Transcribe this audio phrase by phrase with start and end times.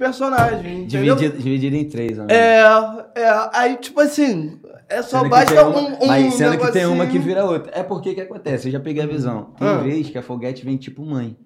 [0.00, 0.88] personagens?
[0.90, 2.26] Dividido, dividido em três, né?
[2.30, 2.60] É,
[3.14, 6.86] é, aí tipo assim, é só Sendo basta uma- um, um Mas sendo que tem
[6.86, 7.70] uma que vira outra.
[7.78, 8.68] É porque que acontece?
[8.68, 9.52] Eu já peguei a visão.
[9.58, 9.76] Tem Ah.
[9.76, 11.36] vez que a foguete vem tipo mãe.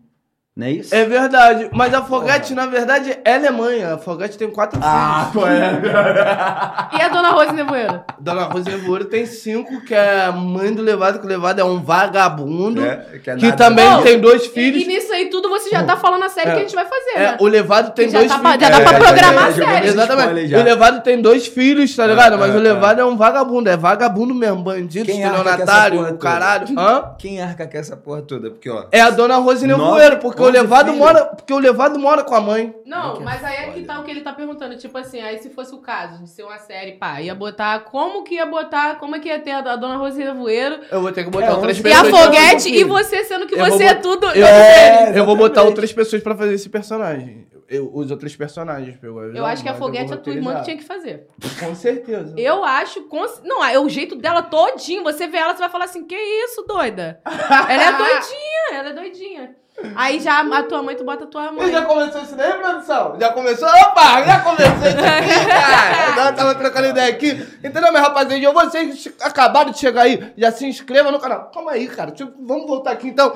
[0.57, 0.95] Não é isso?
[0.95, 3.83] É verdade, mas a Fogate, na verdade, ela é mãe.
[3.83, 5.33] A Fogate tem quatro Ah, filhos.
[5.45, 6.97] qual é?
[6.97, 8.01] E a dona Rose Nevoeiro?
[8.21, 11.65] Dona Rosa Evouro tem cinco, que é a mãe do Levado, que o Levado é
[11.65, 12.85] um vagabundo.
[12.85, 14.83] É, que é que também tem dois E, filhos.
[14.85, 16.53] e nisso aí tudo você já tá falando a série É.
[16.53, 17.37] que a gente vai fazer, É, né?
[17.41, 18.61] o Levado tem dois tá filhos.
[18.61, 19.87] já dá pra É, programar a série.
[19.89, 20.55] Exatamente.
[20.55, 22.39] O Levado tem dois filhos, tá ligado?
[22.39, 25.63] Mas é, o Levado é um vagabundo, é vagabundo mesmo, bandido, Quem arca com essa
[25.63, 26.79] estelionatário, caralho.
[26.79, 27.15] Hã?
[27.19, 28.51] Quem arca com essa porra toda?
[28.51, 28.85] Porque, ó.
[28.93, 30.99] É a dona Rose Nevoeiro, porque o Levado filhos.
[30.99, 31.25] mora.
[31.27, 32.75] Porque o Levado mora com a mãe.
[32.87, 34.77] Não, é mas aí é que tá o que ele tá perguntando.
[34.77, 37.81] Tipo assim, aí se fosse o caso de ser uma série, pá, ia botar.
[37.81, 38.99] Como que ia botar?
[38.99, 41.47] Como é que ia ter a, a dona Rose Nevoeiro Eu vou ter que botar
[41.47, 42.25] É, outras onze- e a pessoas.
[42.25, 44.27] Foguete e você sendo que Eu você é tudo.
[44.29, 47.47] Eu, É, eu vou botar outras pessoas pra fazer esse personagem.
[47.67, 49.25] Eu, os outros personagens, pegou.
[49.25, 51.27] Eu acho que a Foguete é a tua irmã que tinha que fazer.
[51.59, 52.35] Com certeza.
[52.37, 53.03] Eu acho.
[53.05, 55.03] cons- Não, é o jeito dela todinho.
[55.03, 57.21] Você vê ela, você vai falar assim: que isso, doida?
[57.25, 59.57] Ela é doidinha, ela é doidinha.
[59.97, 61.69] Aí já a tua mãe, tu bota a tua mãe.
[61.69, 63.17] E já começou isso daí, produção?
[63.21, 63.69] Já começou?
[63.69, 66.29] Opa, já começou isso aqui, cara.
[66.29, 67.31] Eu tava trocando ideia aqui.
[67.63, 68.53] Entendeu, minha rapaziada?
[68.53, 71.51] Vocês acabaram de chegar aí, já se inscreva no canal.
[71.53, 72.15] Calma aí, cara.
[72.41, 73.35] Vamos voltar aqui, então.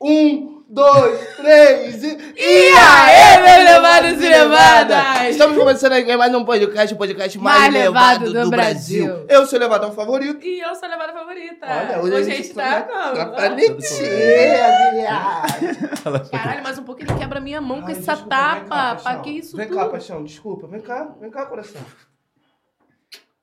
[0.00, 2.34] Um, dois, três e...
[2.36, 5.30] E aí, meus levados e levadas?
[5.30, 9.04] Estamos começando aqui mais um podcast, o podcast mais, Mais levado, levado do, do Brasil.
[9.06, 9.26] Brasil.
[9.28, 10.44] Eu sou o levadão favorito.
[10.44, 11.66] E eu sou a levada favorita.
[11.66, 13.16] Olha, hoje, hoje a gente tá como?
[13.16, 16.30] Tá pra lentinha, viado.
[16.30, 18.68] Caralho, mas um pouco ele quebra minha mão com Ai, essa desculpa, cá, tapa.
[18.68, 19.02] paixão.
[19.02, 19.76] pra que isso Vem tudo?
[19.78, 20.66] cá, paixão, desculpa.
[20.66, 21.80] Vem cá, vem cá, coração.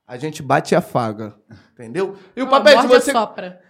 [0.08, 1.36] A gente bate e afaga,
[1.72, 2.18] entendeu?
[2.36, 3.12] E o papel, se morde e você...
[3.12, 3.62] sopra.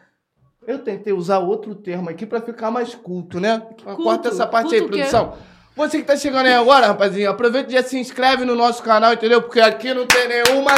[0.65, 3.59] Eu tentei usar outro termo aqui pra ficar mais culto, né?
[3.83, 4.03] Culto?
[4.03, 5.33] Corta essa parte aí, produção.
[5.75, 9.13] Você que tá chegando aí agora, rapazinho, aproveita e já se inscreve no nosso canal,
[9.13, 9.41] entendeu?
[9.41, 10.71] Porque aqui não tem nenhuma...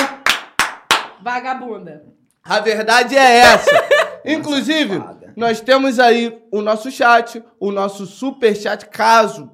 [1.21, 2.05] Vagabunda.
[2.43, 3.71] A verdade é essa.
[4.25, 5.33] Inclusive, safada.
[5.35, 9.51] nós temos aí o nosso chat, o nosso super chat, caso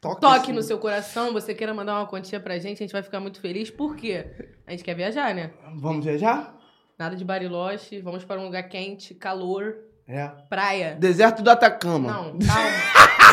[0.00, 3.02] toque, Toque no seu coração, você queira mandar uma quantia pra gente, a gente vai
[3.02, 3.70] ficar muito feliz.
[3.70, 4.26] Por quê?
[4.66, 5.52] A gente quer viajar, né?
[5.76, 6.56] Vamos viajar?
[6.98, 9.74] Nada de Bariloche, vamos para um lugar quente, calor,
[10.06, 10.30] É.
[10.48, 10.96] praia.
[10.98, 12.08] Deserto do Atacama.
[12.12, 12.70] Não, calma.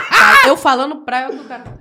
[0.09, 1.78] Tá, Eu falando praia do cara.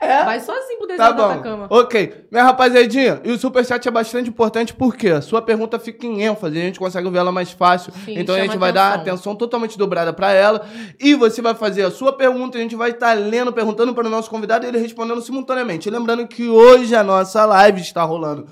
[0.00, 0.24] É?
[0.24, 1.30] Vai sozinho pro Tá deserto do bom.
[1.30, 1.66] Atacama.
[1.70, 2.26] Ok.
[2.30, 6.56] Minha rapaziadinha, e o superchat é bastante importante porque a sua pergunta fica em ênfase,
[6.58, 7.92] a gente consegue ver ela mais fácil.
[8.04, 9.14] Sim, então a gente vai dar atenção.
[9.14, 10.66] atenção totalmente dobrada pra ela.
[11.00, 14.10] E você vai fazer a sua pergunta, a gente vai estar lendo, perguntando para o
[14.10, 15.88] nosso convidado e ele respondendo simultaneamente.
[15.88, 18.46] Lembrando que hoje a nossa live está rolando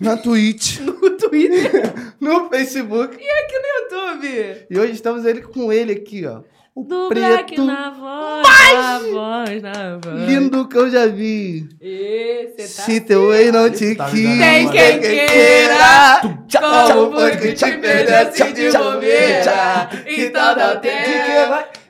[0.00, 3.16] na Twitch, No Twitter no Facebook.
[3.20, 4.66] e aqui no YouTube.
[4.70, 6.40] E hoje estamos ele com ele aqui, ó.
[6.74, 10.28] O Do Black preto na voz, na voz, na voz.
[10.28, 11.68] lindo que eu já vi.
[11.80, 16.20] Cê tá Se teu ei não te Tá quis, Tem quem queira.
[16.60, 19.90] Como foi que te perdeu assim de bobeira?
[20.06, 20.92] Então não tem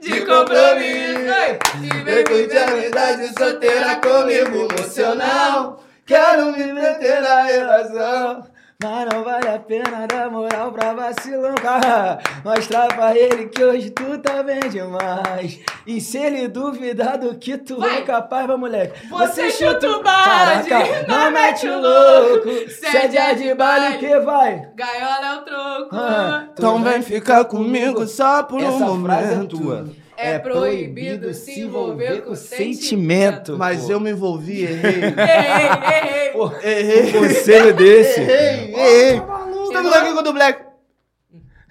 [0.00, 1.18] de compromisso.
[1.18, 5.84] Oi, E vem Vem de amizade solteira comigo emocional.
[6.08, 8.46] Quero me meter na relação.
[8.80, 12.20] Mas não vale a pena dar moral pra vacilão, cara.
[12.44, 15.58] Mostrar pra ele que hoje tu tá bem demais.
[15.84, 17.98] E se ele duvidar do que tu Vai.
[17.98, 19.08] é capaz, vai, moleque.
[19.08, 22.48] Você chuta o balde, Caraca, não mete o louco.
[22.48, 22.70] louco.
[22.70, 24.68] Se é é de baile que vai.
[24.76, 25.96] Gaiola é o troco.
[25.96, 29.58] Ah, Então vem ficar comigo só por um Essa frase é momento.
[29.58, 29.86] tua.
[30.20, 33.56] É proibido se envolver com sentimento.
[33.56, 33.92] Mas pô.
[33.92, 35.04] eu me envolvi, errei.
[35.16, 36.30] Errei, errei.
[36.32, 37.16] Pô, Errei.
[37.16, 38.20] um conselho desse.
[38.20, 39.22] Errei, errei.
[39.64, 40.64] Estamos aqui com o do Black.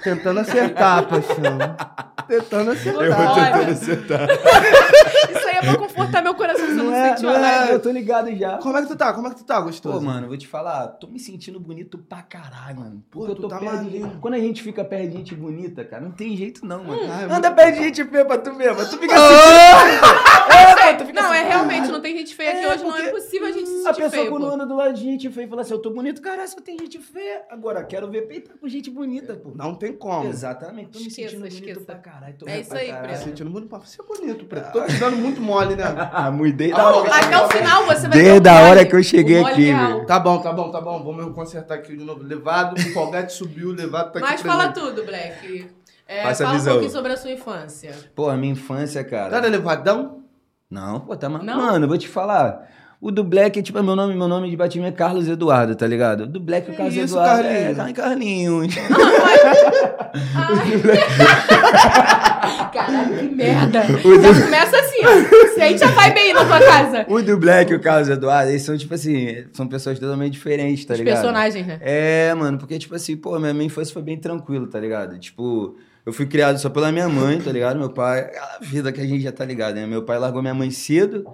[0.01, 1.57] Tentando acertar, paixão.
[2.27, 3.03] Tentando acertar.
[3.03, 4.27] Eu vou tentando acertar.
[5.57, 7.09] É pra confortar meu coração, você não, Não é,
[7.39, 7.71] raiva.
[7.71, 8.57] é, eu tô ligado já.
[8.57, 9.13] Como é que tu tá?
[9.13, 9.99] Como é que tu tá, gostoso?
[9.99, 13.03] Pô, mano, vou te falar, tô me sentindo bonito pra caralho, mano.
[13.09, 13.99] Porque Pô, eu tô tá perto de...
[14.21, 17.01] Quando a gente fica perto de gente bonita, cara, não tem jeito não, mano.
[17.09, 18.85] Ai, Anda perto de gente feia pra tu mesmo.
[18.85, 20.16] Tu fica Ah!
[20.57, 22.83] É, pô, tu fica Não, é assim, realmente, não tem gente feia aqui É, hoje,
[22.83, 24.29] não é possível a gente se A sentir pessoa feio.
[24.29, 24.53] quando pô.
[24.53, 26.77] anda do lado de gente feia e fala assim, eu tô bonito, cara, só tem
[26.79, 27.43] gente feia.
[27.49, 29.51] Agora, quero ver peitar com gente bonita, pô.
[29.53, 30.27] Não tem como.
[30.29, 31.81] Exatamente, tô me Esqueça, sentindo bonito esqueça.
[31.85, 32.35] pra caralho.
[32.37, 33.03] Tô É isso aí, caralho.
[33.07, 33.23] Tá Preto.
[33.25, 34.71] sentindo bonito pra você é bonito, preto.
[34.71, 35.83] Tô te dando muito mole, né?
[36.11, 37.15] Ah, Ah, da hora.
[37.15, 40.05] Até o final você vai ver Desde a hora que eu cheguei aqui, velho.
[40.05, 41.03] Tá bom, tá bom, tá bom.
[41.03, 42.23] Vamos consertar aqui de novo.
[42.23, 45.76] Levado, o Folgate subiu, levado tá aqui Mas fala tudo, Black.
[46.07, 46.73] É, Passa a fala um visão.
[46.73, 47.91] pouquinho sobre a sua infância.
[48.15, 49.29] Pô, a minha infância, cara.
[49.29, 50.23] Cara, levadão?
[50.69, 51.43] Não, pô, tá Não?
[51.57, 52.67] Mano, vou te falar.
[52.99, 55.85] O do Black, tipo, é meu nome, meu nome de batismo é Carlos Eduardo, tá
[55.85, 56.21] ligado?
[56.21, 57.43] O do Black, o Que Carlos isso, Eduardo.
[57.43, 57.79] Carlinhos?
[57.79, 58.75] É, Carlinhos.
[62.73, 63.83] Caralho, que merda.
[63.83, 65.47] Já começa assim, ó.
[65.53, 67.05] Se a gente já vai bem na tua casa.
[67.07, 70.85] o do Black e o Carlos Eduardo, eles são, tipo assim, são pessoas totalmente diferentes,
[70.85, 71.15] tá Os ligado?
[71.15, 71.79] personagens, né?
[71.81, 75.17] É, mano, porque, tipo assim, pô, minha, minha infância foi bem tranquila, tá ligado?
[75.19, 75.75] Tipo,
[76.07, 77.77] eu fui criado só pela minha mãe, tá ligado?
[77.77, 79.85] Meu pai, aquela vida que a gente já tá ligado, né?
[79.85, 81.25] Meu pai largou minha mãe cedo,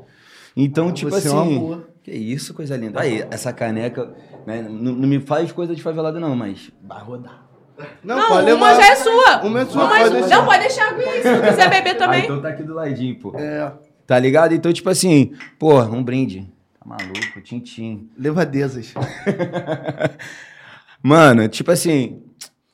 [0.57, 1.39] então, tipo Você é assim.
[1.39, 1.87] uma boa.
[2.03, 2.99] Que isso, coisa linda.
[2.99, 4.13] Aí, essa caneca,
[4.45, 4.61] né?
[4.61, 7.43] Não, não me faz coisa de favelado, não, mas vai rodar.
[8.03, 8.81] Não, Não, pode uma levar.
[8.83, 9.41] já é sua.
[9.43, 10.37] Uma é sua, Uma pode deixar.
[10.37, 12.23] Não, pode deixar a aí, se quiser beber Ah, também.
[12.25, 13.33] então tá aqui do ladinho, pô.
[13.37, 13.71] É,
[14.05, 14.53] Tá ligado?
[14.53, 16.51] Então, tipo assim, pô, um brinde.
[16.79, 18.09] Tá maluco, tintim.
[18.17, 18.93] levadezas.
[21.01, 22.22] Mano, tipo assim,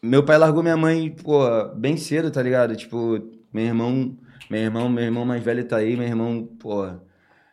[0.02, 1.40] meu pai largou minha mãe, pô,
[1.76, 2.76] bem cedo, tá ligado?
[2.76, 3.22] Tipo,
[3.54, 4.18] meu irmão,
[4.50, 6.88] meu irmão, meu irmão mais velho tá aí, meu irmão, pô,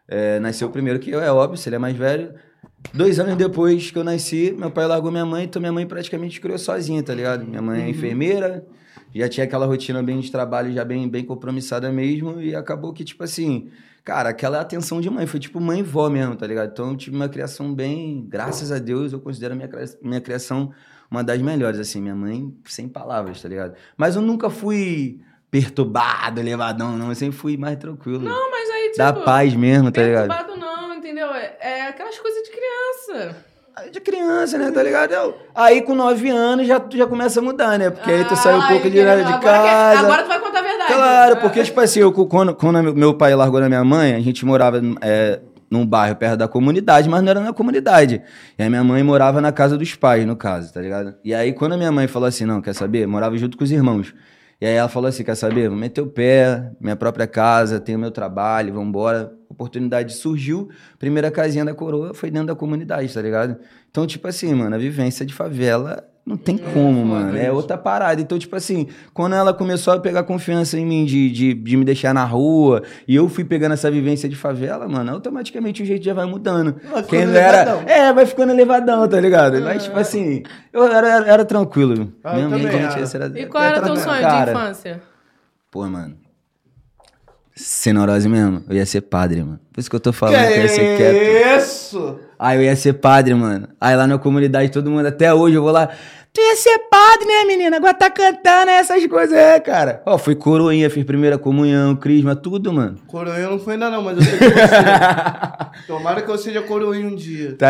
[0.08, 2.34] é, nasceu primeiro que eu, é óbvio, se ele é mais velho.
[2.94, 6.40] Dois anos depois que eu nasci, meu pai largou minha mãe, então minha mãe praticamente
[6.40, 7.44] criou sozinha, tá ligado?
[7.44, 8.64] Minha mãe é enfermeira,
[9.14, 13.04] já tinha aquela rotina bem de trabalho, já bem, bem compromissada mesmo, e acabou que,
[13.04, 13.70] tipo assim,
[14.04, 16.70] cara, aquela atenção de mãe, foi tipo mãe e vó mesmo, tá ligado?
[16.70, 19.68] Então eu tive uma criação bem, graças a Deus, eu considero minha,
[20.00, 20.72] minha criação
[21.10, 23.74] uma das melhores, assim, minha mãe, sem palavras, tá ligado?
[23.96, 25.20] Mas eu nunca fui
[25.50, 28.20] perturbado, levadão, não, eu sempre fui mais tranquilo.
[28.20, 28.98] Não, mas aí, tipo...
[28.98, 30.28] da paz mesmo, tá ligado?
[30.28, 31.28] Perturbado não, entendeu?
[31.34, 33.36] É, é aquelas coisas de criança.
[33.92, 35.12] De criança, né, tá ligado?
[35.12, 37.90] Eu- Aí com nove anos já, já começa a mudar, né?
[37.90, 39.16] Porque aí tu sai um Ah, pouco de, entendeu?
[39.16, 40.00] de Agora que- casa.
[40.00, 40.92] Agora tu vai contar a verdade.
[40.94, 41.36] Claro, É.
[41.40, 44.80] porque, tipo assim, eu, quando, quando meu pai largou da minha mãe, a gente morava
[45.02, 48.22] é, num bairro perto da comunidade, mas não era na comunidade.
[48.58, 51.14] E aí minha mãe morava na casa dos pais, no caso, tá ligado?
[51.24, 53.06] E aí quando a minha mãe falou assim, não, quer saber?
[53.06, 54.14] Morava junto com os irmãos.
[54.60, 55.68] E aí ela falou assim, quer saber?
[55.68, 59.32] Vou meter o pé, minha própria casa, tenho meu trabalho, vambora.
[59.48, 63.56] Oportunidade surgiu, primeira casinha da coroa foi dentro da comunidade, tá ligado?
[63.90, 67.38] Então, tipo assim, mano, a vivência de favela não tem como, mano.
[67.38, 68.20] É outra parada.
[68.20, 71.84] Então, tipo assim, quando ela começou a pegar confiança em mim de, de, de me
[71.84, 76.04] deixar na rua, e eu fui pegando essa vivência de favela, mano, automaticamente o jeito
[76.04, 76.74] já vai mudando.
[76.90, 77.62] Vai Quem não era.
[77.62, 77.82] elevadão.
[77.88, 79.60] É, vai ficando elevadão, tá ligado?
[79.60, 80.42] Mas, tipo assim,
[80.72, 82.12] eu era, era, era tranquilo.
[82.24, 83.40] Ah, eu Minha mente, também gente, era.
[83.40, 85.02] E qual era era teu sonho Cara, de infância?
[85.70, 86.16] Pô, mano.
[87.54, 88.64] Ser neurose mesmo.
[88.68, 89.60] Eu ia ser padre, mano.
[89.72, 91.62] Por isso que eu tô falando Que que ia ser quieto.
[91.62, 92.20] isso?
[92.38, 93.68] Aí eu ia ser padre, mano.
[93.80, 95.88] Aí lá na comunidade, todo mundo, até hoje eu vou lá.
[96.32, 97.78] Tu ia ser padre, né, menina?
[97.78, 100.02] Agora tá cantando essas coisas, é, cara.
[100.04, 102.98] Ó, fui coroinha, fiz primeira comunhão, crisma, tudo, mano.
[103.06, 104.66] Coroinha não foi ainda não, mas eu sei que você.
[105.88, 107.56] Tomara que eu seja coroinha um dia.
[107.56, 107.68] Tá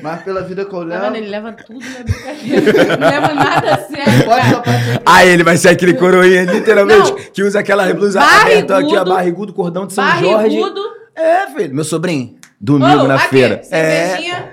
[0.00, 1.16] Mas pela vida que eu Tá vendo?
[1.16, 2.96] Ele leva tudo na brincadeira.
[2.98, 4.24] Não leva nada a sério.
[4.24, 4.62] Pode só
[5.04, 7.18] Aí ele vai ser aquele coroinha, literalmente, Não.
[7.32, 8.52] que usa aquela blusa Barrigudo.
[8.52, 10.34] aberta aqui, ó, barrigudo, cordão de São Jorge.
[10.34, 10.80] Barrigudo.
[11.16, 11.74] É, filho.
[11.74, 13.54] Meu sobrinho, domingo Ô, na aqui, feira.
[13.56, 13.62] É.
[13.62, 14.52] Cervejinha.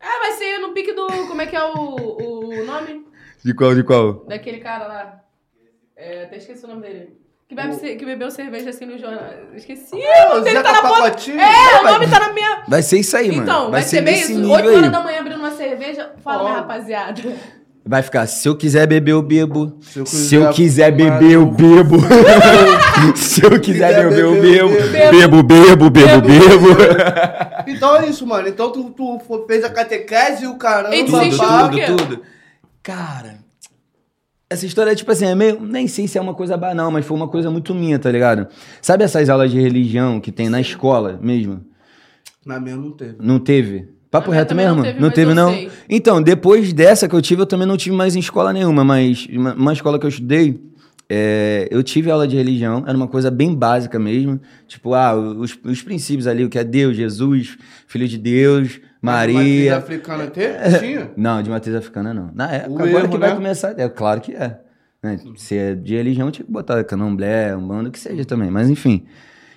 [0.00, 1.06] Ah, vai ser no pique do...
[1.06, 3.06] Como é que é o, o nome?
[3.44, 4.24] De qual, de qual?
[4.26, 5.20] Daquele cara lá.
[5.96, 7.16] É, até esqueci o nome dele.
[7.48, 9.24] Que, bebe, ce- que bebeu cerveja assim no jornal.
[9.54, 9.94] Esqueci.
[9.94, 10.82] O o Zeca tá na.
[10.82, 11.38] Pacotinho?
[11.38, 12.62] É, o nome tá na minha...
[12.66, 13.42] Vai ser isso aí, mano.
[13.42, 14.40] Então, vai, ser, bem desse isso.
[14.40, 14.76] nível 8 aí.
[14.76, 16.12] horas da manhã abrindo uma cerveja.
[16.24, 16.44] Fala, Ó.
[16.44, 17.22] minha rapaziada.
[17.84, 19.76] Vai ficar, se eu quiser beber, eu bebo.
[19.80, 21.96] Se eu Se eu quiser quiser beber, eu bebo.
[23.16, 24.74] se eu quiser quiser beber, eu bebo.
[25.10, 26.68] Bebo, bebo, bebo, bebo.
[27.66, 28.48] Então é isso, mano.
[28.48, 30.94] Então tu, tu fez a catequese e o caramba.
[30.94, 32.22] E tu Tudo, tudo, tudo.
[32.82, 33.38] Cara,
[34.50, 35.60] essa história, tipo assim, é meio.
[35.60, 38.48] Nem sei se é uma coisa banal, mas foi uma coisa muito minha, tá ligado?
[38.80, 41.64] Sabe essas aulas de religião que tem na escola mesmo?
[42.44, 43.16] Na minha não teve.
[43.20, 43.88] Não teve?
[44.12, 44.84] Papo minha reto também não mesmo?
[44.84, 45.70] teve, não teve, não?
[45.88, 49.26] Então, depois dessa que eu tive, eu também não tive mais em escola nenhuma, mas
[49.32, 50.60] uma, uma escola que eu estudei,
[51.08, 54.38] é, eu tive aula de religião, era uma coisa bem básica mesmo.
[54.68, 59.34] Tipo, ah, os, os princípios ali, o que é Deus, Jesus, Filho de Deus, Matriz
[59.34, 59.76] Maria.
[59.78, 60.78] africana teve?
[60.78, 61.10] Tinha?
[61.16, 62.30] Não, de matriz africana não.
[62.34, 63.34] Na época, O agora erro, que vai né?
[63.34, 63.74] começar.
[63.78, 64.60] É claro que é.
[65.02, 65.18] né?
[65.36, 69.04] Se é de religião, tinha que botar candomblé, um bando que seja também, mas enfim.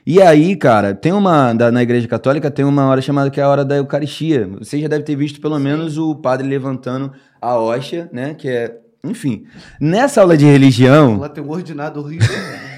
[0.06, 1.52] E aí, cara, tem uma.
[1.54, 4.48] da- na igreja católica tem uma hora chamada que é a hora da Eucaristia.
[4.60, 8.34] Você já deve ter visto pelo menos o padre levantando a hóstia, né?
[8.36, 8.78] Que é.
[9.04, 9.46] Enfim.
[9.82, 11.18] Nessa aula de religião.
[11.18, 12.28] Lá tem um ordinário horrível.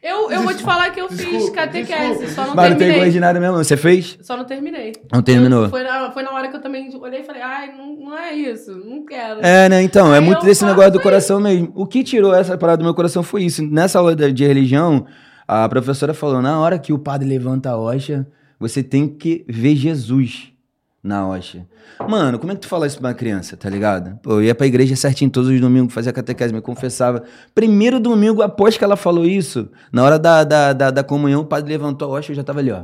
[0.00, 2.28] Eu, eu vou te falar que eu fiz Desculpa, catequese, desculpa.
[2.32, 3.06] só não Mas não tem terminei.
[3.08, 4.16] ordinário mesmo, você fez?
[4.22, 4.92] Só não terminei.
[5.12, 5.68] Não terminou.
[5.68, 8.32] Foi na, foi na hora que eu também olhei e falei, ai, não, não é
[8.32, 9.40] isso, não quero.
[9.44, 9.82] É, né?
[9.82, 11.02] Então, é Aí muito desse negócio do isso.
[11.02, 11.72] coração mesmo.
[11.74, 13.60] O que tirou essa parada do meu coração foi isso.
[13.62, 15.04] Nessa aula de de religião,
[15.48, 19.74] a professora falou: na hora que o padre levanta a hóstia, você tem que ver
[19.74, 20.52] Jesus
[21.02, 21.66] na hóstia.
[22.06, 24.18] Mano, como é que tu fala isso pra uma criança, tá ligado?
[24.22, 27.24] Pô, eu ia pra igreja certinho todos os domingos, fazia catequese, me confessava.
[27.54, 31.46] Primeiro domingo, após que ela falou isso, na hora da, da, da, da comunhão, o
[31.46, 32.82] padre levantou a hóstia, eu já tava ali, ó.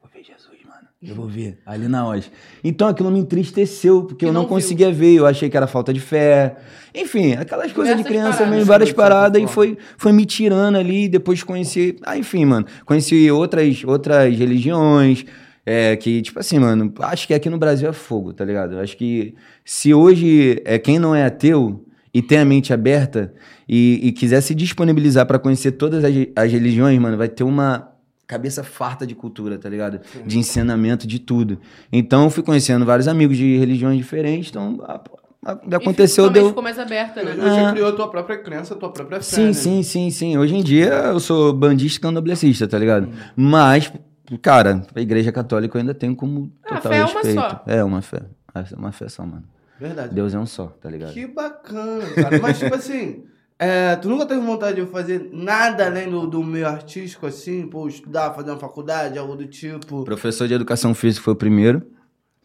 [0.00, 0.88] Vou ver Jesus, mano.
[1.04, 2.30] Eu vou ver, ali na Oz.
[2.62, 4.56] Então aquilo me entristeceu, porque Que eu não, não viu.
[4.56, 6.54] conseguia ver, eu achei que era falta de fé.
[6.94, 8.54] Enfim, aquelas coisas de Diversas criança paradas.
[8.54, 11.96] mesmo, várias De certa paradas, e foi, foi me tirando ali, depois conheci.
[12.04, 15.24] Ah, enfim, mano, conheci outras, outras religiões.
[15.64, 18.78] É, que, tipo assim, mano, acho que aqui no Brasil é fogo, tá ligado?
[18.80, 23.32] Acho que se hoje é quem não é ateu e tem a mente aberta
[23.68, 27.91] e, e quiser se disponibilizar pra conhecer todas as, as religiões, mano, vai ter uma
[28.32, 30.00] cabeça farta de cultura, tá ligado?
[30.26, 31.58] De ensinamento, de tudo.
[31.92, 35.00] Então, eu fui conhecendo vários amigos de religiões diferentes, então a-
[35.44, 36.48] a- aconteceu, deu...
[36.48, 37.32] ficou mais aberta, né?
[37.32, 37.72] Hoje Ah.
[37.72, 39.52] criou a tua própria crença, a tua própria fé, Sim, né?
[39.52, 40.38] sim, sim, sim.
[40.38, 43.08] Hoje em dia eu sou bandista candomblessista, tá ligado?
[43.36, 43.92] Mas,
[44.40, 47.40] cara, a igreja católica eu ainda tenho como Ah, total fé é uma respeito.
[47.40, 47.62] só.
[47.66, 48.22] É uma fé.
[48.54, 49.44] É uma fé só, mano.
[49.80, 50.14] Verdade.
[50.14, 51.12] Deus é um só, tá ligado?
[51.12, 52.38] Que bacana, cara.
[52.40, 53.24] Mas, tipo assim,
[53.64, 57.66] é, tu nunca teve vontade de fazer nada além do, do meio artístico, assim?
[57.66, 60.04] Pô, estudar, fazer uma faculdade, algo do tipo?
[60.04, 61.82] Professor de educação física foi o primeiro.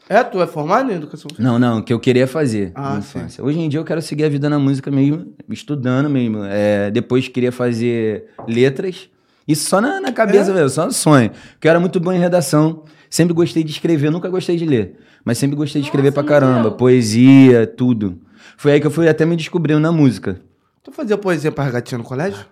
[0.09, 1.43] É, tu é formado em educação física?
[1.43, 3.43] Não, não, o que eu queria fazer Ah, na infância.
[3.43, 6.43] Hoje em dia eu quero seguir a vida na música mesmo, estudando mesmo.
[6.45, 9.09] É, depois queria fazer letras.
[9.47, 10.53] Isso só na, na cabeça É?
[10.53, 11.31] mesmo, só no sonho.
[11.53, 12.83] Porque eu era muito bom em redação.
[13.09, 14.97] Sempre gostei de escrever, nunca gostei de ler.
[15.25, 16.57] Mas sempre gostei de escrever Nossa, pra caramba.
[16.63, 16.71] Miguel.
[16.77, 18.19] Poesia, tudo.
[18.57, 20.39] Foi aí que eu fui até me descobrindo na música.
[20.87, 22.45] Tu fazia poesia pra gatinha no colégio?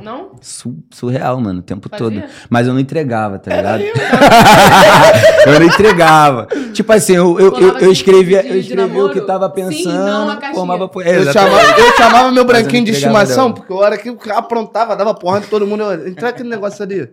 [0.00, 0.30] Não?
[0.40, 2.22] Su- surreal, mano, o tempo Fazia?
[2.22, 2.22] todo.
[2.48, 3.82] Mas eu não entregava, tá ligado?
[5.46, 6.46] eu não entregava.
[6.72, 9.54] Tipo assim, eu, eu, eu, eu assim, escrevia, de- eu escrevia o que tava Sim,
[9.56, 10.54] pensando, não, a caixinha.
[10.54, 14.08] formava Eu chamava, eu chamava meu eu branquinho de entregava estimação, porque a hora que
[14.08, 17.10] o cara aprontava, dava porra de todo mundo, eu, entra aquele negócio ali.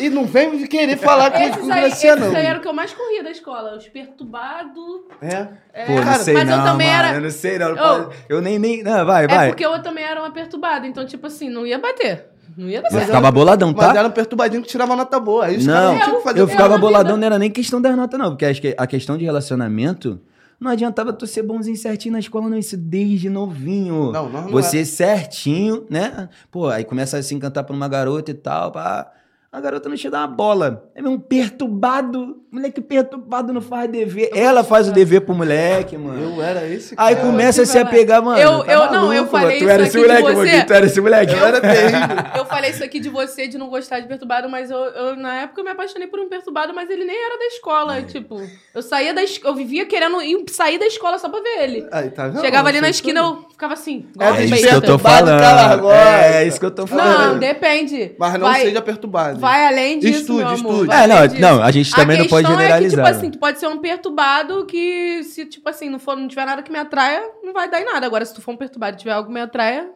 [0.00, 2.34] E não vem me querer falar que Esses eu aí, esses não.
[2.36, 3.76] aí era o que eu mais corria da escola.
[3.76, 5.00] Os perturbados.
[5.20, 5.48] É.
[5.72, 7.16] É, Pô, não Cara, sei mas não, eu também mano, era.
[7.16, 7.74] eu não sei não.
[7.76, 8.82] Pode- Eu nem, nem...
[8.82, 9.48] Não, vai, É vai.
[9.48, 10.86] porque eu também era uma perturbada.
[10.86, 12.26] Então, tipo assim, não ia bater.
[12.56, 13.06] Não ia dar Eu certo.
[13.06, 13.98] ficava boladão, Mas tá?
[13.98, 15.46] era um perturbadinho que tirava nota boa.
[15.46, 16.86] Aí os Não, caras não tinham que fazer eu que ficava na vida.
[16.86, 18.30] boladão, não era nem questão das notas, não.
[18.30, 20.20] Porque acho que a questão de relacionamento,
[20.58, 22.58] não adiantava tu ser bonzinho certinho na escola, não.
[22.58, 24.10] Isso desde novinho.
[24.10, 26.28] Não, não Você certinho, né?
[26.50, 29.12] Pô, aí começa a se encantar por uma garota e tal, pá.
[29.50, 30.90] A garota não te dá uma bola.
[30.94, 32.36] É um perturbado.
[32.50, 34.30] Moleque perturbado não faz dever.
[34.34, 36.36] Ela faz o dever pro moleque, mano.
[36.36, 37.26] Eu era esse Aí cara.
[37.26, 38.38] começa a se apegar, mano.
[38.38, 39.58] Eu- tá eu- não, eu maluco, falei mano.
[39.58, 40.34] Tu isso era aqui esse de moleque, você.
[40.34, 41.32] Moguinho, Tu era esse moleque.
[41.34, 42.16] Eu era terrível.
[42.36, 45.34] Eu falei isso aqui de você, de não gostar de perturbado, mas eu, eu, na
[45.42, 47.48] época eu me apaixonei por um perturbado, mas ele nem era da É.
[47.48, 48.02] escola.
[48.02, 48.40] Tipo,
[48.74, 51.86] eu saía da escola, eu vivia querendo ir, sair da escola só pra ver ele.
[51.92, 52.40] Aí, tá vendo?
[52.40, 53.44] Chegava ali na Você esquina, tudo.
[53.44, 54.06] eu ficava assim.
[54.18, 55.72] É igual É isso que eu tô Perturbado, falando.
[55.72, 56.26] agora.
[56.26, 57.32] É isso que eu tô falando.
[57.32, 58.12] Não, depende.
[58.18, 59.37] Mas não vai, seja perturbado.
[59.38, 60.72] Vai além disso, Estude, meu amor.
[60.84, 60.92] estude.
[60.92, 61.40] É, não, disso.
[61.40, 63.06] não, a gente também não pode questão generalizar.
[63.06, 66.16] É que, tipo assim, tu pode ser um perturbado que, se, tipo assim, não, for,
[66.16, 68.06] não tiver nada que me atraia, não vai dar em nada.
[68.06, 69.88] Agora, se tu for um perturbado e tiver algo que me atraia,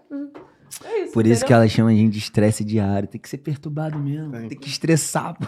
[0.85, 1.13] é isso.
[1.13, 1.57] Por isso que entendeu?
[1.59, 3.07] ela chama a gente de estresse diário.
[3.07, 4.33] Tem que ser perturbado mesmo.
[4.33, 4.49] Tem.
[4.49, 5.45] Tem que estressar, pô.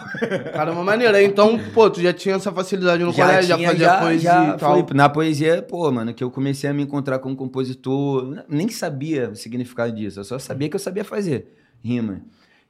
[0.53, 1.15] Caramba, maneiro.
[1.15, 4.55] Aí, Então, pô, tu já tinha essa facilidade no colégio, já tinha, fazia poesia já
[4.55, 4.85] e tal.
[4.87, 4.95] foi.
[4.95, 8.43] Na poesia, pô, mano, que eu comecei a me encontrar com um compositor.
[8.47, 10.19] Nem sabia o significado disso.
[10.19, 11.47] Eu só sabia que eu sabia fazer
[11.83, 12.21] rima.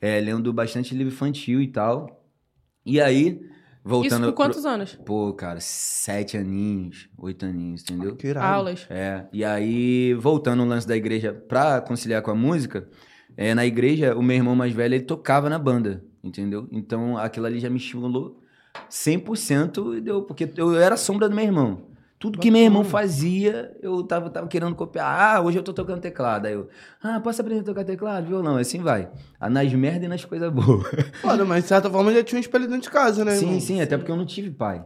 [0.06, 2.24] É, lendo bastante livro infantil e tal.
[2.86, 3.40] E aí,
[3.84, 4.22] voltando.
[4.24, 4.94] Isso com quantos anos?
[4.94, 8.16] pro- Pô, cara, sete aninhos, oito aninhos, entendeu?
[8.16, 8.46] Que irado.
[8.46, 8.86] Aulas.
[8.90, 12.88] É, e aí, voltando no lance da igreja pra conciliar com a música,
[13.36, 16.68] é, na igreja, o meu irmão mais velho, ele tocava na banda, entendeu?
[16.72, 18.40] Então, aquilo ali já me estimulou
[18.90, 21.88] 100%, e deu, porque eu era a sombra do meu irmão.
[22.26, 25.06] Tudo que meu irmão fazia, eu tava, tava querendo copiar.
[25.36, 26.48] Ah, hoje eu tô tocando teclado.
[26.48, 26.68] Aí eu,
[27.04, 28.26] ah, posso aprender a tocar teclado?
[28.26, 29.08] Violão, assim vai.
[29.40, 30.88] Ah, Nas merdas e nas coisas boas.
[31.22, 33.60] Foda, mas de certa forma já tinha um espelho dentro de casa, né, Sim, irmão?
[33.60, 34.84] sim, até porque eu não tive pai.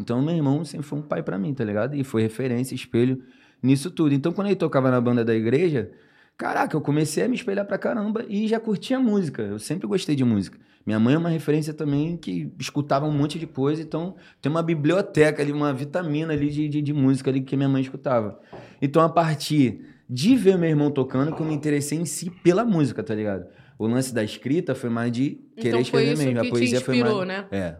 [0.00, 1.94] Então, meu irmão sempre foi um pai pra mim, tá ligado?
[1.94, 3.22] E foi referência, espelho
[3.62, 4.14] nisso tudo.
[4.14, 5.90] Então, quando ele tocava na banda da igreja,
[6.36, 9.42] caraca, eu comecei a me espelhar pra caramba e já curtia música.
[9.42, 10.58] Eu sempre gostei de música.
[10.86, 14.62] Minha mãe é uma referência também que escutava um monte de coisa, então tem uma
[14.62, 18.38] biblioteca ali, uma vitamina ali de, de, de música ali que minha mãe escutava.
[18.82, 22.64] Então, a partir de ver meu irmão tocando, que eu me interessei em si pela
[22.64, 23.46] música, tá ligado?
[23.78, 26.40] O lance da escrita foi mais de querer Então foi escrever mesmo.
[26.46, 27.28] a poesia foi inspirou, mais...
[27.28, 27.46] né?
[27.50, 27.76] É.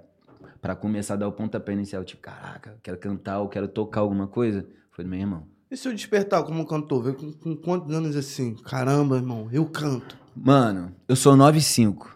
[0.62, 4.26] Pra começar a dar o pontapé inicial, tipo, caraca, quero cantar, eu quero tocar alguma
[4.26, 5.46] coisa, foi do meu irmão.
[5.70, 7.14] E se eu despertar como cantor?
[7.14, 8.54] Com, com quantos anos assim?
[8.54, 10.16] Caramba, irmão, eu canto.
[10.36, 12.13] Mano, eu sou 9'5".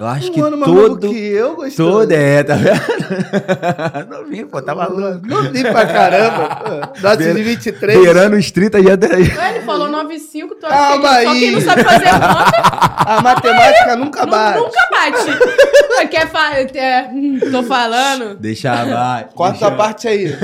[0.00, 1.08] Eu acho um que ano mais novo todo...
[1.10, 1.90] que eu, gostou.
[2.00, 4.08] Todo é, tá vendo?
[4.08, 5.20] Novinho, pô, tá maluco.
[5.26, 6.92] Não vi pra caramba.
[6.98, 7.98] Dose de Beira- 23.
[8.00, 9.28] Beirando os 30 já daí.
[9.36, 11.40] Ué, ele falou 9,5, tu acha Calma que só aí.
[11.40, 12.52] quem não sabe fazer conta
[13.06, 14.58] A matemática nunca nu- bate.
[14.58, 16.08] nunca bate.
[16.08, 16.54] Quer fa...
[16.58, 18.36] é, hum, tô falando.
[18.36, 19.26] Deixa vai.
[19.34, 20.34] Corta a parte aí.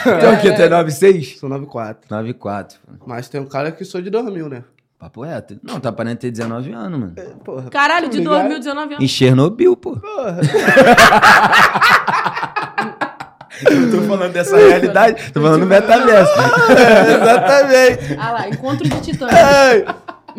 [0.00, 0.52] Então o que?
[0.52, 1.38] Tu é 9'6"?
[1.38, 2.08] Sou 94.
[2.10, 2.74] 9'4".
[3.06, 4.62] Mas tem um cara que sou de 2000, né?
[5.00, 5.58] Papo reto.
[5.62, 7.14] Não, tá aparentando ter 19 anos, mano.
[7.42, 8.34] Porra, Caralho, de Ligado?
[8.40, 9.02] 2019 anos.
[9.04, 9.96] Em Chernobyl, pô.
[9.96, 10.38] porra.
[13.70, 16.32] Eu tô falando dessa realidade, tô falando do metaverso.
[17.14, 18.16] Exatamente.
[18.18, 19.30] Ah lá, encontro de titãs.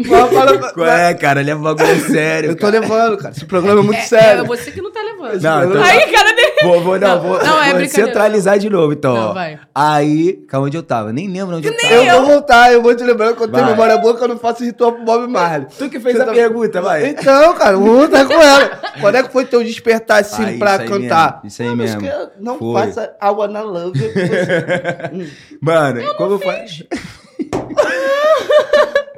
[1.10, 1.40] É, cara?
[1.42, 2.52] Ele é bagulho sério.
[2.52, 2.80] Eu tô cara.
[2.80, 3.34] levando, cara.
[3.36, 4.44] Esse programa é muito É, sério.
[4.44, 5.42] é você que não tá levando.
[5.42, 6.52] Não, então- Aí, cara dele.
[6.64, 7.90] Vou, vou, não, Não, vou, não, é vou brincadeira.
[7.90, 9.16] centralizar de novo, então.
[9.16, 9.60] Não, vai.
[9.74, 11.12] Aí, calma onde eu tava.
[11.12, 11.94] Nem lembro onde eu tava.
[11.94, 13.72] Eu vou voltar, eu vou te lembrando que eu tenho Vai.
[13.72, 15.68] memória boa que eu não faço ritual pro Bob Marley.
[15.78, 17.08] Tu que fez Você a tá- pergunta, vai.
[17.08, 18.80] Então, cara, vamos voltar com ela.
[19.00, 21.40] Quando é que foi teu despertar assim Ah, pra isso cantar?
[21.44, 22.02] mesmo, isso aí não, mesmo.
[22.02, 22.82] que Não Foi.
[22.82, 24.12] faça I wanna love you.
[25.62, 26.84] Mano, como faz?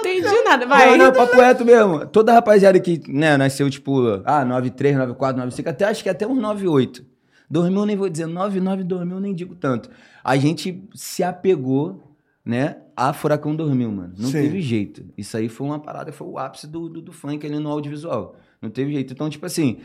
[0.00, 0.66] Entendi nada.
[0.66, 0.96] Vai.
[0.96, 2.06] Não, não, papo reto mesmo.
[2.06, 6.38] Toda rapaziada que, né, nasceu, tipo, ah, 93, 94, 95, até acho que até uns
[6.38, 7.04] 98.
[7.50, 9.90] Dormiu, nem vou dizer, 99 dormiu, nem digo tanto.
[10.22, 12.00] A gente se apegou,
[12.44, 14.14] né, a Furacão Dormiu, mano.
[14.16, 14.42] Não Sim.
[14.42, 15.04] teve jeito.
[15.16, 18.36] Isso aí foi uma parada, foi o ápice do, do, do funk ali no audiovisual.
[18.60, 19.12] Não teve jeito.
[19.12, 19.78] Então, tipo assim,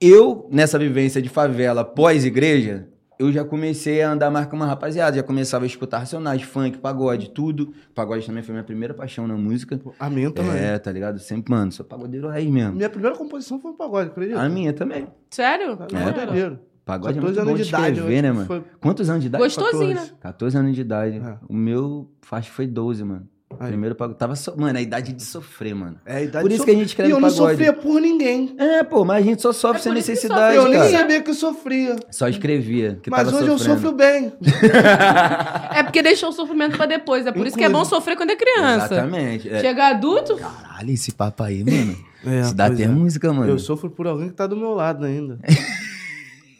[0.00, 2.88] eu, nessa vivência de favela pós-igreja,
[3.20, 5.14] eu já comecei a andar mais com uma rapaziada.
[5.16, 7.72] Já começava a escutar racionais, funk, pagode, tudo.
[7.94, 9.78] Pagode também foi minha primeira paixão na música.
[9.98, 10.56] A minha também.
[10.56, 11.18] É, tá ligado?
[11.18, 12.74] Sempre, mano, sou pagodeiro raiz mesmo.
[12.76, 14.40] Minha primeira composição foi um pagode, acredita?
[14.40, 15.06] A minha também.
[15.30, 15.78] Sério?
[15.92, 16.12] É, É.
[16.26, 16.58] doideiro.
[16.84, 18.46] Pagode é 14 muito bom anos de de idade, escrever, né, mano?
[18.46, 19.44] foi- Quantos anos de idade?
[19.44, 20.08] Gostosinho, né?
[20.20, 21.18] 14 anos de idade.
[21.18, 21.36] É.
[21.48, 23.28] O meu, acho que foi 12, mano.
[23.58, 23.68] Aí.
[23.68, 24.18] Primeiro pagode.
[24.18, 24.54] Tava so...
[24.56, 25.96] Mano, a idade de sofrer, mano.
[26.06, 27.50] É a idade Por isso so- que a gente escreve E eu não pagode.
[27.52, 28.54] sofria por ninguém.
[28.56, 30.90] É, pô, mas a gente só sofre É sem necessidade, eu nem cara.
[30.90, 31.96] sabia que eu sofria.
[32.10, 32.98] Só escrevia.
[33.02, 33.80] Que Mas tava hoje eu sofrendo.
[33.80, 34.32] sofro bem.
[35.74, 37.26] É porque deixou o sofrimento pra depois.
[37.26, 38.94] É por isso que é bom sofrer quando é criança.
[38.94, 39.48] Exatamente.
[39.48, 39.60] É.
[39.60, 41.96] Chega adulto, Caralho, esse papo aí, mano.
[42.22, 42.86] É, Isso dá até é.
[42.86, 43.50] música, mano.
[43.50, 45.38] Eu sofro por alguém que tá do meu lado ainda.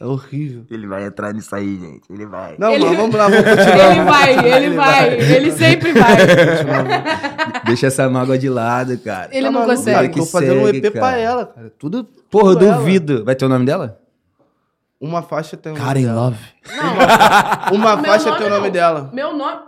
[0.01, 0.65] É horrível.
[0.71, 2.11] Ele vai entrar nisso aí, gente.
[2.11, 2.55] Ele vai.
[2.59, 3.91] Não, Ele- mas vamos lá, vamos continuar.
[3.91, 6.17] ele vai, ele vai, ele sempre vai.
[7.67, 9.29] Deixa essa mágoa de lado, cara.
[9.31, 9.95] Ele Tá não maluco, consegue.
[9.97, 11.19] cara, Que Tô fazendo um segue, EP pra cara.
[11.19, 11.73] ela, cara.
[11.79, 12.05] Tudo.
[12.31, 12.77] Porra, eu tudo ela.
[12.79, 13.25] duvido.
[13.27, 14.01] Vai ter o nome dela?
[14.99, 16.21] Uma faixa tem o nome Karen dela.
[16.21, 16.39] Love.
[16.77, 18.71] Não, Uma Meu faixa tem o nome não.
[18.71, 19.11] dela.
[19.13, 19.61] meu nome.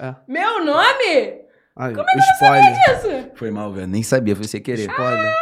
[0.00, 0.14] É.
[0.28, 1.38] Meu nome?
[1.76, 2.76] Aí, Como é que spoiler.
[2.90, 3.30] Isso.
[3.36, 3.86] Foi mal, velho.
[3.88, 4.88] Nem sabia, foi sem querer.
[4.88, 5.32] Spoiler.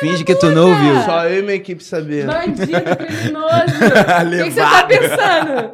[0.00, 1.02] Finge que tu não ouviu.
[1.02, 2.26] Só eu e minha equipe sabia.
[2.26, 2.66] Bandido,
[2.96, 3.46] criminoso.
[4.26, 5.70] O que, você tá pensando?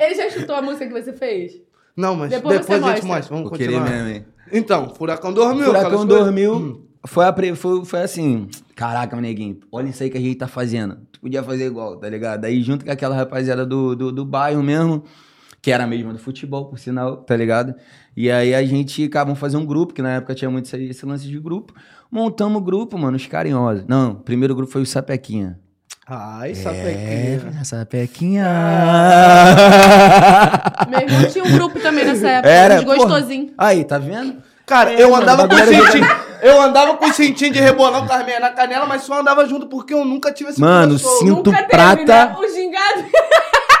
[0.00, 1.60] Ele já chutou a música que você fez?
[1.96, 3.36] Não, mas Depois depois, você a gente mostra.
[3.36, 3.90] Vamos querer continuar.
[3.90, 4.26] mesmo, hein?
[4.52, 5.66] Então, Furacão dormiu.
[5.66, 6.84] Furacão dormiu.
[7.06, 8.48] Foi, a foi, foi assim.
[8.74, 10.96] Caraca, neguinho, olha isso aí que a gente tá fazendo.
[11.12, 12.44] Tu podia fazer igual, tá ligado?
[12.44, 15.04] Aí junto com aquela rapaziada do, do, do bairro mesmo,
[15.64, 17.74] que era a mesma do futebol, por sinal, tá ligado?
[18.14, 21.06] E aí a gente acabam fazer um grupo, que na época tinha muito esse, esse
[21.06, 21.72] lance de grupo.
[22.12, 23.86] Montamos o grupo, mano, os carinhosos.
[23.88, 25.58] Não, o primeiro grupo foi o Sapequinha.
[26.06, 27.54] Ai, sapequinha.
[27.60, 28.44] É, Sapequinha.
[30.90, 32.50] Meu irmão tinha um grupo também nessa época.
[32.50, 33.54] Era, uns gostosinho.
[33.56, 34.36] Aí, tá vendo?
[34.66, 36.06] Cara, É, eu mano, andava com cintinho.
[36.42, 39.66] Eu andava com cintinho de rebolão com as meias na canela, mas só andava junto
[39.66, 42.26] porque eu nunca tive esse Mano, cinto Nunca teve, prata.
[42.26, 42.36] né?
[42.38, 43.04] O gingado.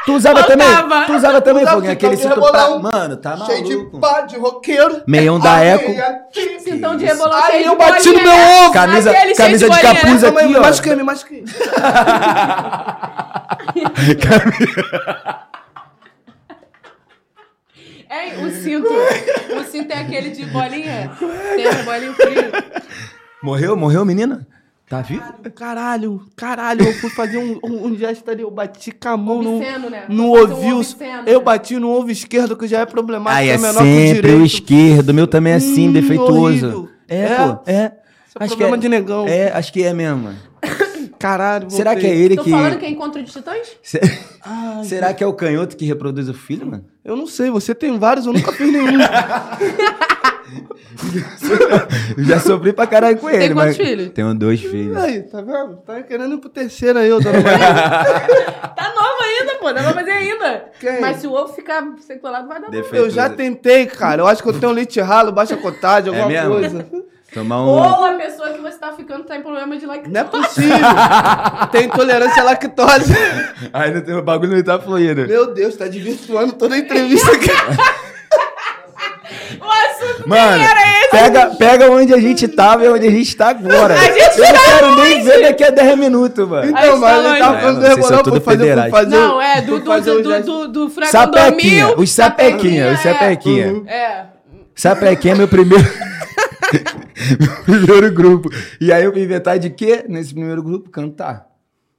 [0.06, 0.66] Tu usava também?
[1.06, 1.92] Tu usava também, Foguinho?
[1.92, 2.78] cintão Aquele cinto prata.
[2.78, 3.50] Mano, tá maluco.
[3.52, 5.02] Cheio de pá, de roqueiro.
[5.06, 5.94] Meião da Aí, Eco.
[6.60, 8.72] Cintão de rebolão Aí cheio eu de bati no meu ovo.
[8.72, 10.60] Camisa, Aquele camisa de, de capuz aí, aqui, me ó.
[10.60, 11.44] machuquei, me machuquei.
[18.08, 18.88] É, o cinto.
[18.88, 21.10] O cinto é aquele de bolinha.
[21.56, 22.52] Tem a bolinha frio.
[23.42, 23.76] Morreu?
[23.76, 24.46] Morreu, menina?
[24.88, 25.22] Tá vivo?
[25.54, 29.42] Caralho, caralho, eu fui fazer um, um, um gesto ali, eu bati com a mão
[29.42, 30.04] no, Obsceno, né?
[30.08, 30.76] no Fazer um ouvido.
[30.76, 31.44] obsceno, eu né?
[31.44, 34.32] bati no ovo esquerdo, que já é problemático, Aí é é menor que o sempre
[34.32, 35.14] o esquerdo.
[35.14, 36.44] Meu também é assim, Hum, defeituoso.
[36.66, 36.88] horrível.
[37.08, 37.36] É, É?
[37.36, 37.92] pô, é.
[38.28, 39.26] Isso é problema de negão.
[39.26, 40.38] É, acho que é mesmo, mano.
[41.18, 42.50] Caralho, Será que é ele Tô que...
[42.50, 43.66] falando que é encontro de titãs?
[43.82, 44.00] Se-
[44.84, 46.84] Será que é o canhoto que reproduz o filho, mano?
[47.02, 48.98] Eu não sei, você tem vários, eu nunca fiz nenhum.
[52.18, 53.88] Já sofri pra caralho com ele, quantos mas...
[53.88, 54.10] filhos?
[54.10, 54.96] Tenho dois filhos.
[54.96, 55.76] aí, tá vendo?
[55.86, 57.58] Tá querendo ir pro terceiro aí, ô dona Maria.
[58.74, 59.72] Tá nova ainda, pô.
[59.72, 60.64] Dá pra fazer ainda.
[60.80, 61.00] Quem?
[61.00, 62.72] Mas se o ovo ficar sequelado, vai dar bom.
[62.72, 63.06] Defeituoso.
[63.06, 64.22] Eu já tentei, cara.
[64.22, 66.54] Eu acho que eu tenho leite ralo, baixa cotagem, alguma É mesmo?
[66.54, 66.86] coisa.
[67.32, 67.68] Tomar um...
[67.68, 70.12] Ou a pessoa que você tá ficando tá em problema de lactose.
[70.12, 70.76] Não é possível.
[71.72, 73.12] Tem intolerância à lactose.
[73.94, 75.26] Não tem o bagulho não tá fluindo.
[75.26, 77.48] Meu Deus, tá desvirtuando toda a entrevista aqui.
[80.26, 81.10] Mano, nem era esse.
[81.10, 83.94] pega, pega onde a gente tava e onde a gente tá agora.
[84.00, 86.70] gente eu não tá quero nem ver daqui a 10 minutos, mano.
[86.70, 87.60] Então, mas está ele tava longe.
[87.62, 88.90] falando do É, rebolão, tudo fazer, federais.
[88.90, 89.16] fazer...
[89.16, 92.02] Não, é do, do, do, o do, do, do furacão Sapequinha, dormiu.
[92.02, 93.66] os sapequinha, os sapequinha.
[93.72, 93.88] Uhum.
[93.88, 94.26] É.
[94.74, 95.84] Sapequinha é meu primeiro.
[97.38, 98.50] meu primeiro grupo.
[98.80, 100.90] E aí eu fui inventar de quê nesse primeiro grupo?
[100.90, 101.46] Cantar.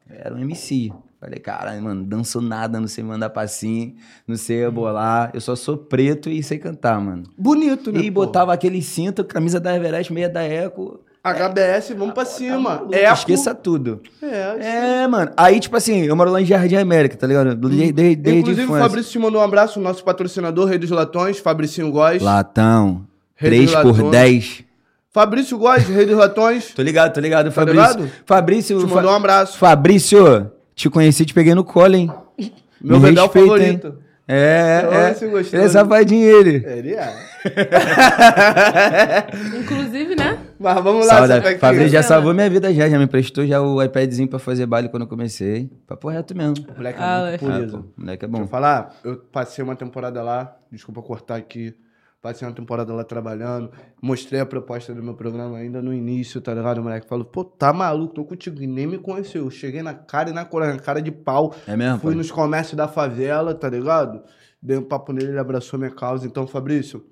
[0.10, 0.92] Era um MC.
[1.26, 3.96] Falei, caralho, mano, danço nada, não sei mandar passinho,
[4.28, 5.32] não sei rebolar.
[5.34, 7.24] Eu só sou preto e sei cantar, mano.
[7.36, 8.00] Bonito, né?
[8.02, 8.22] E pô?
[8.26, 11.00] botava aquele cinto, camisa da Everest, meia da Eco.
[11.24, 12.88] HBS, vamos pra cima.
[12.92, 14.02] É, Esqueça tudo.
[14.22, 15.32] É, É, mano.
[15.36, 17.56] Aí, tipo assim, eu moro lá em Jardim América, tá ligado?
[17.56, 18.78] Desde, desde, desde Inclusive, o.
[18.78, 22.22] Fabrício te mandou um abraço, nosso patrocinador, Rei dos Latões, Fabricinho Góes.
[22.22, 23.08] Latão.
[23.36, 24.12] Rei 3 dos por latões.
[24.12, 24.64] 10.
[25.12, 26.72] Fabrício Góes, Rei dos Latões.
[26.76, 27.82] Tô ligado, tô ligado, Tá Fabrício.
[27.82, 28.12] ligado?
[28.28, 29.58] Fabrício, Te mandou um abraço.
[29.58, 32.12] Fabrício, te conheci, te peguei no colo, hein?
[32.82, 33.88] Meu Me respeita, favorito.
[33.88, 33.94] hein?
[34.28, 35.14] É, é.
[35.28, 35.56] gostoso.
[35.56, 36.56] Ele é safadinho, ele.
[36.66, 37.14] Ele é.
[39.60, 40.40] Inclusive, né?
[40.60, 41.28] Mas vamos lá.
[41.28, 41.60] Sapequinha.
[41.60, 44.90] Fabrício já salvou minha vida já, já me emprestou já o iPadzinho pra fazer baile
[44.90, 45.70] quando eu comecei.
[45.88, 46.66] Papo reto mesmo.
[46.76, 47.48] Moleque é Ah, muito é.
[47.80, 48.40] Ah, moleque é Deixa bom.
[48.42, 51.74] eu falar, eu passei uma temporada lá, desculpa cortar aqui.
[52.26, 53.70] Passei uma temporada lá trabalhando,
[54.02, 56.80] mostrei a proposta do meu programa ainda no início, tá ligado?
[56.80, 59.44] O moleque falou, pô, tá maluco, tô contigo, e nem me conheceu.
[59.44, 61.54] Eu cheguei na cara e na coragem, cara de pau.
[61.68, 62.18] É mesmo, Fui pai?
[62.18, 64.24] nos comércios da favela, tá ligado?
[64.60, 66.26] Dei um papo nele, ele abraçou minha causa.
[66.26, 67.06] Então, Fabrício,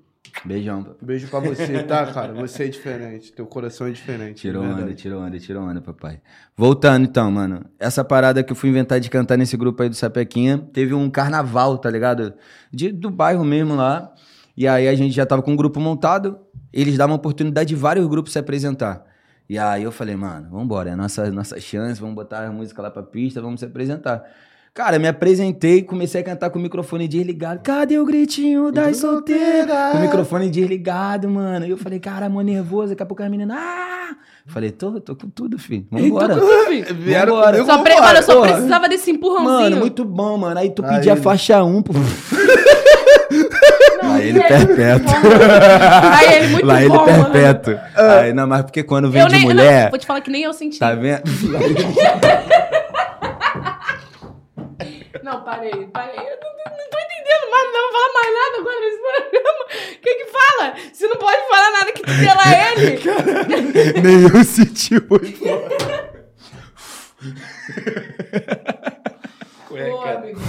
[0.44, 2.32] Beijão, beijo pra você, tá, cara?
[2.34, 4.40] Você é diferente, teu coração é diferente.
[4.40, 6.20] Tirou de onda, tirou onda, tirou onda, papai.
[6.56, 7.64] Voltando então, mano.
[7.78, 11.08] Essa parada que eu fui inventar de cantar nesse grupo aí do Sapequinha, teve um
[11.08, 12.34] carnaval, tá ligado?
[12.72, 14.13] De, do bairro mesmo lá.
[14.56, 16.38] E aí a gente já tava com um grupo montado,
[16.72, 19.04] eles davam oportunidade de vários grupos se apresentar.
[19.48, 22.80] E aí eu falei, mano, vambora, é a nossa, nossa chance, vamos botar a música
[22.80, 24.24] lá pra pista, vamos se apresentar.
[24.72, 27.60] Cara, me apresentei, comecei a cantar com o microfone desligado.
[27.62, 29.92] Cadê o gritinho das solteiras?
[29.92, 31.64] Com o microfone desligado, mano.
[31.64, 32.88] E eu falei, cara, mano, nervoso.
[32.88, 34.16] Daqui a pouco a menina, ah!
[34.46, 35.86] Falei, tô, tô com tudo, filho.
[35.92, 36.34] Vambora.
[36.92, 37.52] Vieram Vambora.
[37.58, 38.00] comigo, Só pre...
[38.00, 38.52] Mano, eu só porra.
[38.52, 39.60] precisava desse empurrãozinho.
[39.60, 40.58] Mano, muito bom, mano.
[40.58, 41.92] Aí tu pedia faixa 1, pô.
[44.12, 45.14] Aí ele perpétuo.
[46.18, 47.24] Aí ele muito Lá ele bom, mano.
[47.30, 47.78] perpétuo.
[47.96, 50.30] Aí, não, mas porque quando vem Eu de nem, mulher, não, vou te falar que
[50.30, 50.78] nem eu senti.
[50.78, 51.22] tá vendo?
[55.22, 56.16] Não, parei, parei.
[56.18, 59.64] Eu não, não- tô entendendo mais, não vou falar mais nada agora nesse programa.
[59.64, 60.74] O que que fala?
[60.92, 63.00] Se não pode falar nada que tu dê lá ele.
[64.02, 65.40] Nem eu senti muito.
[69.68, 70.40] Pô, amigo.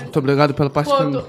[0.00, 0.88] Muito obrigado pela parte.
[0.88, 1.26] Pô, tô-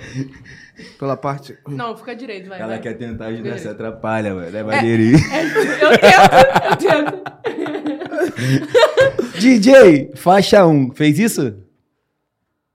[1.00, 1.58] Pela parte.
[1.68, 2.60] Não, fica direito, vai.
[2.60, 2.80] Ela vai.
[2.80, 4.56] quer tentar ajudar, se atrapalha, mano.
[4.56, 5.18] É maneirinho.
[5.18, 7.26] Eu tento, eu tento.
[9.40, 11.56] DJ, faixa 1, fez isso?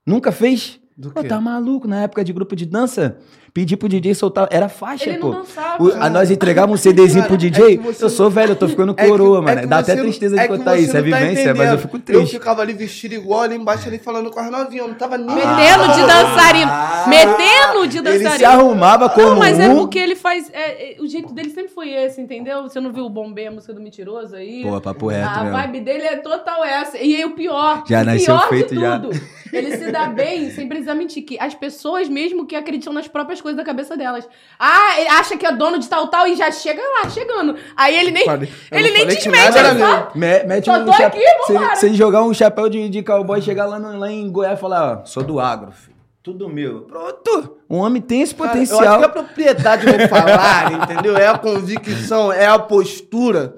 [0.05, 0.79] Nunca fez?
[0.97, 1.87] Do Pô, tá maluco?
[1.87, 3.17] Na época de grupo de dança,
[3.53, 4.47] pedi pro DJ soltar.
[4.51, 5.29] Era faixa, Ele pô.
[5.31, 5.83] não dançava.
[5.83, 7.63] O- a nós entregávamos um CDzinho pro DJ.
[7.73, 9.61] é que você eu sou velho, eu tô ficando É que- coroa, é mano.
[9.61, 10.91] que Dá até tristeza de é que contar isso.
[10.91, 11.77] É tá vivência, mas eu entendendo.
[11.79, 12.31] fico Eu triste.
[12.33, 14.85] ficava ali vestido igual ali embaixo, ali falando com as novinhas.
[14.85, 15.35] Eu não tava nem.
[15.35, 16.71] Metendo de dançarino.
[17.07, 18.49] Metendo de Ah, Ele se dançarino.
[18.49, 19.77] arrumava como Não, mas é um...
[19.77, 20.49] porque ele faz.
[20.53, 22.63] é, é, o jeito dele sempre foi esse, entendeu?
[22.63, 24.63] Você não viu o Bombê, a música do Mentiroso aí?
[24.63, 25.51] Pô, papo reto a mesmo.
[25.57, 26.97] vibe dele é total essa.
[26.97, 27.83] E aí o pior.
[27.87, 28.99] Já o nasceu pior feito, de já.
[28.99, 29.19] tudo.
[29.51, 31.23] Ele se dá bem sem precisar mentir.
[31.23, 34.27] Que as pessoas mesmo que acreditam nas próprias coisas da cabeça delas.
[34.59, 37.55] Ah, ele acha que é dono de tal, tal e já chega lá, chegando.
[37.75, 38.23] Aí ele nem.
[38.25, 39.87] Falei- ele nem falei te que mente, nada era ele meu.
[39.87, 40.11] só.
[40.15, 41.75] Me- mete Só um tô aqui, se, vambora.
[41.75, 44.57] se ele jogar um chapéu de, de cowboy e chegar lá, no- lá em Goiás
[44.57, 45.91] e falar, ó, sou do agro, filho.
[46.23, 46.81] Tudo meu.
[46.81, 47.57] Pronto.
[47.67, 48.99] Um homem tem esse Cara, Eu acho potencial.
[48.99, 51.17] que a propriedade no falar, entendeu?
[51.17, 53.55] É a convicção, é a postura.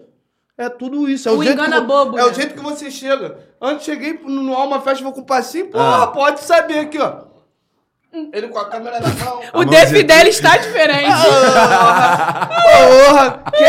[0.58, 1.28] É tudo isso.
[1.28, 2.34] É o, O jeito engana que, bobo, É o né?
[2.34, 3.38] jeito que você chega.
[3.60, 6.08] Antes cheguei no, no Alma Fest, vou com o passinho, pô, Ah.
[6.08, 7.33] pode saber aqui, ó.
[8.32, 9.42] Ele com a câmera na mão.
[9.54, 11.12] O def dele está diferente.
[13.08, 13.40] Porra!
[13.52, 13.68] Quem,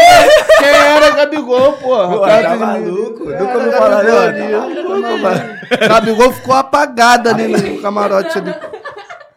[0.58, 2.08] quem era Gabigol, porra?
[2.08, 3.24] Pô, Perto tá maluco?
[3.24, 5.18] Nunca era ouviu falar, Gabigol não?
[5.18, 5.58] mano.
[5.88, 8.54] Gabigol ficou apagado ali no camarote ali.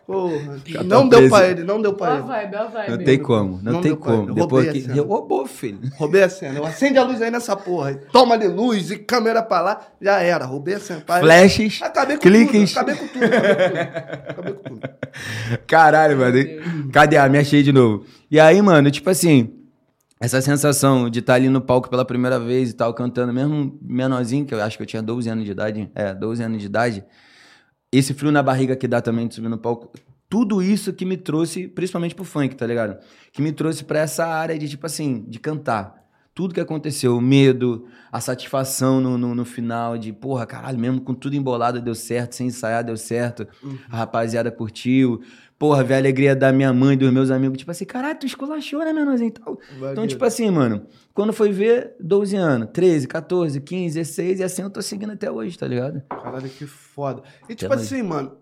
[0.07, 0.57] Porra.
[0.65, 1.35] Já Não tá deu preso.
[1.35, 2.23] pra ele, não deu pra Ó ele.
[2.23, 2.91] vibe, ó a vibe.
[2.91, 4.33] Não tem como, não, Não tem como.
[4.33, 4.77] Depois Roubei que.
[4.89, 5.01] a cena.
[5.07, 5.79] Roubou, filho.
[5.97, 6.57] Roubei a cena.
[6.59, 7.93] Eu acende a luz aí nessa porra.
[8.13, 9.81] Toma ali luz e câmera pra lá.
[10.01, 10.45] Já era.
[10.45, 11.01] Roubei a cena.
[11.05, 11.19] Pai.
[11.19, 12.73] Flashes, Acabei com cliques.
[12.73, 12.79] tudo.
[12.89, 13.25] Acabei com tudo.
[13.25, 14.29] Acabei com tudo.
[14.29, 14.89] Acabei com tudo.
[15.67, 16.37] Caralho, mano.
[16.93, 18.05] Cadê a minha cheia de novo?
[18.31, 19.53] E aí, mano, tipo assim,
[20.21, 24.45] essa sensação de estar ali no palco pela primeira vez e tal, cantando, mesmo menorzinho,
[24.45, 27.03] que eu acho que eu tinha 12 anos de idade, é, 12 anos de idade,
[27.91, 29.91] esse frio na barriga que dá também de subir no palco,
[30.29, 32.97] tudo isso que me trouxe, principalmente pro funk, tá ligado?
[33.31, 35.95] Que me trouxe pra essa área de, tipo assim, de cantar.
[36.33, 41.01] Tudo que aconteceu, o medo, a satisfação no, no, no final, de porra, caralho, mesmo
[41.01, 43.47] com tudo embolado deu certo, sem ensaiar deu certo,
[43.89, 45.21] a rapaziada curtiu.
[45.59, 48.79] Porra, ver a alegria da minha mãe, dos meus amigos, tipo assim, caralho, tu esculachou,
[48.85, 49.59] né, menorzinho e tal.
[49.91, 54.61] Então, tipo assim, mano, quando foi ver, 12 anos, 13, 14, 15, 16, e assim
[54.61, 56.01] eu tô seguindo até hoje, tá ligado?
[56.09, 57.23] Caralho, que foda.
[57.49, 58.37] E tipo Até assim, mano.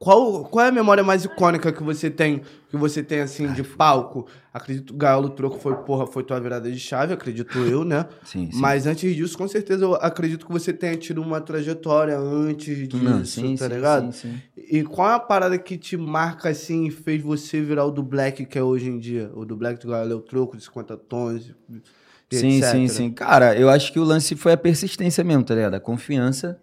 [0.00, 3.64] Qual, qual é a memória mais icônica que você tem, que você tem assim, de
[3.64, 4.28] palco?
[4.54, 8.06] Acredito que Galo Troco foi, porra, foi tua virada de chave, acredito eu, né?
[8.22, 8.60] Sim, sim.
[8.60, 13.02] Mas antes disso, com certeza, eu acredito que você tenha tido uma trajetória antes disso,
[13.02, 14.12] Não, sim, tá sim, ligado?
[14.12, 14.42] sim, sim.
[14.56, 18.02] E qual é a parada que te marca assim e fez você virar o do
[18.02, 19.32] Black que é hoje em dia?
[19.34, 21.52] O do Black do Galo Troco, de 50 tons,
[22.30, 22.70] Sim, etc.
[22.70, 23.10] sim, sim.
[23.10, 25.74] Cara, eu acho que o lance foi a persistência mesmo, tá ligado?
[25.74, 26.60] A confiança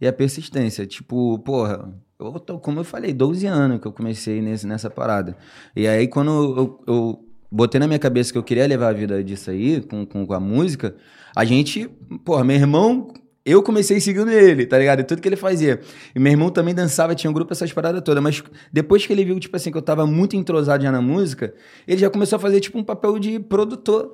[0.00, 0.86] e a persistência.
[0.86, 5.36] Tipo, porra, eu tô, como eu falei, 12 anos que eu comecei nesse, nessa parada.
[5.74, 9.22] E aí, quando eu, eu botei na minha cabeça que eu queria levar a vida
[9.22, 10.96] disso aí, com, com, com a música,
[11.34, 11.88] a gente,
[12.24, 13.12] porra, meu irmão.
[13.44, 14.98] Eu comecei seguindo ele, tá ligado?
[15.00, 15.78] E tudo que ele fazia.
[16.12, 18.20] E meu irmão também dançava, tinha um grupo, essas paradas todas.
[18.20, 21.54] Mas depois que ele viu, tipo assim, que eu tava muito entrosado já na música,
[21.86, 24.12] ele já começou a fazer, tipo, um papel de produtor.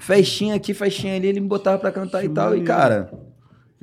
[0.00, 2.46] Festinha aqui, festinha ali, ele me botava pra cantar Que e tal.
[2.46, 2.66] E, maneiro.
[2.66, 3.12] cara,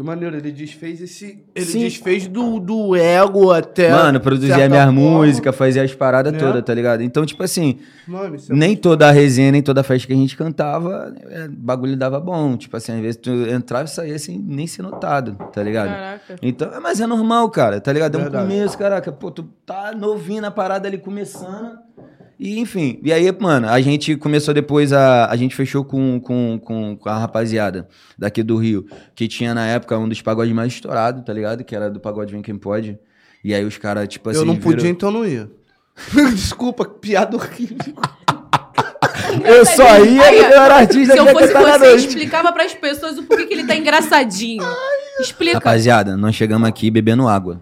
[0.01, 1.45] Que maneiro, ele desfez esse.
[1.53, 1.79] Ele Sim.
[1.81, 3.91] desfez do, do ego até.
[3.91, 4.91] mano, produzia minhas forma.
[4.99, 6.39] músicas, fazia as paradas Né?
[6.39, 7.03] todas, tá ligado?
[7.03, 10.13] Então, tipo assim, Mano, isso é nem toda a resenha, nem toda a festa que
[10.13, 12.57] a gente cantava, é, bagulho dava bom.
[12.57, 15.89] Tipo assim, às vezes tu entrava e saía sem nem ser notado, tá ligado?
[15.89, 16.35] Caraca.
[16.41, 18.15] Então, mas é normal, cara, tá ligado?
[18.15, 18.47] É um Verdade.
[18.51, 19.11] começo, caraca.
[19.11, 21.77] Pô, tu tá novinho na parada ali começando.
[22.43, 25.27] E, enfim, e aí, mano, a gente começou depois a.
[25.27, 29.67] A gente fechou com, com, com, com a rapaziada daqui do Rio, que tinha na
[29.67, 31.63] época um dos pagodes mais estourados, tá ligado?
[31.63, 32.97] Que era do pagode Vem Quem Pode.
[33.43, 34.39] E aí os caras, tipo assim.
[34.39, 35.51] Eu não podia, viram- então não ia.
[36.33, 37.77] Desculpa, piada horrível.
[39.45, 42.07] Eu só ia eu era artista Se eu fosse você, noite.
[42.07, 44.63] explicava pras pessoas o porquê que ele tá engraçadinho.
[45.19, 45.53] Explica.
[45.57, 47.61] Rapaziada, nós chegamos aqui bebendo água.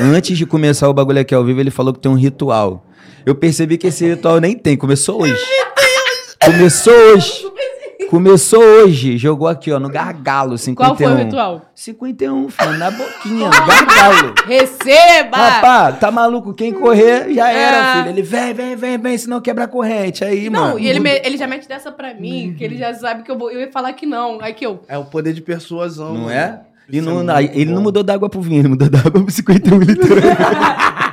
[0.00, 2.85] Antes de começar o bagulho aqui ao vivo, ele falou que tem um ritual.
[3.26, 5.36] Eu percebi que esse ritual nem tem, começou hoje.
[6.44, 7.44] Começou hoje.
[8.08, 10.76] Começou hoje, jogou aqui, ó, no gargalo, 51.
[10.76, 11.62] Qual foi o ritual?
[11.74, 14.32] 51, filho, na boquinha, no gargalo.
[14.46, 15.36] Receba!
[15.36, 16.54] Rapaz, tá maluco?
[16.54, 17.96] Quem correr já era, Ah.
[17.96, 18.10] filho.
[18.10, 20.24] Ele vem, vem, vem, vem, senão quebra a corrente.
[20.24, 20.78] Aí, não, mano.
[20.78, 23.36] e ele, me- ele já mete dessa pra mim, que ele já sabe que eu,
[23.36, 24.38] vou, eu ia falar que não.
[24.40, 24.78] Aí que eu.
[24.86, 26.14] É o poder de persuasão.
[26.14, 26.30] Não mano.
[26.30, 26.60] é?
[26.88, 27.74] E é não, aí, ele bom.
[27.74, 30.08] não mudou d'água pro vinho, ele mudou d'água pro 51 litros.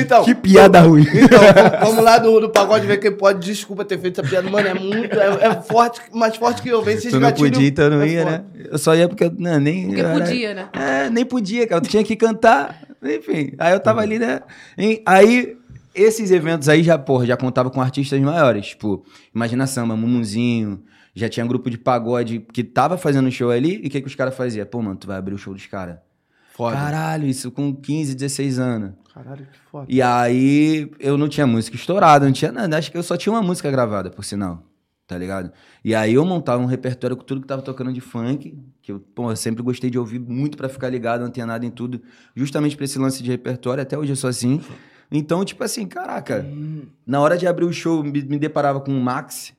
[0.00, 1.02] Então, que piada ruim.
[1.02, 1.38] então
[1.80, 3.44] vamos- lá do, do pagode ver quem pode.
[3.46, 4.66] Desculpa ter feito essa piada, mano.
[4.68, 5.18] É muito.
[5.18, 6.82] É, é forte, mais forte que eu.
[6.82, 8.32] Vem esses Tu não podia, então não é ia, forte.
[8.38, 8.44] né?
[8.70, 9.86] Eu só ia porque eu não, nem.
[9.86, 10.68] Porque eu era- podia, né?
[10.72, 11.80] É, nem podia, cara.
[11.80, 12.80] Tu tinha que cantar.
[13.02, 13.52] Enfim.
[13.58, 14.40] Aí eu tava ali, né?
[14.78, 15.56] Em- Aí,
[15.94, 18.68] esses eventos aí já, porra, já contava com artistas maiores.
[18.68, 19.04] Tipo,
[19.34, 20.82] Imagina Samba, Mumuzinho.
[21.16, 23.80] Já tinha grupo de pagode que tava fazendo show ali.
[23.84, 24.66] E o que, que os caras faziam?
[24.66, 25.96] Pô, mano, tu vai abrir o show dos caras.
[26.56, 26.76] Foda.
[26.76, 28.92] Caralho, isso com 15, 16 anos.
[29.14, 29.86] Caralho, que foda.
[29.88, 32.76] E aí eu não tinha música estourada, não tinha nada.
[32.76, 34.62] Acho que eu só tinha uma música gravada, por sinal.
[35.06, 35.52] Tá ligado?
[35.84, 38.98] E aí eu montava um repertório com tudo que tava tocando de funk, que eu,
[38.98, 42.00] pô, eu sempre gostei de ouvir muito pra ficar ligado, antenado em tudo,
[42.34, 44.62] justamente pra esse lance de repertório, até hoje eu sou assim.
[45.12, 46.46] Então, tipo assim, caraca,
[47.06, 49.52] na hora de abrir o show, me, me deparava com o Max,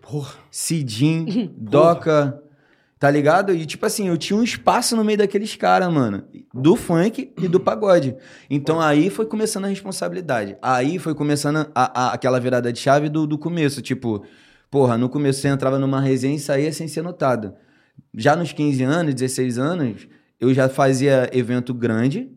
[0.00, 0.34] Porra.
[0.50, 2.42] Cidinho, Doca,
[2.98, 3.52] tá ligado?
[3.54, 6.24] E tipo assim, eu tinha um espaço no meio daqueles caras, mano.
[6.54, 8.16] Do funk e do pagode.
[8.48, 10.56] Então aí foi começando a responsabilidade.
[10.62, 13.82] Aí foi começando a, a- aquela virada de chave do, do começo.
[13.82, 14.24] Tipo,
[14.70, 17.54] porra, no começo você entrava numa resenha e saía sem ser notado.
[18.16, 20.08] Já nos 15 anos, 16 anos,
[20.40, 22.30] eu já fazia evento grande,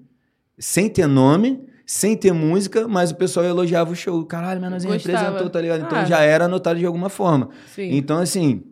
[0.58, 4.26] sem ter nome, sem ter música, mas o pessoal elogiava o show.
[4.26, 5.18] Caralho, menorzinho Gostava.
[5.18, 5.82] representou, tá ligado?
[5.86, 6.06] Então Ah.
[6.06, 7.50] já era notado de alguma forma.
[7.74, 7.90] Sim.
[7.96, 8.64] Então, assim,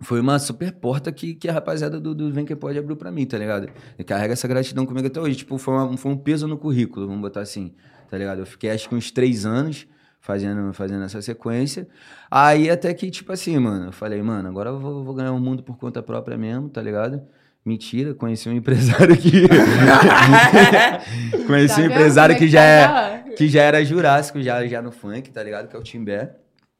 [0.00, 3.10] foi uma super porta que, que a rapaziada do, do Vem Que Pode abriu pra
[3.10, 3.68] mim, tá ligado?
[3.98, 5.36] E carrega essa gratidão comigo até hoje.
[5.36, 7.72] Tipo, foi, uma- foi um peso no currículo, vamos botar assim,
[8.10, 8.40] tá ligado?
[8.40, 9.86] Eu fiquei acho que uns três anos
[10.20, 11.86] fazendo, fazendo essa sequência.
[12.30, 15.40] Aí até que, tipo assim, mano, eu falei, mano, agora eu vou, vou ganhar o
[15.40, 17.22] mundo por conta própria mesmo, tá ligado?
[17.64, 19.30] Mentira, conheci um empresário que.
[21.46, 23.22] conheci Tá um empresário que é já é tá?
[23.36, 25.68] que já era jurássico, já, já no funk, tá ligado?
[25.68, 26.34] Que é o Timbé.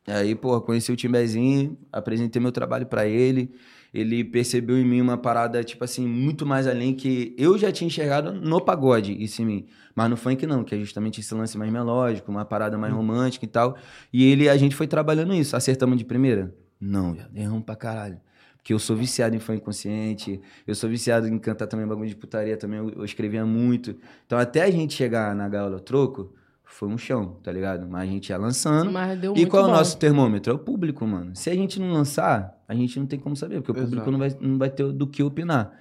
[0.07, 3.51] Aí, pô, conheci o Timbezinho, apresentei meu trabalho pra ele.
[3.93, 7.87] Ele percebeu em mim uma parada, tipo assim, muito mais além que eu já tinha
[7.89, 9.67] enxergado no pagode, isso em mim.
[9.95, 13.45] Mas no funk não, que é justamente esse lance mais melódico, uma parada mais romântica
[13.45, 13.77] e tal.
[14.13, 15.57] E ele, a gente foi trabalhando isso.
[15.57, 16.55] Acertamos de primeira?
[16.79, 18.21] Não, viado, erramos pra caralho.
[18.59, 22.17] Porque eu sou viciado em funk consciente, eu sou viciado em cantar também bagulho de
[22.17, 23.97] putaria também, eu, eu escrevia muito.
[24.27, 26.35] Então até a gente chegar na Gaiola Troco,
[26.69, 27.87] foi um chão, tá ligado?
[27.89, 28.91] Mas a gente ia lançando.
[28.93, 30.53] Mas deu E muito qual é o nosso termômetro?
[30.53, 31.35] É o público, mano.
[31.35, 34.19] Se a gente não lançar, a gente não tem como saber, porque o público não
[34.19, 35.73] vai, não vai ter do que opinar.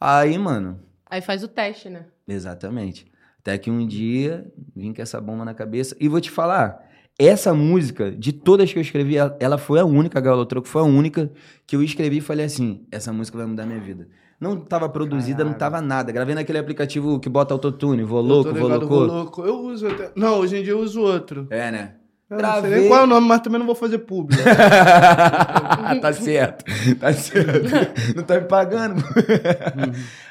[0.00, 2.06] Aí, mano, Aí faz o teste, né?
[2.26, 3.06] exatamente.
[3.40, 5.96] Até que um dia vim com essa bomba na cabeça.
[5.98, 6.84] E vou te falar,
[7.18, 10.82] essa música, de todas que eu escrevi, ela- foi a única, a Gaiola Troco foi
[10.82, 11.30] a única
[11.66, 14.08] que eu escrevi e falei assim: essa música vai mudar minha vida.
[14.40, 16.12] Não tava produzida, não tava nada.
[16.12, 18.94] Gravei naquele aplicativo que bota autotune, vou Eu tô louco, vou louco.
[18.94, 19.42] louco.
[19.42, 20.12] Eu uso até.
[20.14, 21.46] Não, hoje em dia eu uso outro.
[21.50, 21.94] É, né?
[22.30, 22.80] Eu não sei Gravei.
[22.80, 24.42] nem qual é o nome, mas também não vou fazer público.
[26.00, 26.64] tá certo,
[27.00, 27.68] tá certo.
[28.14, 29.02] Não tá me pagando.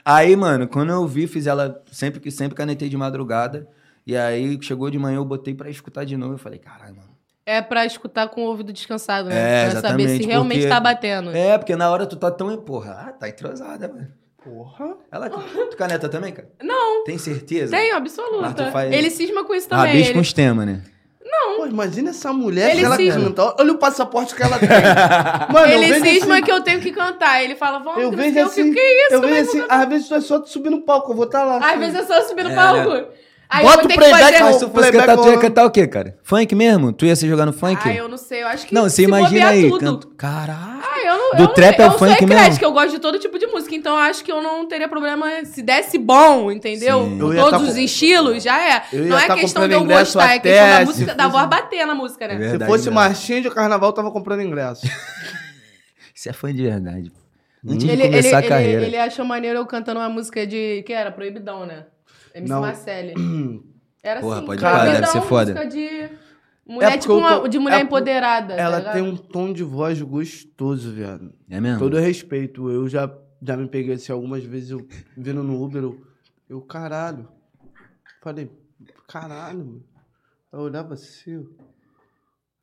[0.06, 3.68] Aí, mano, quando eu vi, fiz ela sempre que sempre canetei de madrugada.
[4.06, 6.36] E aí chegou de manhã, eu botei pra escutar de novo.
[6.36, 7.07] Eu falei, caralho, mano.
[7.50, 9.68] É pra escutar com o ouvido descansado, né?
[9.68, 11.32] É, pra saber se realmente porque- tá batendo.
[11.34, 12.56] É, porque na hora tu tá tão.
[12.58, 14.10] Porra, ah, tá entrosada, mano.
[14.44, 14.98] Porra.
[15.10, 16.50] Ela, tu caneta também, cara?
[16.62, 17.76] Não, Tem certeza?
[17.76, 18.66] tenho, absoluta.
[18.66, 19.86] tu faz- Ele cisma com isso também.
[19.88, 20.82] Rabisco ele- com os temas, né?
[21.56, 23.24] Pô, imagina essa mulher Ele que ela cisma.
[23.24, 23.56] canta.
[23.60, 24.68] Olha o passaporte que ela tem.
[25.52, 27.44] Mano, eu Ele cisma assim, que eu tenho que cantar.
[27.44, 28.74] Ele fala, vamos, Eu não vejo sei o assim.
[28.74, 29.14] que, isso?
[29.14, 31.26] eu vejo é assim, às vezes tu é só tu subir no palco, eu vou
[31.26, 31.58] estar lá.
[31.58, 31.80] Às assim.
[31.80, 33.08] vezes é só subir no É, palco.
[33.50, 35.88] Aí Bota eu o playback, mas se tu fosse cantar, tu ia cantar o quê,
[35.88, 36.18] cara?
[36.22, 36.92] Funk mesmo?
[36.92, 37.80] Tu ia se jogar no funk?
[37.86, 38.44] Ah, eu não sei.
[38.44, 39.70] Eu acho que Não, você se imagina aí.
[39.70, 39.80] tudo.
[39.80, 40.08] Canto...
[40.18, 40.82] Caralho.
[40.84, 42.34] Ah, eu não, Do eu não- trap ao eu funk sou mesmo?
[42.34, 44.90] eclética, eu gosto de todo tipo de música, então eu acho que eu não teria
[44.90, 47.04] problema se desse bom, entendeu?
[47.10, 48.84] Eu todos tá os com- estilos, já é.
[48.92, 51.48] Eu Não é tá questão de eu gostar, é questão da se música, da voz
[51.48, 52.34] bater na música, né?
[52.34, 52.96] É Se verdade fosse mesmo.
[52.96, 54.86] marchinha de carnaval, eu tava comprando ingresso.
[56.14, 57.10] Você é fã de verdade.
[57.12, 57.18] pô.
[57.72, 58.84] Antes de Ele, ele, começar ele, a carreira.
[58.86, 60.84] ele achou maneiro eu cantando uma música de.
[60.86, 61.12] que era?
[61.12, 61.86] Proibidão, né?
[62.38, 62.62] MC Não.
[62.62, 63.14] Marcelli.
[64.04, 64.46] Era Porra, assim.
[64.46, 65.54] pode parar, Proibidão, deve ser foda.
[65.54, 66.10] música de.
[66.70, 68.56] Mulher, porque tipo, eu uma, tô- de mulher é- empoderada.
[68.56, 68.94] tá Ela ligado?
[68.94, 71.34] tem um tom de voz gostoso, viado.
[71.50, 71.80] É mesmo?
[71.80, 72.70] Todo respeito.
[72.70, 73.10] Eu já,
[73.42, 76.02] já me peguei assim algumas vezes, eu vindo no Uber, eu,
[76.50, 77.28] eu caralho.
[78.22, 78.52] Falei,
[79.08, 79.84] caralho, mano.
[80.52, 81.50] Eu olhava assim, eu-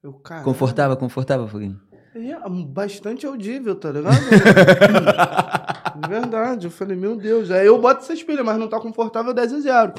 [0.03, 0.45] eu caralho.
[0.45, 1.81] Confortável, confortável, Foguinho?
[2.15, 4.15] É bastante audível, tá ligado?
[6.01, 6.67] De Verdade.
[6.67, 7.51] Eu falei, meu Deus.
[7.51, 9.93] Aí eu boto essa espelha, mas não tá confortável 10 a 0.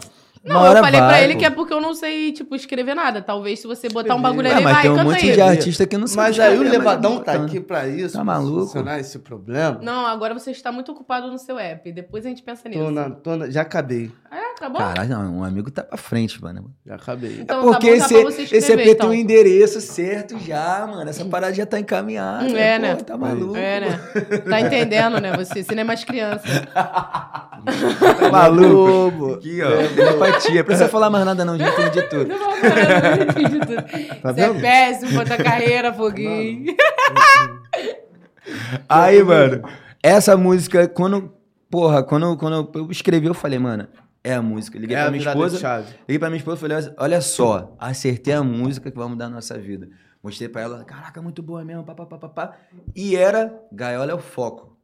[0.43, 1.39] Não, eu falei pra vai, ele pô.
[1.39, 3.19] que é porque eu não sei, tipo, escrever nada.
[3.19, 5.33] Talvez se você botar um bagulho ali, mas vai, tem um canta monte aí.
[5.33, 8.13] de artista que não sabe Mas aí o mas é Levadão tá aqui pra isso.
[8.13, 8.53] Tá pra maluco?
[8.59, 9.79] solucionar esse problema.
[9.81, 11.91] Não, agora você está muito ocupado no seu app.
[11.91, 12.79] Depois a gente pensa nisso.
[12.79, 14.11] Tô na, tô na- já acabei.
[14.31, 14.79] É, acabou?
[14.79, 16.71] Caralho, não, um amigo tá pra frente, mano.
[16.85, 17.39] Já acabei.
[17.41, 19.09] Então, Porque tá bom, esse, você esse escrever, EP então.
[19.09, 21.09] tem um endereço certo já, mano.
[21.09, 22.45] Essa parada já tá encaminhada.
[22.57, 22.95] É, pô, né?
[22.95, 23.55] Tá maluco.
[23.55, 23.99] É, né?
[24.49, 25.35] Tá entendendo, né?
[25.37, 26.43] Você, você não é mais criança.
[26.73, 27.59] Tá
[28.31, 29.33] maluco.
[29.33, 30.13] Aqui, ó.
[30.15, 30.63] Empatia.
[30.63, 31.57] Precisa falar mais nada, não.
[31.57, 32.27] Já entendi tudo.
[32.27, 34.21] Não vou falar, não entendi tudo.
[34.21, 34.61] Tá Você é vendo?
[34.61, 36.75] péssimo pra tua carreira, Foguinho.
[38.87, 39.63] Aí, mano,
[40.01, 41.33] essa música, quando.
[41.69, 43.87] Porra, quando, quando eu escrevi, eu falei, mano,
[44.25, 44.79] é a música.
[44.79, 45.85] Liguei É pra a minha esposa.
[46.01, 49.29] Liguei pra minha esposa e falei, olha- só, acertei a música que vai mudar a
[49.29, 49.87] nossa vida.
[50.23, 52.57] Mostrei pra ela, caraca, muito boa mesmo, papapá, papá.
[52.95, 54.75] E era Gaiola é o foco.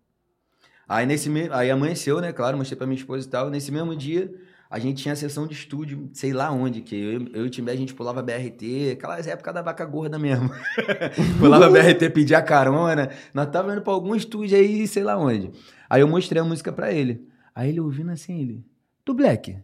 [0.88, 1.49] Aí nesse me...
[1.51, 3.49] aí amanheceu, né, claro, mostrei pra minha esposa e tal.
[3.49, 4.32] Nesse mesmo dia,
[4.69, 7.71] a gente tinha sessão de estúdio, sei lá onde, que eu, eu e o Timbé,
[7.71, 10.49] a gente pulava BRT, aquelas épocas da vaca gorda mesmo.
[11.39, 13.10] pulava BRT, pedia carona.
[13.34, 15.51] Nós tava indo pra algum estúdio aí, sei lá onde.
[15.89, 17.27] Aí eu mostrei a música pra ele.
[17.56, 18.65] Aí ele ouvindo assim, ele,
[19.05, 19.57] do Black,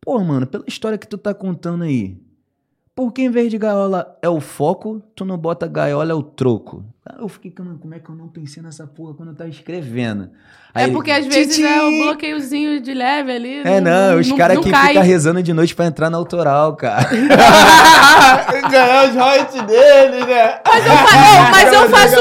[0.00, 2.16] Pô, mano, pela história que tu tá contando aí,
[2.94, 6.22] por que em vez de gaiola é o foco, tu não bota gaiola é o
[6.24, 6.84] troco?
[7.18, 10.30] Eu fiquei, mano, como é que eu não pensei nessa porra quando eu tava escrevendo?
[10.74, 13.60] Aí É porque às vezes "Titi!" é o bloqueiozinho de leve ali.
[13.64, 17.08] É, não, os caras não que ficam rezando de noite pra entrar na autoral, cara.
[18.70, 20.60] Ganhar os royalties dele, né?
[20.66, 22.16] Mas eu, fa- não, mas eu faço.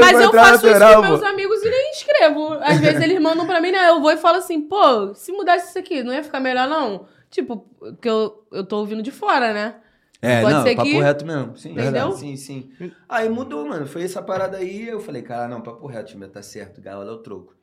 [0.00, 2.52] Mas eu faço isso com meus amigos e nem escrevo.
[2.54, 3.88] Às vezes eles mandam pra mim, né?
[3.88, 7.06] Eu vou e falo assim, pô, se mudasse isso aqui, não ia ficar melhor, não?
[7.30, 7.66] Tipo,
[8.00, 9.76] que eu, eu tô ouvindo de fora, né?
[10.20, 11.56] É, Pode não, ser papo que- reto mesmo.
[11.56, 11.92] Sim, Entendeu?
[11.92, 12.70] verdade, Sim, sim.
[13.08, 13.86] Aí mudou, mano.
[13.86, 17.14] Foi essa parada aí, eu falei, cara, não, papo reto, time, tá certo, gaiola é
[17.14, 17.54] o troco.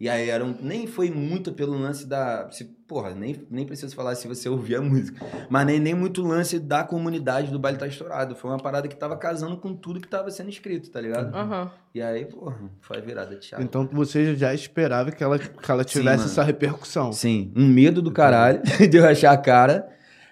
[0.00, 2.50] E aí era um, nem foi muito pelo lance da.
[2.50, 5.24] Se, porra, nem, nem preciso falar se você ouvir a música.
[5.50, 8.34] Mas nem, nem muito lance da comunidade do baile tá estourado.
[8.36, 11.34] Foi uma parada que tava casando com tudo que tava sendo escrito, tá ligado?
[11.34, 11.70] Aham.
[11.94, 13.64] E aí, porra, foi a virada de chave.
[13.64, 16.30] Então você já esperava que ela, que ela tivesse mano.
[16.30, 17.12] essa repercussão.
[17.12, 19.88] Sim, um medo do caralho de eu achar a cara.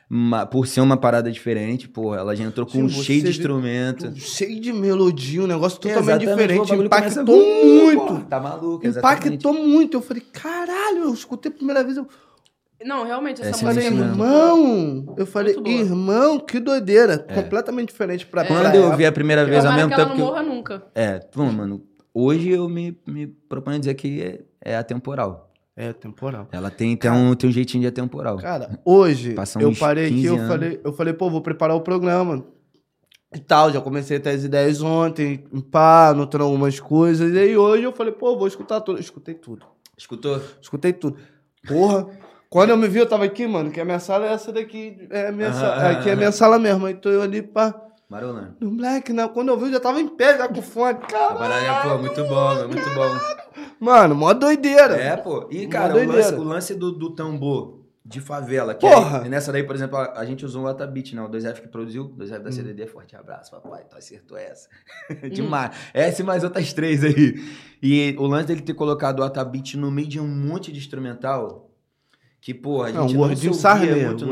[0.09, 3.23] ma- Por ser uma parada diferente, porra, ela já entrou com Sim, um você cheio
[3.23, 4.15] de instrumento.
[4.17, 6.87] Cheio de melodia, um negócio totalmente Exatamente, diferente.
[6.87, 7.99] Impactou muito.
[8.07, 9.27] porra, tá maluco, exatamente.
[9.29, 9.97] Impactou muito.
[9.97, 11.97] Eu falei, caralho, eu escutei a primeira vez.
[11.97, 12.07] Eu
[12.85, 14.15] Não, realmente, essa Essa música é é mesmo.
[14.17, 14.29] boa.
[14.29, 15.15] irmão.
[15.17, 17.19] Eu falei, irmão, que doideira.
[17.19, 18.97] Completamente diferente pra Quando pra eu ela.
[18.97, 20.23] vi a primeira vez, ao mesmo que ela tempo não que.
[20.23, 20.83] eu- morra nunca.
[20.95, 24.41] É, bom, mano, hoje eu me, me proponho a dizer que é,
[24.73, 25.51] é atemporal.
[25.77, 26.47] É, temporal.
[26.53, 28.37] Ela tem, tem, um, tem um jeitinho de atemporal.
[28.37, 30.47] Cara, hoje eu parei aqui, 15 eu anos.
[30.49, 32.45] falei, eu falei, pô, vou preparar o programa.
[33.35, 35.39] E tal, já comecei a ter as ideias ontem,
[35.73, 37.33] pá, anotando algumas coisas.
[37.35, 39.01] E aí hoje eu falei, pô, vou escutar tudo.
[39.01, 39.67] Escutei tudo.
[39.99, 40.41] Escutou?
[40.63, 41.17] Escutei tudo.
[41.67, 42.07] Porra,
[42.55, 44.97] Quando eu me vi, eu tava aqui, mano, que a minha sala é essa daqui.
[45.11, 46.17] É a minha Ah, sala, ah, aqui é a ah.
[46.17, 46.87] minha sala mesmo.
[46.87, 47.75] Aí tô eu ali, pá.
[48.09, 48.55] Marolã.
[48.61, 49.27] No Black, né?
[49.27, 50.99] Quando eu vi, eu já tava em pé, já com fone.
[51.03, 51.91] É, Caralho.
[51.91, 53.65] pô, muito bom, é muito bom.
[53.81, 54.95] Mano, mó doideira.
[54.95, 55.49] É, pô.
[55.51, 58.73] E, cara, o lance, o lance do, do tambor de favela.
[58.73, 59.23] Que Porra!
[59.23, 61.23] aí, nessa daí, por exemplo, a, a gente usou o Atabit, né?
[61.23, 62.15] O 2F que produziu.
[62.17, 62.43] 2F Hum.
[62.45, 62.87] da CDD.
[62.87, 63.83] Forte abraço, papai.
[63.91, 64.69] Tu acertou essa.
[65.29, 65.77] Demais.
[65.93, 67.35] Essa e mais outras três aí.
[67.83, 71.74] E o lance dele ter colocado o Atabit no meio de um monte de instrumental.
[72.45, 74.31] Que, pô, a Não, gente não, Gordinho se ouvia muito no,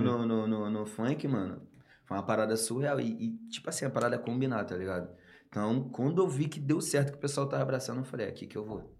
[0.00, 1.60] no, no, no- no funk, mano.
[2.06, 2.98] Foi uma parada surreal.
[2.98, 5.10] E, e, tipo assim, a parada é combinar, tá ligado?
[5.46, 8.28] Então, quando eu vi que deu certo, que o pessoal tava abraçando, eu falei, é
[8.30, 8.96] aqui que eu vou.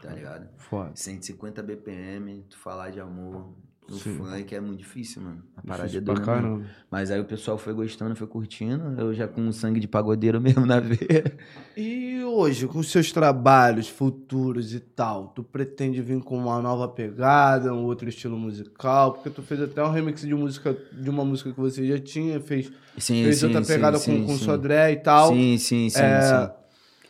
[0.00, 0.48] Tá ligado?
[0.56, 0.92] Foda.
[0.94, 3.54] 150 BPM, tu falar de amor
[3.90, 4.16] no Sim.
[4.16, 5.42] funk é muito difícil, mano.
[5.56, 6.64] A parada Difícil é doida caramba.
[6.88, 9.00] Mas aí o pessoal foi gostando, foi curtindo.
[9.00, 11.36] Eu já com sangue de pagodeiro mesmo na veia.
[11.76, 16.86] E hoje, com os seus trabalhos futuros e tal, tu pretende vir com uma nova
[16.88, 19.14] pegada, um outro estilo musical?
[19.14, 22.40] Porque tu fez até um remix de música de uma música que você já tinha,
[22.40, 24.38] fez, Sim, fez sim, outra pegada sim, com, com.
[24.38, 25.28] Sodré e tal.
[25.32, 26.59] Sim, sim, sim, É, sim.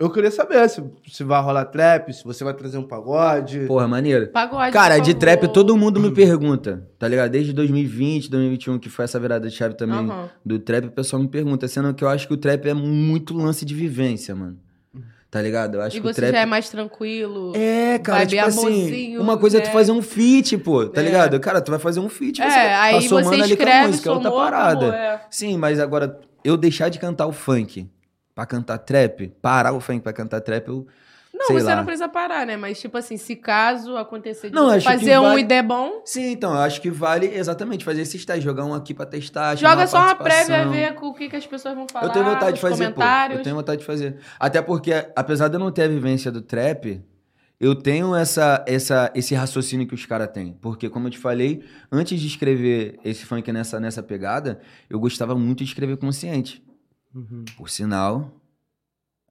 [0.00, 3.66] Eu queria saber se, se vai rolar trap, se você vai trazer um pagode.
[3.66, 4.28] Porra, maneiro.
[4.28, 4.72] Pagode.
[4.72, 5.18] Cara, de favor.
[5.20, 7.30] trap todo mundo me pergunta, tá ligado?
[7.30, 10.30] Desde 2020, 2021, que foi essa virada de chave também Aham.
[10.44, 13.36] do trap, o pessoal me pergunta, sendo que eu acho que o trap é muito
[13.36, 14.56] lance de vivência, mano.
[15.30, 15.74] Tá ligado?
[15.76, 17.52] Eu acho E que o você trap já é mais tranquilo.
[17.54, 19.72] É, cara, tipo assim, uma coisa é tu né?
[19.72, 21.04] fazer um feat, pô, tá É.
[21.04, 21.38] ligado?
[21.38, 23.66] Cara, tu vai fazer um feat, É, você aí tá você somando ali com a
[23.66, 24.86] escreve, música, é outra parada.
[24.88, 25.20] acabou, é.
[25.30, 27.86] Sim, mas agora, eu deixar de cantar o funk
[28.34, 30.86] pra cantar trap, parar o funk pra cantar trap, eu...
[31.32, 31.76] Não, sei você lá.
[31.76, 32.56] não precisa parar, né?
[32.56, 36.52] Mas, tipo assim, se caso acontecer de Não, fazer um vale- der bom, Sim, então,
[36.52, 39.98] eu acho que vale exatamente fazer esses testes, jogar um aqui pra testar, joga só
[40.00, 42.06] uma prévia, ver com o que, que as pessoas vão falar.
[42.06, 43.00] Eu tenho vontade de fazer, pô.
[43.32, 44.16] Eu tenho vontade de fazer.
[44.38, 47.00] Até porque, apesar de eu não ter a vivência do trap,
[47.60, 50.54] eu tenho essa, essa, esse raciocínio que os caras têm.
[50.60, 51.62] Porque, como eu te falei,
[51.92, 54.60] antes de escrever esse funk nessa, nessa pegada,
[54.90, 56.62] eu gostava muito de escrever consciente.
[57.14, 57.44] Uhum.
[57.56, 58.30] Por sinal,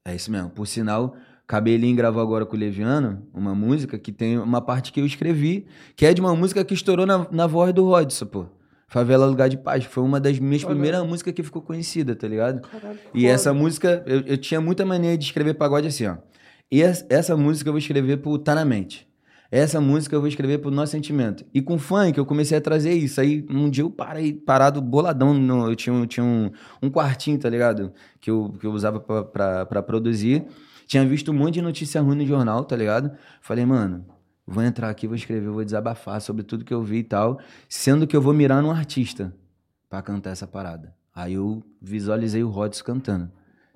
[0.05, 0.49] é isso mesmo.
[0.49, 1.15] Por sinal,
[1.47, 5.65] Cabelinho gravou agora com o Leviano uma música que tem uma parte que eu escrevi,
[5.95, 8.45] que é de uma música que estourou na, na voz do Rodson, pô.
[8.87, 9.85] Favela Lugar de Paz.
[9.85, 10.79] Foi uma das minhas Caralho.
[10.79, 12.61] primeiras músicas que ficou conhecida, tá ligado?
[12.61, 13.33] Caralho, E foda.
[13.33, 16.17] essa música, eu, eu tinha muita maneira de escrever pagode assim, ó.
[16.71, 19.07] E es- essa música eu vou escrever pro Tá Na Mente.
[19.51, 21.43] Essa música eu vou escrever pro Nosso Sentimento.
[21.53, 23.19] E com funk eu comecei a trazer isso.
[23.19, 25.33] Aí um dia eu parei, parado boladão.
[25.33, 26.51] No, eu tinha, um- tinha um,
[26.83, 27.91] um quartinho, tá ligado?
[28.21, 30.45] Que eu, que eu usava pra, pra, pra produzir.
[30.85, 33.11] Tinha visto um monte de notícia ruim no jornal, tá ligado?
[33.41, 34.05] Falei, mano,
[34.45, 37.39] vou entrar aqui, vou escrever, vou desabafar sobre tudo que eu vi e tal.
[37.67, 39.33] Sendo que eu vou mirar num artista
[39.89, 40.93] pra cantar essa parada.
[41.15, 43.31] Aí eu visualizei o Rodson cantando,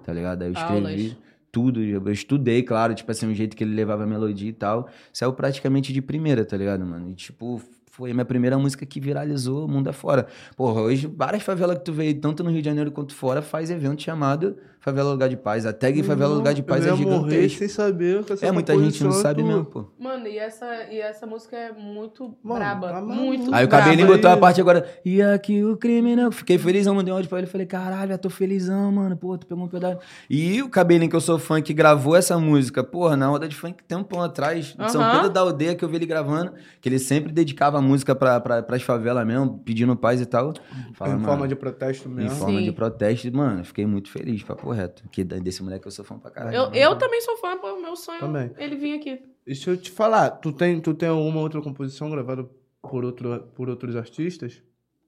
[0.05, 0.43] tá ligado?
[0.43, 0.75] Aí eu escrevi
[1.07, 1.17] Aulas.
[1.53, 4.89] Tudo, eu estudei, claro, tipo assim, o jeito que ele levava a melodia e tal.
[5.13, 7.11] Saiu praticamente de primeira, tá ligado, mano?
[7.11, 10.25] E tipo, foi a minha primeira música que viralizou o mundo afora.
[10.57, 13.69] Porra, hoje várias favelas que tu vê, tanto no Rio de Janeiro quanto fora, faz
[13.69, 15.65] evento chamado Favela Lugar de Paz.
[15.65, 17.59] A tag Favela Lugar de Paz eu é gigantesca.
[17.59, 19.85] sem saber É, muita gente não sabe mesmo, pô.
[19.97, 22.89] Mano, e essa, e essa música é muito Mano, braba.
[22.91, 23.53] tá muito.
[23.55, 24.85] Aí o cabelinho botou a parte agora.
[25.05, 26.29] E aqui o crime não.
[26.33, 27.47] Fiquei felizão, mandei um áudio pra ele.
[27.47, 29.15] Falei, caralho, eu tô felizão, mano.
[29.15, 29.99] Pô, tu pegou um pedaço.
[30.29, 33.55] E o cabelinho que eu sou fã que gravou essa música, porra, na roda de
[33.55, 35.11] funk, tempão atrás, de São Aham.
[35.13, 38.37] Pedro da Aldeia, que eu vi ele gravando, que ele sempre dedicava a música pra,
[38.41, 40.53] pra, pras favelas mesmo, pedindo paz e tal.
[40.93, 42.31] Fala, em mano, forma de protesto em mesmo.
[42.37, 42.65] forma Sim.
[42.65, 45.07] de protesto, mano, fiquei muito feliz, papo reto.
[45.09, 46.55] Que desse moleque eu sou fã pra caralho.
[46.55, 48.51] Eu, eu também sou fã, pô, meu sonho Também.
[48.57, 49.21] é ele vir aqui.
[49.45, 52.47] Deixa eu te falar, tu tem, tu tem alguma outra composição gravada
[52.81, 54.61] por, outro, por outros artistas?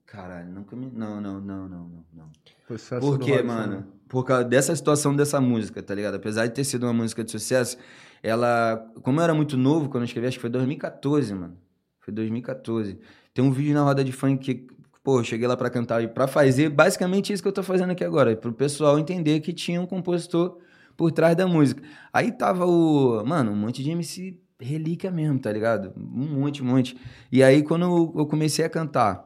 [0.06, 0.90] Caralho, nunca me.
[0.94, 2.06] Não, não, não, não, não.
[2.14, 3.00] não.
[3.00, 3.78] Por quê, mano?
[3.78, 3.84] né?
[4.08, 6.16] Por causa dessa situação dessa música, tá ligado?
[6.16, 7.78] Apesar de ter sido uma música de sucesso,
[8.22, 8.78] ela.
[9.02, 11.58] Como eu era muito novo quando eu escrevi, acho que foi 2014, mano.
[12.00, 13.00] Foi 2014.
[13.34, 14.68] Tem um vídeo na roda de funk que,
[15.06, 18.04] pô, cheguei lá pra cantar e pra fazer basicamente isso que eu tô fazendo aqui
[18.04, 18.36] agora.
[18.36, 20.58] Pro pessoal entender que tinha um compositor
[20.98, 21.84] por trás da música.
[22.12, 23.24] Aí tava o.
[23.24, 25.94] Mano, um monte de MC relíquia mesmo, tá ligado?
[25.96, 26.98] Um monte, um monte.
[27.32, 29.24] E aí, quando eu comecei a cantar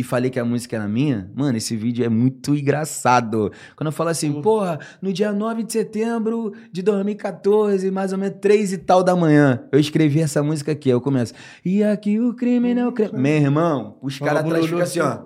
[0.00, 3.52] e falei que a música era minha, mano, esse vídeo é muito engraçado.
[3.76, 8.38] Quando eu falo assim, porra, no dia 9 de setembro de 2014, mais ou menos
[8.40, 10.88] 3 e tal da manhã, eu escrevi essa música aqui.
[10.88, 13.12] Aí eu começo, e aqui o crime não é o crime.
[13.12, 15.18] Meu irmão, os caras atrás ficam assim, ó.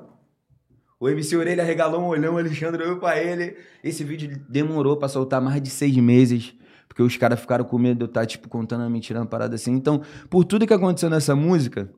[0.99, 3.57] O MC Orelha regalou um olhão, o Alexandre olhou pra ele.
[3.85, 6.53] Esse vídeo demorou pra soltar mais de seis meses.
[6.89, 9.55] Porque os caras ficaram com medo de eu estar, tipo, contando uma mentira, uma parada
[9.55, 9.73] assim.
[9.73, 11.91] Então, por tudo que aconteceu nessa música,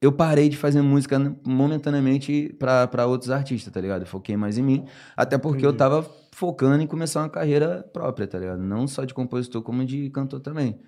[0.00, 4.02] eu parei de fazer música momentaneamente pra outros artistas, tá ligado?
[4.02, 4.84] Eu foquei mais em mim.
[5.16, 5.78] Até porque eu Entendi.
[5.78, 8.60] tava focando em começar uma carreira própria, tá ligado?
[8.60, 10.78] Não só de compositor, como de cantor também.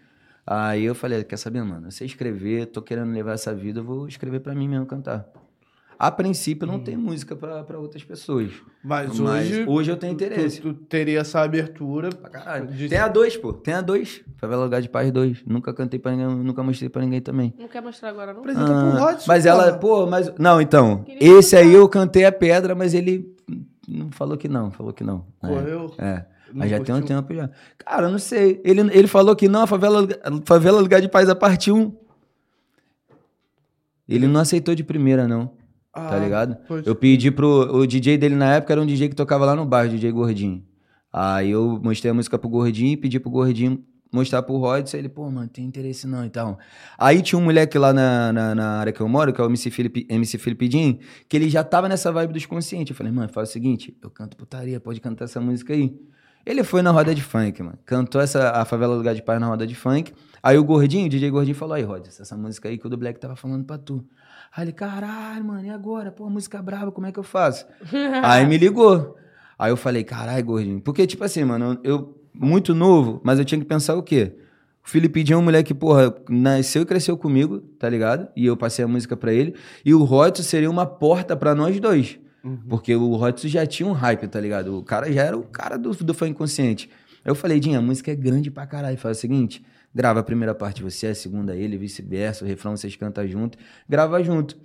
[0.47, 1.91] Aí eu falei, quer saber, mano?
[1.91, 5.29] Você escrever, tô querendo levar essa vida, eu vou escrever pra mim mesmo cantar.
[6.03, 8.51] A princípio, não tem música pra pra outras pessoas.
[8.83, 9.65] Mas, Mas hoje.
[9.69, 10.59] hoje eu tenho interesse.
[10.63, 12.09] Tu, tu teria essa abertura.
[12.09, 12.69] Pra caralho.
[12.69, 13.53] de- Tem a dois, pô.
[13.53, 14.23] Tem a dois.
[14.39, 15.43] Favela Lugar de Paz 2.
[15.47, 17.53] Nunca cantei pra ninguém, nunca mostrei pra ninguém também.
[17.59, 18.41] Não quer mostrar agora, não?
[18.41, 20.33] Apresenta pro Ah, Rodson, mas ela, pô, mas.
[20.39, 21.03] Não, então.
[21.05, 23.37] Queria Esse aí eu cantei a pedra, mas ele
[23.87, 25.27] não falou que não, falou que não.
[25.43, 25.95] É, Correu.
[25.99, 26.15] É.
[26.49, 27.51] Não Mas já tem um tempo já.
[27.77, 28.59] Cara, eu não sei.
[28.65, 31.93] Ele, ele falou que não, a favela, a favela Lugar de Paz a parte 1.
[34.09, 35.60] Ele não aceitou de primeira, não.
[35.93, 36.57] Tá Ah, ligado?
[36.67, 37.47] pode- Eu pedi pro.
[37.77, 40.63] O DJ dele na época era um DJ que tocava lá no bairro, DJ Gordinho.
[41.13, 44.97] Aí eu mostrei a música pro Gordinho e pedi pro Gordinho mostrar pro Rodson.
[44.97, 46.59] Ele, pô, mano, tem interesse não e tal.
[46.99, 49.49] Aí tinha um moleque lá na, na, na área que eu moro, que é o
[49.49, 52.91] MC Felipe, MC Felipe Din, que ele já tava nessa vibe dos conscientes.
[52.91, 55.93] Eu falei, mano, faz o seguinte, eu canto putaria, pode cantar essa música aí.
[56.47, 57.79] Ele foi na roda de funk, mano.
[57.85, 60.13] Cantou essa, a Favela Lugar de Paz na roda de funk.
[60.43, 62.97] Aí o Gordinho, o DJ Gordinho falou, aí, Rodson, essa música aí que o do
[62.97, 64.03] Black tava falando pra tu.
[64.55, 66.11] Aí ele, caralho, mano, e agora?
[66.11, 67.67] Pô, música brava, como é que eu faço?
[68.23, 69.17] Aí me ligou.
[69.59, 70.81] Aí eu falei, caralho, gordinho.
[70.81, 74.35] Porque, tipo assim, mano, eu, muito novo, mas eu tinha que pensar o quê?
[74.85, 78.29] O Felipe Dion é um moleque que, porra, nasceu e cresceu comigo, tá ligado?
[78.35, 79.55] E eu passei a música pra ele.
[79.85, 82.19] E o Rodson seria uma porta pra nós dois.
[82.69, 84.79] Porque o Rodson já tinha um hype, tá ligado?
[84.79, 86.89] O cara já era o cara do, do fã inconsciente.
[87.23, 88.97] Aí eu falei, Dinho, a música é grande pra caralho.
[88.97, 89.63] Faz o seguinte,
[89.95, 94.23] grava a primeira parte você, a segunda ele, vice-versa, o refrão vocês cantam junto, grava
[94.23, 94.57] junto.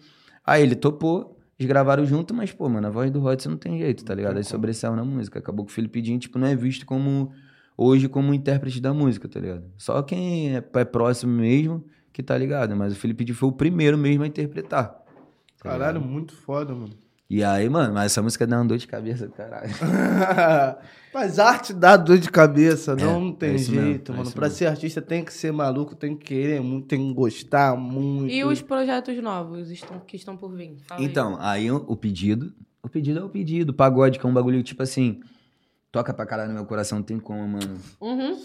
[0.45, 3.77] Aí ele topou, eles gravaram junto, mas, pô, mano, a voz do Rodson não tem
[3.79, 4.37] jeito, tá ligado?
[4.37, 5.39] Aí sobressaiu na música.
[5.39, 7.31] Acabou que o Felipe Dinho, tipo, não é visto como,
[7.77, 9.63] hoje, como intérprete da música, tá ligado?
[9.77, 12.75] Só quem é, é próximo mesmo que tá ligado.
[12.75, 14.89] Mas o Felipe Dinho foi o primeiro mesmo a interpretar.
[14.89, 17.04] tá Caralho, muito foda, mano.
[17.29, 19.71] E aí, mano, mas essa música dá uma dor de cabeça, caralho.
[21.11, 24.27] Mas arte dá dor de cabeça, não é tem isso mesmo, jeito, é mano.
[24.27, 24.57] isso pra mesmo.
[24.57, 28.29] ser artista tem que ser maluco, tem que querer muito, tem que gostar muito.
[28.33, 30.75] E os projetos novos estão, que estão por vir?
[30.85, 31.07] Fala aí.
[31.07, 32.53] Então, aí o o pedido.
[32.83, 33.73] O pedido é o pedido.
[33.73, 35.21] Pagode, que é um bagulho tipo assim.
[35.89, 37.79] Toca pra caralho no meu coração, não tem como, mano.
[38.01, 38.35] Uhum.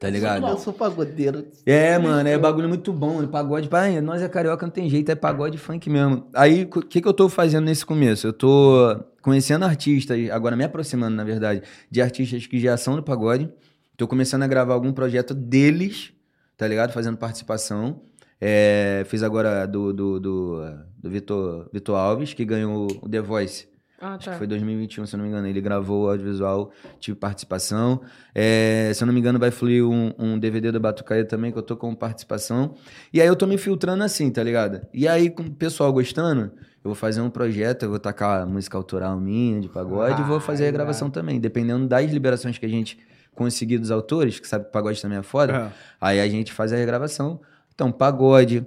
[0.00, 0.46] Tá ligado?
[0.46, 1.46] Eu sou pagodeiro.
[1.66, 3.26] É, mano, é bagulho muito bom.
[3.26, 6.26] Pagode, pai, nós é carioca, não tem jeito, é pagode funk mesmo.
[6.32, 8.26] Aí, o que, que eu tô fazendo nesse começo?
[8.26, 13.02] Eu tô conhecendo artistas, agora me aproximando, na verdade, de artistas que já são do
[13.02, 13.52] pagode.
[13.94, 16.14] Tô começando a gravar algum projeto deles,
[16.56, 16.92] tá ligado?
[16.92, 18.00] Fazendo participação.
[18.40, 20.62] É, fiz agora do, do, do,
[20.96, 23.68] do Vitor, Vitor Alves, que ganhou o The Voice.
[24.00, 24.32] Ah, Acho tá.
[24.32, 25.46] que foi 2021, se eu não me engano.
[25.46, 28.00] Ele gravou o audiovisual, tive participação.
[28.34, 31.58] É, se eu não me engano, vai fluir um, um DVD do Batucaia também, que
[31.58, 32.74] eu tô com participação.
[33.12, 34.80] E aí eu tô me filtrando assim, tá ligado?
[34.94, 36.44] E aí, com o pessoal gostando,
[36.82, 40.40] eu vou fazer um projeto, eu vou tacar música autoral minha, de pagode, e vou
[40.40, 41.38] fazer a Ah, gravação também.
[41.38, 42.98] Dependendo das liberações que a gente
[43.34, 45.70] conseguir dos autores, que sabe que pagode também é foda, É.
[46.00, 47.38] aí a gente faz a regravação.
[47.74, 48.66] Então, pagode,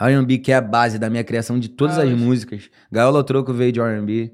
[0.00, 2.68] R&B, que é a base da minha criação de todas Ah, as músicas.
[2.90, 4.32] Gaiola Troco veio de R&B.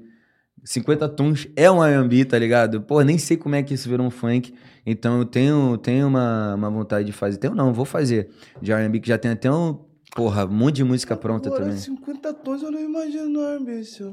[0.65, 2.81] 50 tons é um R&B, tá ligado?
[2.81, 4.53] Pô, nem sei como é que isso virou um funk.
[4.85, 7.37] Então eu tenho, tenho uma, uma vontade de fazer.
[7.37, 8.29] Tenho não, vou fazer.
[8.59, 9.79] De R&B, que já tem até um...
[10.15, 11.77] Porra, um monte de música pronta Agora, também.
[11.77, 13.41] 50 tons eu não imagino.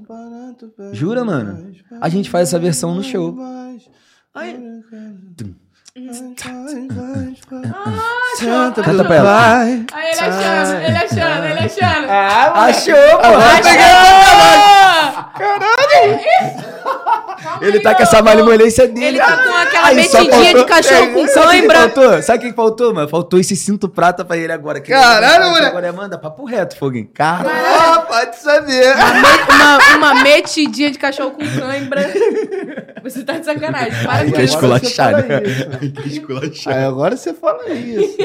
[0.06, 1.72] Barato, pede Jura, mano?
[2.00, 3.36] A gente faz essa versão no show.
[5.36, 5.54] Tum.
[8.38, 9.60] Santa Canta pra ela.
[9.62, 12.10] Aí ele achando, ele achando, ele achando.
[12.10, 13.28] Ah, Achou, pô!
[15.34, 16.20] Caralho!
[16.20, 16.81] É
[17.42, 19.06] Calma Ele aí, tá com essa malemolência dele.
[19.06, 22.22] Ele tá com aquela Aí só metidinha de cachorro É, com que cãibra.
[22.22, 23.08] Sabe o que faltou, mano?
[23.08, 24.80] Faltou esse cinto prata pra ele agora.
[24.80, 25.66] Que Caralho, moleque.
[25.66, 27.08] Agora manda papo reto, Foguinho.
[27.12, 27.50] Caralho.
[27.50, 28.94] Ah, pode saber.
[28.94, 32.12] Uma, uma metidinha de cachorro com cãibra.
[33.02, 33.92] Você tá de sacanagem.
[34.04, 35.22] Para Aí com que esculachado.
[36.02, 36.76] que esculachado.
[36.76, 38.16] Aí agora você fala isso.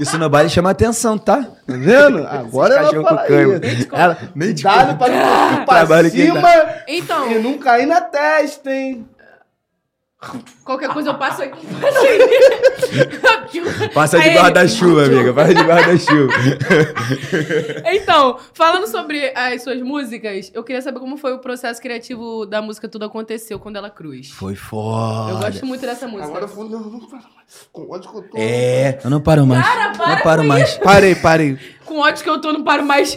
[0.00, 1.42] Isso no baile chama atenção, tá?
[1.42, 2.26] Tá vendo?
[2.26, 3.66] Agora ela cachorro com fala cãibra.
[3.66, 3.88] isso.
[3.92, 6.42] Ela, Nem te cuidado pra pra cima
[6.86, 9.06] Então, e não cair na testa, hein?
[10.64, 11.66] qualquer coisa eu passo aqui.
[13.94, 15.32] Passa de guarda-chuva, amiga.
[15.32, 16.32] Passa de guarda-chuva.
[17.90, 22.60] Então, falando sobre as suas músicas, eu queria saber como foi o processo criativo da
[22.60, 24.30] música Tudo Aconteceu com Dela Cruz.
[24.30, 25.32] Foi foda.
[25.32, 26.28] Eu gosto muito dessa música.
[26.28, 27.68] Agora eu vou, não, não para mais.
[27.72, 28.38] Com ódio que eu tô.
[28.38, 29.64] É, eu não paro mais.
[29.64, 30.78] Cara, para não paro mais.
[30.78, 31.58] Parei, parei.
[31.84, 33.16] Com ódio que eu tô, não paro mais.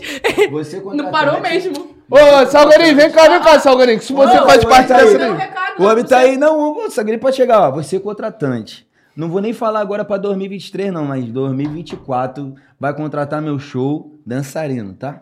[0.52, 2.01] Você Não parou mesmo.
[2.12, 3.98] Ô, Salgarinho, vem cá, vem cá, Salgarinho.
[4.00, 5.32] Que se você Não, faz parte vou dessa daí.
[5.38, 5.80] recado.
[5.80, 7.72] O homem tá aí, não, o Sagre pode chegar, ó.
[7.72, 8.86] Você contratante.
[9.16, 14.94] Não vou nem falar agora pra 2023, não, mas 2024 vai contratar meu show dançarino,
[14.94, 15.22] tá?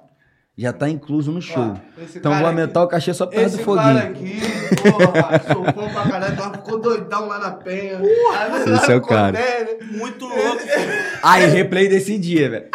[0.57, 1.71] já tá incluso no show.
[1.73, 4.11] Ó, então vou cara aumentar o cachê só por causa Esse do cara foguinho.
[4.11, 4.41] aqui,
[4.91, 7.97] porra, sou fã pra caralho, ficou doidão lá na penha.
[7.97, 9.39] Porra, esse é o cara.
[9.89, 10.61] Muito louco.
[11.23, 12.65] Aí, replay desse dia, velho.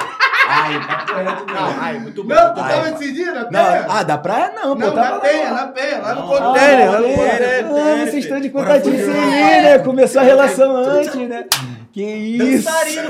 [0.64, 2.34] Ai, tá correto, Não, ai, muito bom.
[2.34, 3.86] Não, tu tava esse dia na Não, penha?
[3.88, 4.86] ah, da praia não, pô.
[4.86, 7.64] Não, tava na penha, na penha, lá no Não, container, lá no não, container.
[7.66, 9.78] Ah, vocês estão de contatinho sem mim, né?
[9.80, 11.44] Começou a relação antes, né?
[11.92, 12.64] Que isso?
[12.64, 13.06] Dançarino.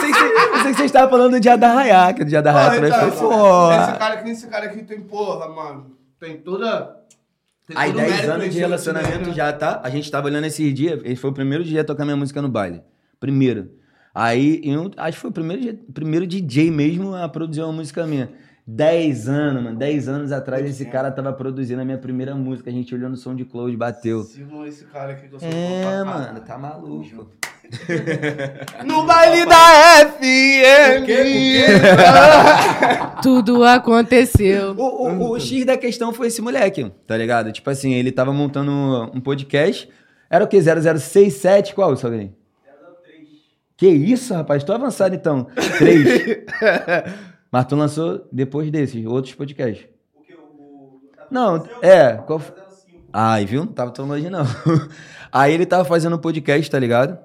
[0.00, 2.24] Sei que você- eu sei que vocês estavam falando do dia da Raiá, que o
[2.24, 3.82] dia da também então, foi foda.
[3.82, 5.86] Esse cara aqui, esse cara aqui tem porra, mano.
[6.18, 6.96] Tem toda.
[7.66, 9.80] Tem Aí, todo 10 mérito anos de nesse relacionamento já, tá?
[9.84, 12.40] A gente tava olhando esses dias, esse foi o primeiro dia a tocar minha música
[12.42, 12.82] no baile.
[13.20, 13.70] Primeiro.
[14.20, 18.04] Aí, eu acho que foi o primeiro, dia- primeiro DJ mesmo a produzir uma música
[18.04, 18.28] minha.
[18.66, 19.76] 10 anos, mano.
[19.78, 22.68] 10 anos atrás esse cara tava produzindo a minha primeira música.
[22.68, 24.22] A gente olhando o som de Cloud, bateu.
[24.24, 27.30] Sigam esse cara aqui que fã É, mano, tá maluco.
[28.86, 31.06] No baile da FM.
[33.22, 34.72] Tudo aconteceu.
[34.76, 37.52] O, o, o X da questão foi esse moleque, tá ligado?
[37.52, 38.70] Tipo assim, ele tava montando
[39.14, 39.88] um podcast.
[40.30, 40.58] Era o quê?
[40.60, 41.74] 0067?
[41.74, 42.34] Qual, Salgueirinho?
[43.78, 43.80] 003.
[43.80, 44.64] Que isso, rapaz?
[44.64, 45.46] Tô avançado então.
[45.78, 46.44] 3.
[47.50, 49.86] Mas tu lançou depois desses, outros podcasts.
[51.30, 52.14] Não, é.
[52.14, 52.42] Qual...
[53.12, 53.64] Ai, viu?
[53.64, 54.44] Não tava tão longe, não.
[55.32, 57.18] Aí ele tava fazendo um podcast, tá ligado?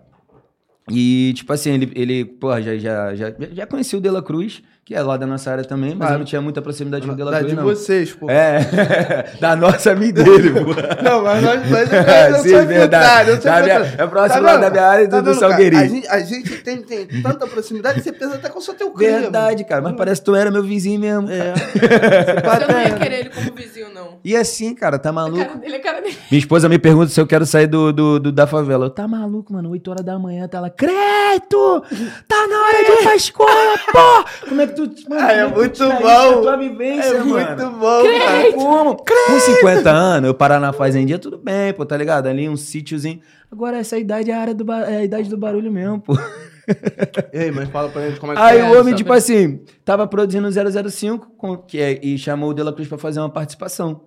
[0.92, 4.62] E, tipo assim, ele, ele porra, já, já, já, já conhecia o De La Cruz,
[4.86, 6.14] que é lá da nossa área também, mas Claro.
[6.16, 8.30] eu não tinha muita proximidade com o De La Da Cruz, de vocês, pô.
[8.30, 8.60] É,
[9.40, 10.72] da nossa e dele, pô.
[11.02, 13.30] Não, mas nós, eu, É, eu sim, sou verdade.
[13.30, 15.40] eu sou Da minha- é próximo Tá lá da minha área e do- do vendo,
[15.40, 15.50] cara?
[15.52, 15.82] Salgueirinho.
[15.84, 18.92] A gente, a gente tem, tem tanta proximidade, você pensa até que eu sou teu
[18.92, 19.22] cria.
[19.22, 21.30] Verdade, cara, mas parece que tu era meu vizinho mesmo.
[21.32, 21.54] É.
[21.54, 24.20] Você não ia querer ele como vizinho, não.
[24.24, 25.46] E assim, cara, tá maluco?
[25.46, 26.18] cara dele é cara dele.
[26.30, 28.88] Minha esposa me pergunta se eu quero sair do, do, do- da favela.
[28.88, 29.70] Eu, tá maluco, mano?
[29.70, 30.70] 8 horas da manhã, tá lá.
[30.70, 31.84] Creto!
[32.28, 34.48] Tá na hora de ir pra escola, pô!
[34.50, 34.82] Como é que tu.
[35.10, 36.42] Mano, Ah, é muito bom.
[36.42, 37.34] tua vivência, É mano?
[37.34, 38.54] muito bom, cara.
[38.54, 38.96] Como?
[38.98, 42.28] Com 50 anos, eu parar na fazendinha, tudo bem, pô, tá ligado?
[42.28, 43.20] Ali um sítiozinho.
[43.52, 46.14] Agora, essa idade é a, área do é a idade do barulho mesmo, pô.
[47.34, 48.64] Ei, mas fala pra gente como é que Aí é.
[48.64, 50.48] o homem, tipo assim, tava produzindo
[50.90, 54.02] 005 com, que é, e chamou o De La Cruz pra fazer uma participação.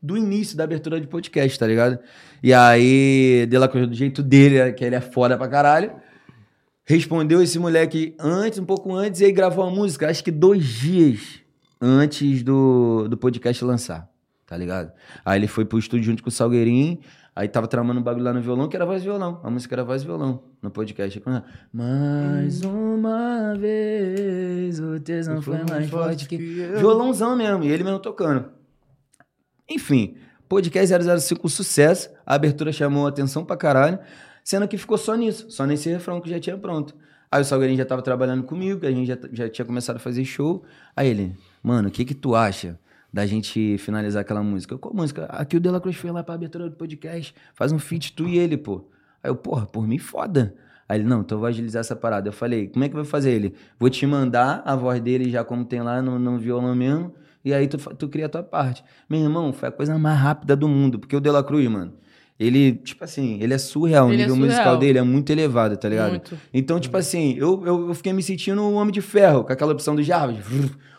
[0.00, 1.98] Do início da abertura de podcast, tá ligado?
[2.40, 5.90] E aí, De La Cruz, do jeito dele, que ele é foda pra caralho,
[6.88, 10.64] respondeu esse moleque antes, um pouco antes, e aí gravou a música, acho que dois
[10.64, 11.42] dias
[11.78, 14.08] antes do, do podcast lançar,
[14.46, 14.90] tá ligado?
[15.22, 16.98] Aí ele foi pro estúdio junto com o Salgueirinho,
[17.36, 19.38] aí tava tramando um bagulho lá no violão, que era voz e violão.
[19.44, 21.22] A música era voz e violão no podcast.
[21.70, 26.38] Mais uma vez, o tesão foi mais forte que...
[26.38, 28.46] Violãozão mesmo, e ele mesmo tocando.
[29.68, 30.16] Enfim,
[30.48, 33.98] podcast 005 um sucesso, a abertura chamou atenção pra caralho,
[34.48, 36.94] sendo que ficou só nisso, só nesse refrão que já tinha pronto.
[37.30, 40.24] Aí o Salgueirinho já tava trabalhando comigo, a gente já, já tinha começado a fazer
[40.24, 40.64] show.
[40.96, 42.78] Aí ele, mano, o que que tu acha
[43.12, 44.72] da gente finalizar aquela música?
[44.72, 45.26] Eu, qual música?
[45.26, 48.26] Aqui o De La Cruz foi lá pra abertura do podcast, faz um feat tu
[48.26, 48.86] e ele, pô.
[49.22, 50.54] Aí eu, porra, por mim foda.
[50.88, 52.30] Aí ele, não, então eu vou agilizar essa parada.
[52.30, 53.54] Eu falei, como é que vai fazer ele?
[53.78, 57.52] Vou te mandar a voz dele já como tem lá no, no violão mesmo, e
[57.52, 58.82] aí tu, tu cria a tua parte.
[59.10, 61.92] Meu irmão, foi a coisa mais rápida do mundo, porque o De La Cruz, mano,
[62.38, 64.78] ele, tipo assim, ele é surreal, o Ele é nível musical surreal.
[64.78, 66.10] dele é muito elevado, tá ligado?
[66.10, 66.38] Muito.
[66.54, 69.72] Então, tipo assim, eu, eu, eu fiquei me sentindo um homem de ferro, com aquela
[69.72, 70.44] opção do Jarvis.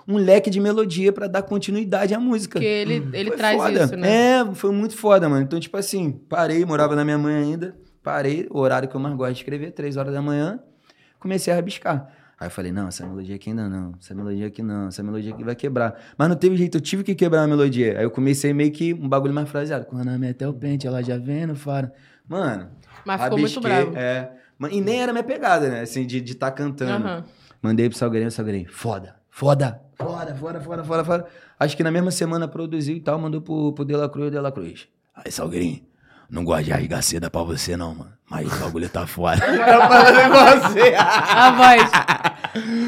[0.08, 2.54] Um leque de melodia pra dar continuidade à música.
[2.60, 3.84] Porque ele, ele Foi traz foda.
[3.84, 4.40] isso, né?
[4.40, 5.44] É, foi muito foda, mano.
[5.44, 7.76] Então, tipo assim, parei, morava na minha mãe ainda.
[8.02, 10.60] Parei, o horário que eu mais gosto de escrever, três horas da manhã.
[11.20, 12.12] Comecei a rabiscar.
[12.40, 15.34] Aí eu falei, não, essa melodia aqui ainda não, essa melodia aqui não, essa melodia
[15.34, 16.00] aqui vai quebrar.
[16.18, 17.98] Mas não teve jeito, eu tive que quebrar a melodia.
[17.98, 19.86] Aí eu comecei meio que um bagulho mais fraseado.
[19.86, 21.92] Quando a meta é o pente, ela já vem no faro.
[22.28, 22.70] Mano,
[23.06, 23.98] Mas ficou muito bravo.
[23.98, 24.32] É.
[24.72, 25.82] E nem era minha pegada, né?
[25.82, 27.06] Assim, de estar tá cantando.
[27.06, 27.26] Aham.
[27.62, 31.26] Mandei pro Salgueirinho, Salgueirinho, foda, foda, foda, foda, foda, foda, foda.
[31.60, 34.40] Acho que na mesma semana produziu e tal, mandou pro, pro De La Cruz, De
[34.40, 34.88] La Cruz.
[35.14, 35.82] Aí, Salgueirinho,
[36.30, 38.12] não gosto de rasgar seda pra você não, mano.
[38.30, 39.38] Mas o bagulho tá foda.
[39.40, 40.94] Tá falando igual você.
[40.96, 41.92] A voz.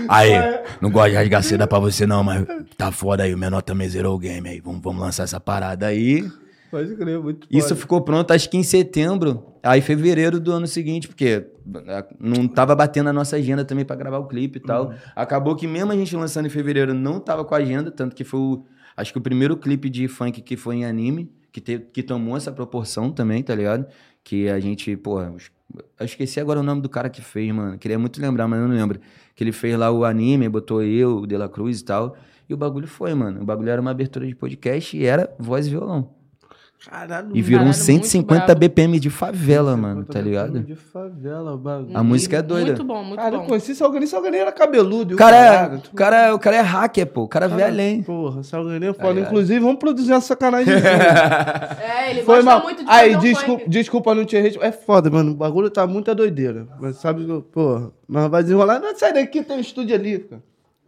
[0.07, 0.31] Aí,
[0.79, 2.45] não gosto de rasgar seda pra você não, mas
[2.77, 3.33] tá foda aí.
[3.33, 4.59] O menor também zerou o game aí.
[4.59, 6.23] Vamos, vamos lançar essa parada aí.
[6.69, 7.81] Pode crer, muito Isso foda.
[7.81, 11.45] ficou pronto acho que em setembro, aí fevereiro do ano seguinte, porque
[11.85, 14.93] eh, não tava batendo a nossa agenda também pra gravar o clipe e tal.
[15.13, 18.23] Acabou que mesmo a gente lançando em fevereiro não tava com a agenda, tanto que
[18.23, 18.65] foi o,
[18.95, 22.37] acho que o primeiro clipe de funk que foi em anime, que, te, que tomou
[22.37, 23.85] essa proporção também, tá ligado?
[24.23, 25.33] Que a gente, porra,
[25.99, 27.77] eu esqueci agora o nome do cara que fez, mano.
[27.77, 28.99] Queria muito lembrar, mas eu não lembro.
[29.35, 32.15] Que ele fez lá o anime, botou eu, o De La Cruz e tal.
[32.49, 33.41] E o bagulho foi, mano.
[33.41, 36.20] O bagulho era uma abertura de podcast e era voz e violão.
[36.89, 38.59] Caralho, E virou Caralho, muito 150 brabo.
[38.59, 40.61] BPM de favela, mano, tá ligado?
[40.61, 41.95] De favela, bagulho.
[41.95, 42.65] A música é doida.
[42.71, 43.45] Muito bom, muito Cara, eu bom.
[43.45, 45.13] conheci Salgueirinho, Salgueirinho era cabeludo.
[45.13, 47.21] O cara, é, caralho, o, cara, o cara é hacker, pô.
[47.21, 48.01] O cara vê além.
[48.01, 49.13] Porra, Salgueirinho é foda.
[49.13, 49.27] ligado?
[49.27, 50.73] Inclusive, vamos produzir uma sacanagem.
[51.81, 52.63] É, ele Foi gosta mal.
[52.63, 54.63] muito de Aí, fazer desculpa, desculpa não te ritmo.
[54.63, 55.31] É foda, mano.
[55.31, 56.67] O bagulho tá muita doideira.
[56.79, 58.79] Mas sabe porra, mas vai desenrolar.
[58.79, 60.41] Não, sai daqui, tem um estúdio ali, cara.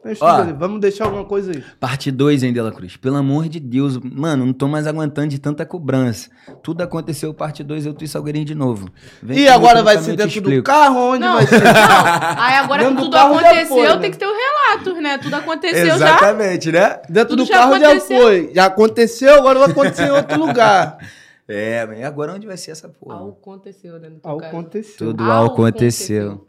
[0.06, 0.44] Um Ó.
[0.58, 1.64] Vamos deixar alguma coisa aí.
[1.80, 2.98] Parte 2, hein, Dela Cruz?
[2.98, 3.98] Pelo amor de Deus.
[3.98, 6.30] Mano, não tô mais aguentando de tanta cobrança.
[6.62, 8.90] Tudo aconteceu, parte 2, eu tô em Salgueirinho de novo.
[9.22, 11.12] Vem E agora vai ser dentro do carro?
[11.12, 11.64] Onde Não, vai ser?
[11.64, 11.72] não.
[11.72, 13.98] Aí agora que tudo já aconteceu, foi, né?
[13.98, 15.18] tem que ter os relatos, né?
[15.18, 15.96] Tudo aconteceu já.
[15.96, 17.00] Exatamente, né?
[17.10, 18.22] Dentro Tudo do já carro já aconteceu.
[18.22, 18.52] foi.
[18.54, 20.98] Já aconteceu, agora vai acontecer em outro lugar.
[21.46, 23.18] É, mas agora onde vai ser essa porra?
[23.18, 24.12] Algo aconteceu, né?
[24.24, 24.38] Caso.
[24.38, 25.08] aconteceu.
[25.08, 26.46] Tudo Algo álcool aconteceu.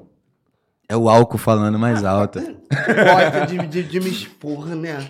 [0.88, 2.40] É o álcool falando mais alto.
[2.40, 5.08] Gosta de, de, de me expor, né?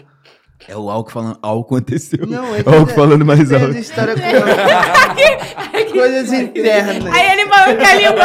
[0.69, 2.27] É o álcool falando álcool aconteceu.
[2.27, 3.67] Não, é É o álcool que- falando mais alto.
[3.67, 5.91] as histórias com...
[5.93, 7.13] Coisas internas.
[7.15, 8.25] Aí ele falou que a língua.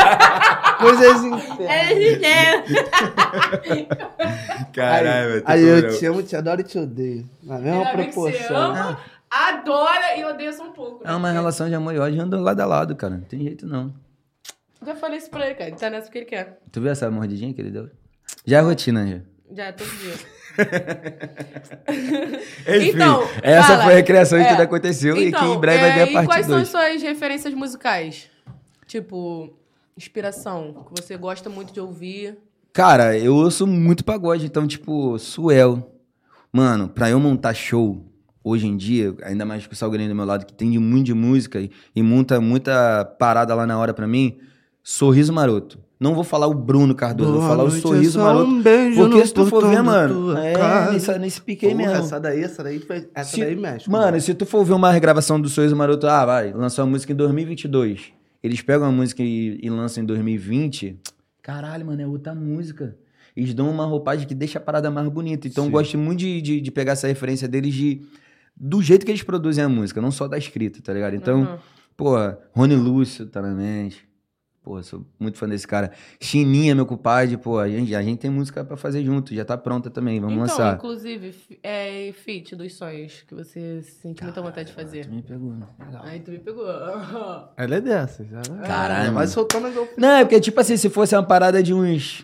[0.79, 1.69] Coisas internas.
[2.29, 3.85] É,
[4.73, 7.29] Caralho, Aí eu te amo, te adoro e te odeio.
[7.43, 8.55] Na mesma você proporção.
[8.57, 8.97] ama,
[9.29, 11.03] adora e odeia só um pouco.
[11.03, 11.15] É né?
[11.15, 13.15] uma relação de amor e ódio andando lado a lado, cara.
[13.15, 13.93] Não tem jeito não.
[14.85, 15.69] Já falei isso pra ele, cara.
[15.69, 16.59] Ele tá nessa porque ele quer.
[16.71, 17.89] Tu viu essa mordidinha que ele deu?
[18.45, 19.19] Já é rotina, já.
[19.55, 20.13] Já, é todo dia.
[22.67, 23.83] Enfim, Então, essa fala.
[23.83, 24.49] foi a criação de É.
[24.49, 26.63] tudo aconteceu e que em breve é, vai vir a E parte quais são 2.
[26.63, 28.29] as suas referências musicais?
[28.87, 29.57] Tipo,
[29.97, 32.37] inspiração, que você gosta muito de ouvir.
[32.73, 35.95] Cara, eu ouço muito pagode, então, tipo, Suel.
[36.51, 38.05] Mano, pra eu montar show
[38.43, 41.05] hoje em dia, ainda mais com o Salgueirinho do meu lado, que tem de muito
[41.07, 44.39] de música e, e muita, muita parada lá na hora pra mim,
[44.93, 45.77] Sorriso Maroto.
[45.99, 48.49] Não vou falar o Bruno Cardoso, vou Boa falar o Sorriso é Maroto.
[48.49, 52.03] um beijo Porque se tu for ver, mano, é nesse, nesse pique aí Porra, mesmo.
[52.05, 53.87] Essa daí, essa daí, foi- essa Se- daí mexe.
[53.87, 57.13] Mano, se tu for ver uma regravação do Sorriso Maroto, ah, vai, lançou a música
[57.13, 58.11] em 2022.
[58.41, 60.97] Eles pegam a música e, e lançam em 2020.
[61.43, 62.97] Caralho, mano, é outra música.
[63.37, 65.47] Eles dão uma roupagem que deixa a parada mais bonita.
[65.47, 68.01] Então eu gosto muito de, de, de pegar essa referência deles de,
[68.57, 71.13] do jeito que eles produzem a música, não só da escrita, tá ligado?
[71.15, 71.57] Então, Uhum.
[71.95, 72.15] pô,
[72.53, 74.08] Rony Lúcio tá na mente.
[74.61, 75.91] Pô, sou muito fã desse cara.
[76.19, 79.57] Chininha, meu compadre, pô, a gente, a gente tem música pra fazer junto, já tá
[79.57, 80.75] pronta também, vamos então, lançar.
[80.75, 81.33] inclusive,
[81.63, 85.05] é feat dos sonhos que você sente muita vontade de fazer.
[85.05, 86.03] Tu me pegou, legal.
[86.03, 86.65] Aí tu me pegou.
[87.57, 88.27] Ela é dessas.
[88.31, 88.41] Ela...
[88.63, 89.27] Caralho, Vai mano.
[89.27, 89.75] soltando as.
[89.97, 92.23] Não, é porque, tipo assim, se fosse uma parada de uns,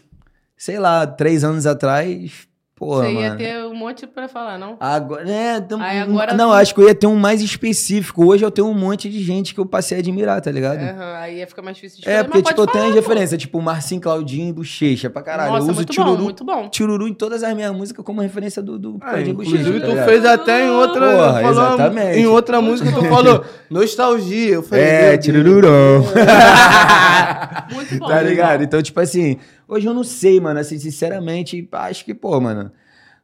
[0.58, 3.38] sei lá, três anos atrás, pô, você ia mano.
[3.38, 4.76] ter um monte pra falar, não?
[4.80, 8.26] Agora, é, tam- Aí agora- Não, acho que eu ia ter um mais específico.
[8.26, 10.80] Hoje eu tenho um monte de gente que eu passei a admirar, tá ligado?
[10.80, 12.24] É, Aham, aí ia ficar mais difícil de fazer.
[12.26, 15.52] porque, mas tipo, eu tenho as falar, referências, tipo, Marcinho Claudinho e Bochecha pra caralho.
[15.54, 16.70] Nossa, eu uso muito Tiruru, bom, muito bom.
[16.70, 19.56] Tiruru em todas as minhas músicas como referência do, do Ah, Claudinho Bochecha.
[19.58, 21.12] inclusive, tá tu fez até em outra.
[21.12, 22.20] Porra, falou- exatamente.
[22.20, 24.56] Em outra música, tu falou nostalgia.
[24.56, 25.18] Eu falei, É.
[25.18, 26.04] Tirururão.
[27.74, 28.08] Muito bom.
[28.08, 28.64] Tá ligado?
[28.64, 30.59] Então, tipo assim, hoje eu não sei, mano.
[30.59, 32.72] Assim, sinceramente, acho que, pô, mano,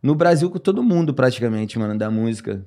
[0.02, 2.66] no Brasil com todo mundo praticamente, mano, da música.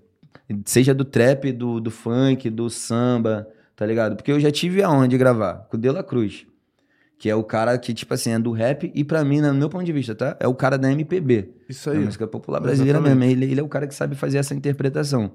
[0.66, 4.16] Seja do trap, do, do funk, do samba, tá ligado?
[4.16, 5.66] Porque eu já tive aonde gravar?
[5.70, 6.46] Com o De La Cruz.
[7.18, 9.70] Que é o cara que, tipo assim, é do rap e pra mim, no meu
[9.70, 10.36] ponto de vista, tá?
[10.40, 11.50] É o cara da MPB.
[11.68, 12.04] Isso Da aí.
[12.04, 13.18] música popular brasileira Exatamente.
[13.26, 13.44] mesmo.
[13.44, 15.32] Ele, ele é o cara que sabe fazer essa interpretação.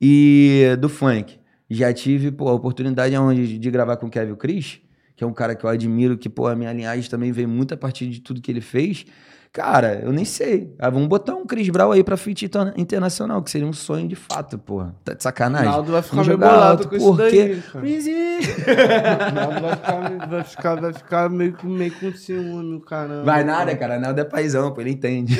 [0.00, 1.38] E do funk.
[1.70, 4.80] Já tive, pô, a oportunidade onde de gravar com o Kevin Chris,
[5.16, 7.74] que é um cara que eu admiro, que, pô, a minha linhagem também veio muito
[7.74, 9.06] a partir de tudo que ele fez.
[9.54, 10.74] Cara, eu nem sei.
[10.80, 14.16] Ah, vamos botar um Chris Brown aí pra interna- internacional, que seria um sonho de
[14.16, 14.92] fato, porra.
[15.04, 15.68] Tá de O sacanagem.
[15.68, 17.30] Ronaldo vai ficar meio bolado alto, com isso por daí.
[17.30, 17.58] quê?
[17.72, 17.80] cara.
[17.84, 23.22] Chris O Ronaldo vai ficar, vai ficar, vai ficar meio, com- meio com ciúme, caramba.
[23.22, 23.96] Vai nada, cara.
[24.00, 25.38] Naldo é paizão, pô, ele entende.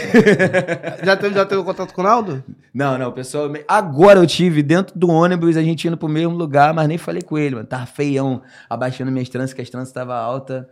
[1.03, 2.45] Já teve, já teve contato com o Naldo?
[2.73, 3.51] Não, não, pessoal.
[3.67, 7.21] Agora eu tive dentro do ônibus, a gente indo pro mesmo lugar, mas nem falei
[7.23, 7.67] com ele, mano.
[7.67, 10.65] Tava feião, abaixando minhas tranças, que as tranças estavam altas.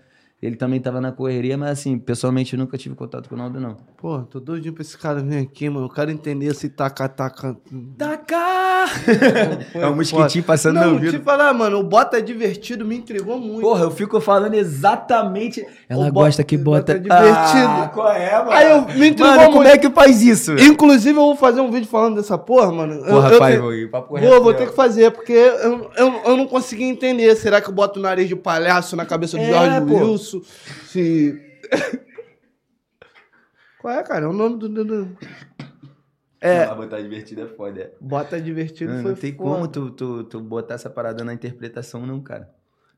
[0.43, 3.61] Ele também tava na correria, mas assim, pessoalmente eu nunca tive contato com o Naldo,
[3.61, 3.77] não.
[3.97, 5.87] Pô, tô doidinho pra esse cara vir aqui, mano.
[5.87, 7.57] Eu quero entender se taca, taca.
[7.97, 8.37] Taca!
[9.75, 11.17] É um mosquitinho passando no Não, ouvido.
[11.19, 13.61] te falar, mano, o Bota é divertido, me intrigou muito.
[13.61, 15.65] Porra, eu fico falando exatamente.
[15.89, 16.95] Ela O bota- gosta que bota.
[16.95, 17.69] bota divertido.
[17.69, 18.51] Ah, qual é, mano?
[18.51, 19.69] Aí eu me intrigou Mano, como muito.
[19.69, 20.53] é que faz isso?
[20.59, 22.95] Inclusive, eu vou fazer um vídeo falando dessa porra, mano.
[22.95, 23.89] Eu- Porra, eu, pai, tenho- vou ir.
[23.89, 24.59] Vou, reto, vou né?
[24.59, 27.33] ter que fazer, porque eu, eu, eu não consegui entender.
[27.37, 29.95] Será que eu boto o nariz de palhaço na cabeça do É, Jorge pô.
[30.11, 30.32] Wilson?
[30.41, 31.41] Se.
[33.81, 34.25] Qual é, cara?
[34.25, 34.69] É o nome do.
[34.69, 35.17] do- do-
[36.41, 36.65] É.
[36.65, 37.81] A botar divertido é foda.
[37.81, 37.93] é.
[38.01, 39.51] Bota divertido Não, foi não tem foda.
[39.51, 42.49] como tu, tu, tu botar essa parada na interpretação, não, cara.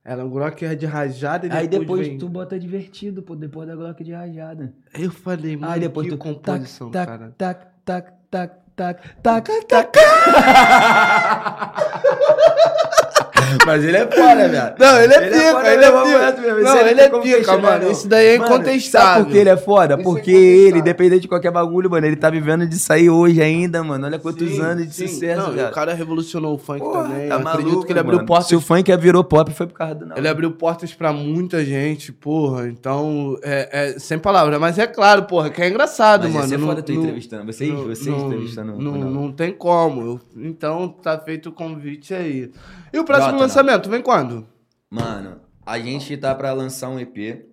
[0.05, 3.67] Era um Glock de rajada e depois Aí depois vem- tu bota divertido, pô, depois
[3.67, 4.75] da Glock de rajada.
[4.99, 7.35] Eu falei, mano, Aí depois que tu composição, tac, cara.
[7.39, 10.01] tac, tac, tac, taca, taca, taca.
[13.67, 14.75] Mas ele é foda, velho.
[14.79, 15.91] Não, ele é pica, foda, ele é
[16.33, 16.61] pica.
[16.63, 17.91] Não, ele é como pica, questionar, mano.
[17.91, 19.09] Isso daí é incontestável.
[19.15, 19.95] Sabe por que ele é foda?
[19.95, 23.41] Isso é Porque ele, independente de qualquer bagulho, mano, ele tá vivendo de sair hoje
[23.43, 24.07] ainda, mano.
[24.07, 25.09] Olha quantos Sim, anos de sim.
[25.09, 25.69] sucesso, Não, velho.
[25.69, 27.29] o cara revolucionou o funk Porra, também.
[27.29, 28.27] tá Eu acredito maluco, que ele abriu mano.
[28.29, 28.49] portas.
[28.49, 30.07] Se o funk virou pop, foi por causa do...
[30.07, 30.17] Não.
[30.17, 32.69] Ele abriu portas pra muita gente, porra.
[32.69, 34.59] Então, é, é sem palavras.
[34.61, 36.49] Mas é claro, porra, que é engraçado, Mas mano.
[36.49, 37.45] ser não- foda tu entrevistando.
[37.53, 38.75] Vocês, não- vocês entrevistando...
[38.79, 39.33] Não, não?
[39.33, 40.21] tem como.
[40.37, 42.51] Então, tá feito o convite aí.
[42.93, 44.47] E o próximo Lançamento, vem quando?
[44.91, 47.47] Mano, a gente tá pra lançar um EP.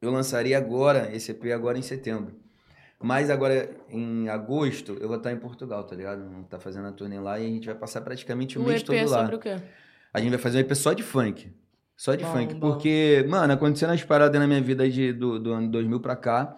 [0.00, 2.34] Eu lançaria agora, esse EP agora em setembro.
[3.02, 6.22] Mas agora, em agosto, eu vou estar em Portugal, tá ligado?
[6.48, 8.86] Tá fazendo a turnê lá e a gente vai passar praticamente o, O mês EP
[8.86, 9.20] todo é lá.
[9.20, 9.56] sobre o quê?
[10.14, 11.52] A gente vai fazer um EP só de funk.
[11.96, 12.54] Só de Bom, funk.
[12.54, 12.72] bom.
[12.72, 16.56] Porque, mano, acontecendo as paradas na minha vida de, do, do ano 2000 pra cá,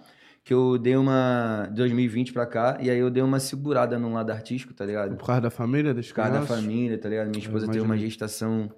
[0.48, 1.68] que eu dei uma...
[1.74, 5.14] 2020 pra cá, e aí eu dei uma segurada no lado artístico, tá ligado?
[5.14, 7.26] Por causa da família, das Por causa da família, tá ligado?
[7.28, 8.70] Minha esposa teve uma gestação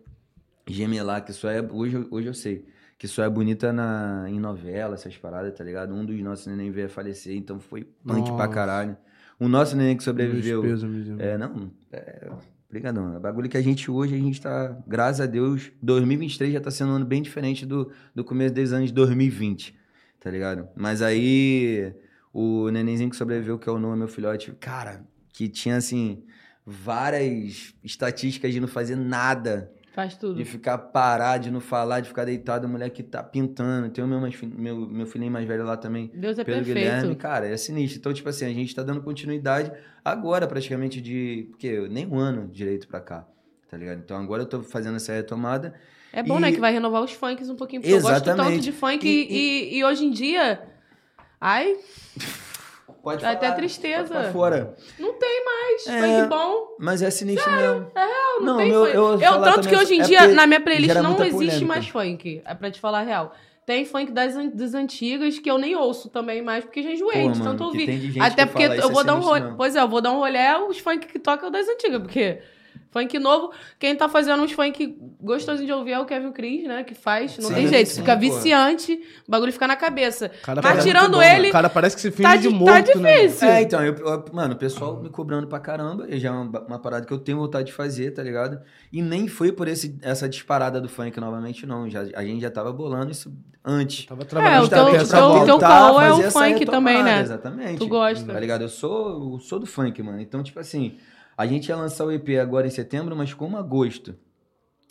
[0.66, 1.62] gemelar, que só é.
[1.62, 2.66] Hoje, eu- hoje eu sei.
[2.98, 5.94] Que só é bonita na, em novela, essas paradas, tá ligado?
[5.94, 8.48] Um dos nossos neném veio a falecer, então foi punk pra Nossa.
[8.48, 8.96] caralho.
[9.38, 10.64] O nosso neném que sobreviveu.
[11.20, 11.70] É, não.
[11.92, 12.30] É,
[12.68, 13.14] Obrigadão.
[13.14, 16.70] É bagulho que a gente hoje, a gente tá, graças a Deus, 2023 já tá
[16.70, 19.74] sendo um ano bem diferente do, do começo dos anos 2020,
[20.20, 20.68] tá ligado?
[20.76, 21.92] Mas aí,
[22.32, 26.22] o nenenzinho que sobreviveu, que é o Noah, meu filhote, cara, que tinha, assim,
[26.64, 30.36] várias estatísticas de não fazer nada, Faz tudo.
[30.36, 33.88] de ficar parado, de não falar, de ficar deitado, o moleque tá pintando.
[33.90, 36.78] Tem o meu, mais meu, meu filhinho mais velho lá também, Deus é Pedro perfeito.
[36.78, 37.98] Guilherme, cara, é sinistro.
[37.98, 39.72] Então, tipo assim, a gente tá dando continuidade
[40.04, 41.48] agora, praticamente, de.
[41.50, 43.26] Porque nem um ano direito pra cá,
[43.68, 43.98] tá ligado?
[43.98, 45.74] Então agora eu tô fazendo essa retomada.
[46.12, 46.52] É bom, E- né?
[46.52, 47.82] Que vai renovar os funks um pouquinho.
[47.82, 48.62] Porque eu gosto tanto Exatamente.
[48.62, 49.26] de funk E-
[49.72, 50.60] e, e, hoje em dia.
[51.40, 51.76] Ai,
[53.02, 54.12] Pode Dá até falar, tristeza.
[54.14, 54.76] pode fora.
[54.98, 56.00] não tem mais É.
[56.18, 56.76] funk bom.
[56.78, 57.90] Mas é sinistro mesmo.
[57.94, 58.94] Não, Não, tem meu- funk.
[58.94, 61.66] eu Eu, falar tanto que hoje em é dia, na minha playlist, não existe polêmica.
[61.66, 62.42] mais funk.
[62.44, 63.34] É pra te falar a real.
[63.64, 67.30] Tem funk das, das antigas que eu nem ouço também mais, porque já enjoei Pô,
[67.32, 67.86] de mano, tanto que ouvir.
[67.86, 69.52] tem de gente Até que porque eu isso, vou é dar um rolê.
[69.56, 72.38] Pois é, eu vou dar um rolê é os funk que tocam das antigas, porque
[72.90, 76.82] funk novo, quem tá fazendo uns funk gostosinho de ouvir é o Kevin Cris, né?
[76.84, 78.20] Que faz, não Sim, tem jeito, sim, fica pô.
[78.20, 80.28] viciante, o bagulho fica na cabeça.
[80.42, 82.98] Cara, Mas tirando bom, ele, cara parece que se finge tá de di- morto, tá
[82.98, 83.18] né?
[83.26, 83.48] difícil.
[83.48, 86.60] É, então, eu, eu- mano, o pessoal me cobrando pra caramba, e já é uma,
[86.66, 88.60] uma parada que eu tenho vontade de fazer, tá ligado?
[88.92, 91.88] E nem foi por esse, essa disparada do funk novamente, não.
[91.88, 93.32] Já, a gente já tava bolando isso
[93.64, 94.06] antes.
[94.06, 97.20] Tava É, trabalhando o teu- pra o teu- teu caô é o funk também, né?
[97.20, 97.78] Exatamente.
[97.78, 98.32] Tu gosta.
[98.32, 98.62] Tá ligado?
[98.62, 100.20] Eu sou, eu sou do funk, mano.
[100.20, 100.96] Então, tipo assim,
[101.40, 104.14] a gente ia lançar o EP agora em setembro, mas como agosto.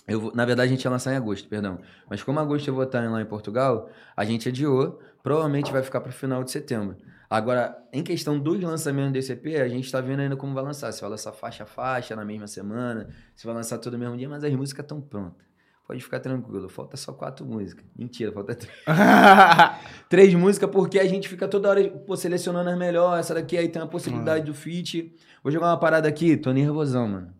[0.07, 1.77] Eu vou, na verdade, a gente ia lançar em agosto, perdão.
[2.09, 3.87] Mas como agosto eu vou estar lá em Portugal,
[4.17, 4.99] a gente adiou.
[5.21, 6.97] Provavelmente vai ficar pro final de setembro.
[7.29, 10.91] Agora, em questão dos lançamentos desse EP, a gente tá vendo ainda como vai lançar.
[10.91, 14.27] Se vai lançar faixa a faixa na mesma semana, se vai lançar todo mesmo dia,
[14.27, 15.45] mas as músicas estão prontas.
[15.89, 16.69] Pode ficar tranquilo.
[16.69, 17.83] Falta só quatro músicas.
[17.95, 18.77] Mentira, falta três.
[20.07, 23.25] três músicas, porque a gente fica toda hora pô, selecionando as melhores.
[23.25, 25.15] Essa daqui aí tem a possibilidade do feat.
[25.43, 27.33] Vou jogar uma parada aqui, tô nervosão, mano.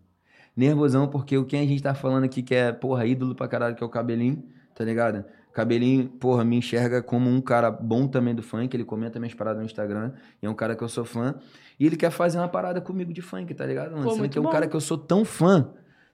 [0.56, 3.74] Nervosão, porque o quem a gente tá falando aqui que é, porra, ídolo pra caralho,
[3.74, 4.42] que é o Cabelinho,
[4.74, 5.24] tá ligado?
[5.52, 8.74] Cabelinho, porra, me enxerga como um cara bom também do funk.
[8.74, 10.12] Ele comenta minhas paradas no Instagram.
[10.40, 11.34] E é um cara que eu sou fã.
[11.78, 14.04] E ele quer fazer uma parada comigo de funk, tá ligado, mano?
[14.04, 15.70] Pô, Sendo que é um cara que eu sou tão fã.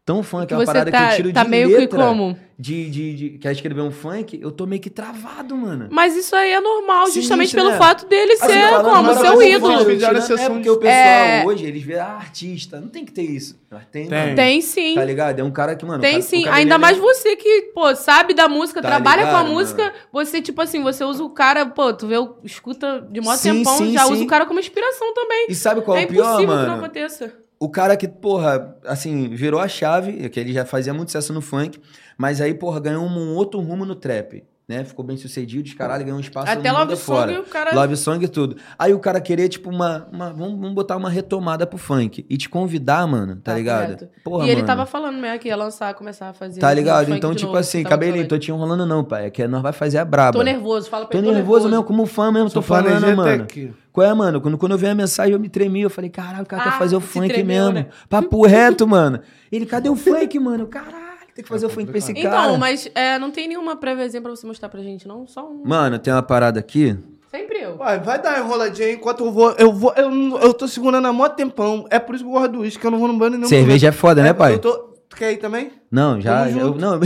[0.07, 1.89] Tão fã, que, é uma parada tá, que eu tiro tá de meio letra.
[1.89, 2.39] que como?
[2.57, 5.89] De, de, de, quer escrever um funk, eu tô meio que travado, mano.
[5.91, 7.77] Mas isso aí é normal, Sinistro, justamente pelo né?
[7.77, 9.79] fato dele Assim, ser falando como seu mas eu ídolo.
[9.79, 11.45] Fizeram tirando- exceção É porque o pessoal É.
[11.45, 12.81] hoje, eles vê ah, artista.
[12.81, 13.59] Não tem que ter isso.
[13.69, 14.19] Mas Tem, Tem.
[14.19, 14.37] mano.
[14.37, 14.95] Tem sim.
[14.95, 15.41] Tá ligado?
[15.41, 16.01] É um cara que, mano.
[16.01, 19.37] Tem cara- sim, ainda é- mais você que, pô, sabe da música, Tá trabalha com
[19.37, 23.07] a ligado, música, você, tipo assim, você usa o cara, pô, tu vê, o- escuta
[23.11, 24.13] de mó Sim, tempão, sim, já sim.
[24.13, 25.47] usa o cara como inspiração também.
[25.51, 26.85] E sabe qual é é o pior, impossível que não mano?
[26.85, 27.35] aconteça.
[27.59, 31.41] O cara que, porra, assim, virou a chave, que ele já fazia muito sucesso no
[31.41, 31.81] funk,
[32.19, 34.83] mas aí, porra, ganhou um outro rumo no trap, né?
[34.85, 36.97] Ficou bem sucedido, de caralho, ganhou um espaço Até no Love.
[36.97, 37.73] Song, o cara...
[37.75, 38.57] Love Song e tudo.
[38.79, 40.09] Aí o cara querer, tipo, uma.
[40.13, 42.27] uma- vamos, vamos botar uma retomada pro funk.
[42.29, 44.09] E te convidar, mano, tá Tá ligado?
[44.25, 44.67] Porra, e ele mano.
[44.67, 46.61] tava falando, né, que ia lançar, começar a fazer...
[46.61, 47.15] Tá ligado?
[47.15, 49.27] Então, tipo novo, assim, cabelinho, tô te enrolando não, pai.
[49.27, 50.37] É que nós vai fazer a braba.
[50.37, 53.43] Tô nervoso, fala pra Tô ele, nervoso mesmo, como fã mesmo, tô falando, planejei mano.
[53.45, 53.73] aqui.
[53.93, 54.41] Qual é, mano?
[54.43, 55.81] Quando, quando eu vi a mensagem, eu me tremi.
[55.81, 57.79] Eu falei, caralho, o cara Ah, quer fazer o funk tremeu, mesmo.
[57.79, 57.87] né?
[58.11, 59.21] Papo reto, mano.
[59.51, 60.67] Ele, cadê o funk, mano?
[60.67, 61.06] Caralho,
[61.37, 62.27] tem que fazer o funk pra esse cara.
[62.29, 65.27] Então, mas é, não tem nenhuma préviazinha pra você mostrar pra gente, não?
[65.27, 65.63] Só um...
[65.65, 66.97] Mano, tem uma parada aqui.
[67.31, 67.77] Sempre eu.
[67.77, 69.51] Vai, vai dar uma enroladinha aí enquanto eu vou.
[69.59, 69.93] Eu vou.
[69.97, 71.85] Eu, não- eu tô segurando há mó tempão.
[71.91, 73.45] É por isso que eu gosto do uísque, que eu não vou no banho nenhum.
[73.47, 74.55] Cerveja é foda, né, pai?
[74.55, 74.73] Eu tô.
[75.09, 75.71] Tu quer ir também?
[75.91, 76.49] Não, já.
[76.51, 76.99] Eu, não,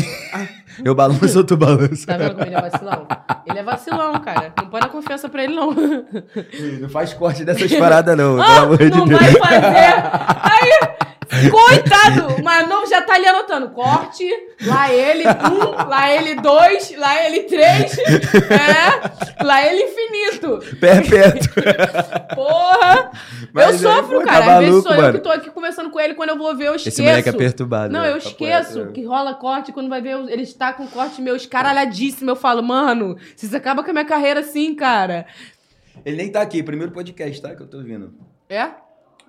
[0.85, 2.07] eu balanço ou tu balança?
[2.07, 3.07] Tá vendo como ele é vacilão?
[3.47, 4.53] Ele é vacilão, cara.
[4.57, 5.73] Não pode dar confiança pra ele, não.
[6.81, 9.21] Não faz corte dessas paradas, não, pelo Ah, amor de não Deus.
[9.21, 9.67] vai fazer.
[10.43, 11.10] Aí,
[11.51, 12.43] coitado.
[12.43, 13.71] Mas não, já tá ali anotando.
[13.71, 14.29] Corte,
[14.67, 17.97] lá ele um, lá ele dois, lá ele três.
[17.99, 20.59] É, lá ele infinito.
[20.79, 21.63] Perpétuo.
[22.35, 23.11] Porra.
[23.53, 24.45] Mas eu sofro, pô, cara.
[24.45, 25.13] tá Às vezes sou eu mano.
[25.15, 26.15] que tô aqui conversando com ele.
[26.15, 26.89] Quando eu vou ver, eu esqueço.
[27.01, 27.93] Esse moleque é perturbado.
[27.93, 28.09] Não, né?
[28.11, 29.73] eu Papo esqueço que rola corte.
[29.73, 32.31] Quando vai ver, eu- ele está com corte meu escaralhadíssimo.
[32.31, 35.27] Eu falo, mano, vocês acabam com a minha carreira assim, cara.
[36.05, 37.55] Ele nem tá aqui, primeiro podcast, tá?
[37.55, 38.15] Que eu tô ouvindo.
[38.49, 38.69] É?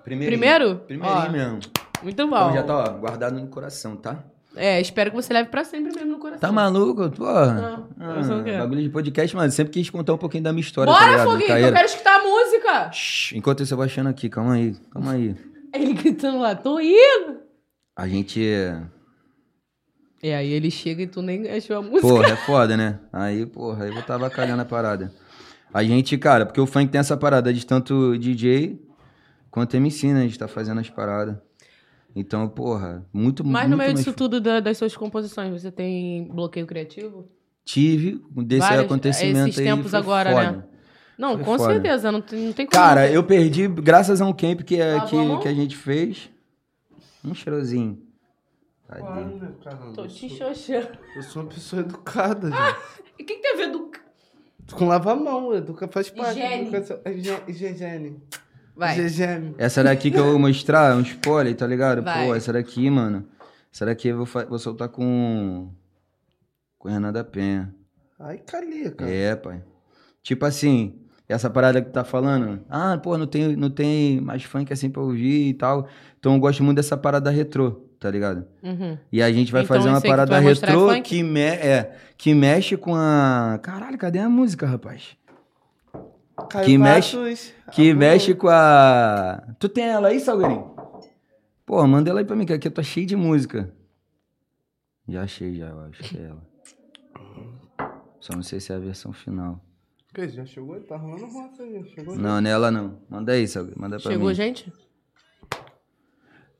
[0.04, 0.76] Primeiro?
[0.86, 1.30] Primeirinho Ó.
[1.30, 1.60] mesmo.
[2.02, 2.36] Muito bom.
[2.36, 4.24] Então já tá, ó, guardado no coração, tá?
[4.54, 6.40] É, espero que você leve pra sempre mesmo no coração.
[6.40, 7.10] Tá maluco?
[7.10, 7.88] Porra.
[7.96, 8.58] Não, o quê?
[8.58, 9.50] bagulho de podcast, mano.
[9.50, 11.30] Sempre quis contar um pouquinho da minha história, tá Bora, ligado?
[11.30, 12.92] Foguinho, eu quero escutar a música.
[12.92, 14.28] Shhh, Enquanto isso, eu vou achando aqui.
[14.28, 15.34] Calma aí, calma aí.
[15.72, 17.40] Ele gritando lá, tô indo.
[17.96, 18.40] A gente...
[20.22, 22.02] E aí ele chega e tu nem achou a música.
[22.02, 23.00] Porra, é foda, né?
[23.12, 25.12] Aí, porra, aí eu vou tá avacalhando a parada.
[25.74, 28.80] A gente, cara, porque o funk tem essa parada de tanto DJ
[29.50, 30.20] quanto MC, né?
[30.20, 31.36] A gente tá fazendo as paradas.
[32.14, 35.70] Então, porra, muito, Mas muito no meio mais disso tudo da- das suas composições, você
[35.70, 37.28] tem bloqueio criativo?
[37.64, 39.64] Tive desse Vários- acontecimento esses aí.
[39.66, 40.52] tempos foi agora, foda.
[40.52, 40.64] né?
[41.16, 41.72] Não, Foi com foda.
[41.74, 42.76] certeza, não tem, não tem como.
[42.82, 46.28] Cara, eu perdi graças a um camp que, é, que, que a gente fez.
[47.24, 48.02] Um cheirosinho.
[48.88, 49.36] Tadinho.
[49.38, 49.92] né, caramba.
[49.94, 50.88] Tô Eu te sou- xoxando.
[51.16, 52.76] Eu sou uma pessoa educada, gente.
[53.18, 53.90] E o que, tem a ver do.
[54.74, 56.62] Com lavar a mão, educa faz parte da Higiene.
[56.68, 57.00] educação.
[57.48, 58.22] Higiene.
[58.74, 58.96] Vai.
[59.58, 62.02] Essa daqui que eu vou mostrar, um spoiler, tá ligado?
[62.02, 62.26] Vai.
[62.26, 63.26] Pô, essa daqui, mano.
[63.72, 65.70] Essa daqui eu vou, vou soltar com.
[66.78, 67.74] Com Renan da Penha.
[68.18, 69.04] Ai, calica.
[69.04, 69.62] É, pai.
[70.22, 72.60] Tipo assim, essa parada que tu tá falando.
[72.68, 75.88] Ah, pô, não tem, não tem mais funk assim pra ouvir e tal.
[76.18, 78.46] Então eu gosto muito dessa parada retrô, tá ligado?
[78.62, 78.96] Uhum.
[79.10, 82.76] E a gente vai Então fazer uma parada é retrô que, me é, que mexe
[82.76, 83.58] com a.
[83.62, 85.16] Caralho, cadê a música, rapaz?
[86.48, 87.98] Caio que mexe- Que amor.
[88.00, 89.42] mexe com a.
[89.58, 90.74] Tu tem ela aí, Salgueirinho?
[91.64, 93.72] Pô, manda ela aí pra mim, que aqui eu tô cheio de música.
[95.08, 96.42] Já achei, já, eu acho que é ela.
[98.20, 99.60] Só não sei se é a versão final.
[100.14, 100.78] Que, já chegou?
[100.80, 101.84] Tá rolando roça aí.
[101.94, 102.98] Chegou Não, nela não.
[103.08, 103.80] Manda aí, Salgueirinho.
[103.82, 104.34] Manda pra Chegou, mim.
[104.34, 104.72] gente?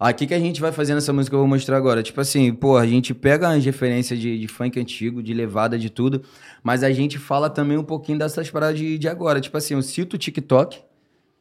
[0.04, 2.02] Aqui que a gente vai fazer nessa música que eu vou mostrar agora.
[2.02, 5.88] Tipo assim, pô, a gente pega as referências de, de funk antigo, de levada, de
[5.88, 6.24] tudo,
[6.60, 9.40] mas a gente fala também um pouquinho dessas paradas de, de agora.
[9.40, 10.80] Tipo assim, eu cito o TikTok.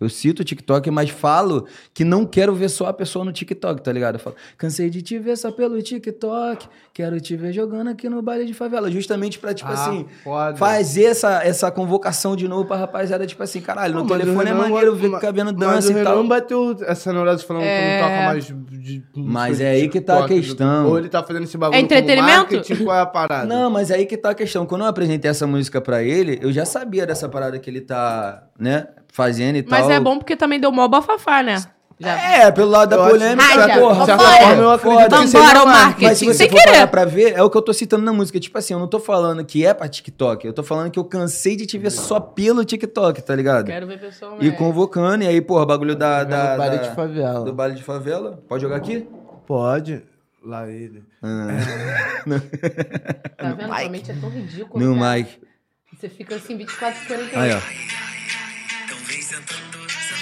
[0.01, 3.81] Eu cito o TikTok, mas falo que não quero ver só a pessoa no TikTok,
[3.83, 4.15] tá ligado?
[4.15, 8.21] Eu falo, cansei de te ver só pelo TikTok, quero te ver jogando aqui no
[8.21, 8.89] baile de favela.
[8.89, 10.57] Justamente pra, tipo Ah, assim, foda.
[10.57, 14.19] fazer essa, essa convocação de novo pra rapaziada, tipo assim, caralho, no Não, mas o
[14.21, 16.27] telefone é maneiro ver Mas dança o e tal.
[16.27, 17.77] bateu essa neurose falando É.
[17.77, 20.87] que não toca mais de Mas é aí que tá a questão.
[20.87, 22.45] Ou ele tá fazendo esse bagulho É entretenimento?
[22.47, 23.45] como marketing, qual é a parada?
[23.45, 24.65] Não, mas aí que tá a questão.
[24.65, 28.47] Quando eu apresentei essa música pra ele, eu já sabia dessa parada que ele tá,
[28.59, 29.91] né, fazendo e Mas tal.
[29.91, 31.61] é bom porque também deu mó bafafá, né?
[31.99, 32.15] Já.
[32.19, 34.41] É, pelo lado da Eu acho- polêmica, já, porra, de certa vambora.
[34.47, 35.17] forma, eu acredito Foda.
[35.21, 36.05] que seja Vambora, o marketing.
[36.05, 36.71] Mas se você Sem for querer.
[36.71, 38.39] parar pra ver, é o que eu tô citando na música.
[38.39, 40.47] Tipo assim, eu não tô falando que é pra TikTok.
[40.47, 43.67] Eu tô falando que eu cansei de te ver só pelo TikTok, tá ligado?
[43.67, 44.47] Quero ver pessoalmente.
[44.47, 46.23] E convocando, e aí, porra, bagulho da...
[46.23, 47.45] da, No baile da- de favela.
[47.45, 48.43] Do baile de favela.
[48.49, 49.07] Pode jogar aqui?
[49.45, 50.01] Pode.
[50.43, 51.03] Lá ele.
[51.21, 51.49] Ah,
[53.37, 53.67] Tá vendo?
[53.67, 54.83] Tua mente é tão ridícula.
[54.83, 55.17] no cara.
[55.17, 55.39] mic.
[55.99, 57.37] Você fica assim, 24, 48.
[57.39, 57.59] Aí, ó.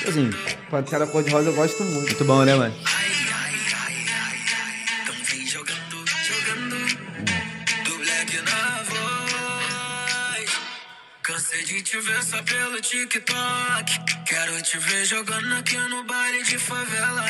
[0.07, 0.29] Assim,
[0.69, 2.07] Pantera cor-de-rosa eu gosto muito.
[2.07, 2.73] muito bom, né, mano?
[11.69, 13.85] De te ver só pelo TikTok.
[14.25, 17.25] Quero te ver jogando aqui no baile de favela.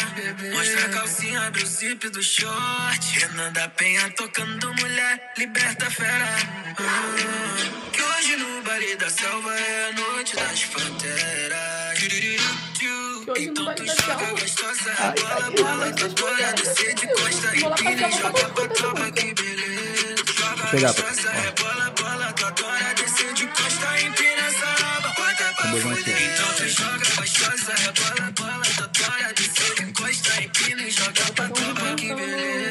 [0.56, 3.20] Mostra a calcinha, abre o zip do short.
[3.20, 6.30] Renan da Penha tocando mulher, liberta a fera.
[6.78, 12.00] Ah, que hoje no baile da selva é a noite das panteras.
[12.00, 12.88] Que
[13.32, 14.32] hoje no Então tu da joga selva.
[14.42, 19.34] gostosa, bola, bola, tu adora descer de costa e pira e joga pra tropa, que
[19.34, 20.24] beleza.
[20.72, 22.09] Joga gostosa, é bola, bola,
[25.70, 25.92] acabou.
[25.94, 28.66] Então joga gostosa, rebola, bola,
[29.34, 31.24] de encosta, e joga.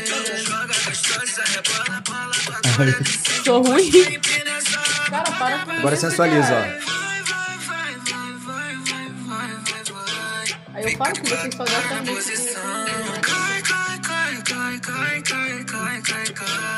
[0.03, 2.35] Então joga gostosa, rebola, bola,
[3.03, 3.91] de Tô ruim.
[5.11, 6.89] Cara, para com Agora sensualiza, ó.
[10.75, 12.05] Aí eu paro que vocês só gastam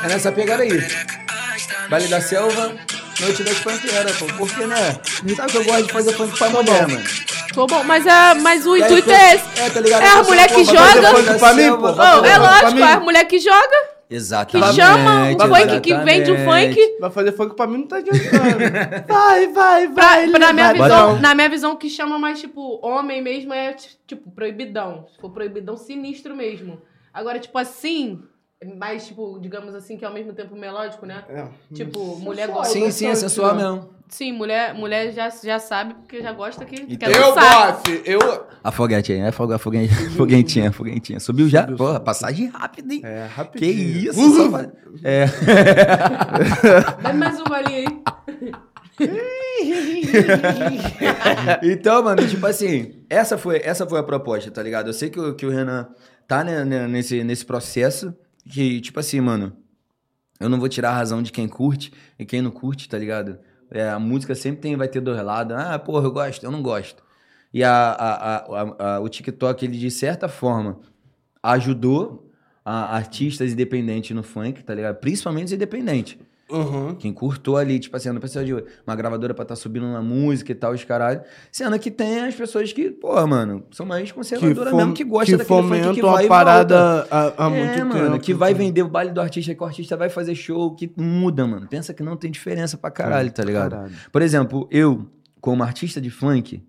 [0.03, 0.69] É nessa pegada aí.
[1.89, 2.75] Vale da Selva.
[3.21, 4.25] Noite das Panteiras, pô.
[4.37, 4.99] Porque, né?
[5.35, 7.03] Sabe que eu gosto de fazer funk pra mulher, mano.
[7.53, 9.61] Sou bom, mas, é, mas o intuito é esse.
[9.61, 10.01] É, tá ligado?
[10.01, 11.37] É a mulher que joga.
[11.37, 14.75] pra mim, pô, Oh, é lógico, é a mulher que joga, que Exatamente.
[14.75, 16.97] chama, o funk que vende o funk.
[16.99, 19.07] Vai fazer funk pra mim não tá adiantando.
[19.07, 20.27] vai, vai, vai.
[20.29, 21.21] pra minha vai, visão, vai.
[21.21, 23.75] na minha visão, o que chama mais, tipo, homem mesmo é,
[24.07, 25.05] tipo, proibidão.
[25.19, 26.81] For proibidão, sinistro mesmo.
[27.13, 28.21] Agora, tipo, assim,
[28.77, 31.23] mais, tipo, digamos assim, que é ao mesmo tempo melódico, né?
[31.29, 31.47] É.
[31.73, 32.71] Tipo, mulher gosta.
[32.73, 33.89] Sim, sim, é sensual mesmo.
[34.07, 38.19] Sim, mulher, mulher já, já sabe, porque já gosta que E quer Eu gosto, eu...
[38.61, 41.19] A foguete aí, é fogue- a foguete, foguentinha, a foguentinha.
[41.19, 41.65] Subiu já?
[41.65, 43.01] Porra, passagem rápida, hein?
[43.05, 44.11] É, Que rapidinho.
[44.11, 44.69] isso, só vai-
[45.03, 45.25] É.
[47.01, 48.03] Dá mais uma ali, hein?
[51.63, 54.87] Então, mano, tipo assim, essa foi, essa foi a proposta, tá ligado?
[54.87, 55.87] Eu sei que, o- que o Renan
[56.27, 58.13] tá né, né, nesse, nesse processo
[58.49, 59.55] que, tipo assim, mano,
[60.39, 63.39] eu não vou tirar a razão de quem curte e quem não curte, tá ligado?
[63.71, 65.55] É, a música sempre tem, vai ter dois lados.
[65.57, 67.03] Ah, porra, eu gosto, eu não gosto.
[67.53, 70.79] E a, a, a, a- o TikTok, ele, de certa forma,
[71.43, 72.31] ajudou
[72.65, 74.97] artistas independentes no funk, tá ligado?
[74.99, 76.17] Principalmente os independentes.
[76.51, 76.95] Uhum.
[76.95, 78.53] Quem curtou ali, tipo assim, não precisa de
[78.85, 81.21] uma gravadora pra estar subindo uma música e tal, os caralho.
[81.51, 85.61] Sendo que tem as pessoas que, porra, mano, são mais conservadoras mesmo, que gostam daquele
[85.61, 87.93] funk que vai a parada há, há muito é, tempo.
[87.93, 90.91] mano, que vai vender o baile do artista, que o artista vai fazer show, que
[90.97, 91.67] muda, mano.
[91.67, 93.71] Pensa que não tem diferença pra caralho, tá ligado?
[93.71, 93.93] Caralho.
[94.11, 95.07] Por exemplo, eu,
[95.39, 96.61] como artista de funk,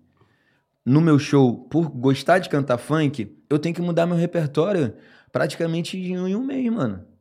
[0.85, 4.93] no meu show, por gostar de cantar funk, eu tenho que mudar meu repertório
[5.31, 7.12] praticamente em um mês, mano.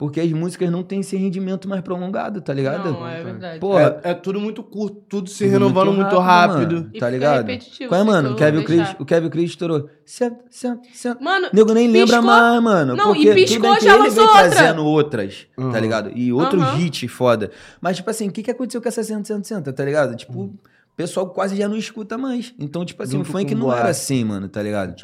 [0.00, 2.90] Porque as músicas não têm esse rendimento mais prolongado, tá ligado?
[2.90, 3.60] Não, é verdade.
[3.60, 6.76] Porra, É, é tudo muito curto, tudo se tudo renovando muito rápido.
[6.76, 7.46] mano, E tá fica ligado?
[7.46, 8.30] repetitivo, Qual é, mano?
[8.32, 9.90] O Kevin Chris, o Kevin Chris estourou.
[10.06, 11.22] Senta, senta, senta.
[11.22, 12.22] Mano, O nego nem lembra Piscou.
[12.34, 12.96] mais, mano.
[12.96, 14.50] Não, porque e piscou, tudo já ele lançou vem outra.
[14.50, 15.70] trazendo outras, Uhum.
[15.70, 16.10] tá ligado?
[16.16, 16.80] E outros Aham.
[16.80, 17.50] hits foda.
[17.78, 20.16] Mas, tipo assim, o que, que aconteceu com essa senta, senta, senta, tá ligado?
[20.16, 20.58] Tipo, o
[20.96, 22.54] pessoal quase já não escuta mais.
[22.58, 23.80] Então, tipo assim, Junto o funk não boate.
[23.80, 24.94] era assim, mano, tá ligado?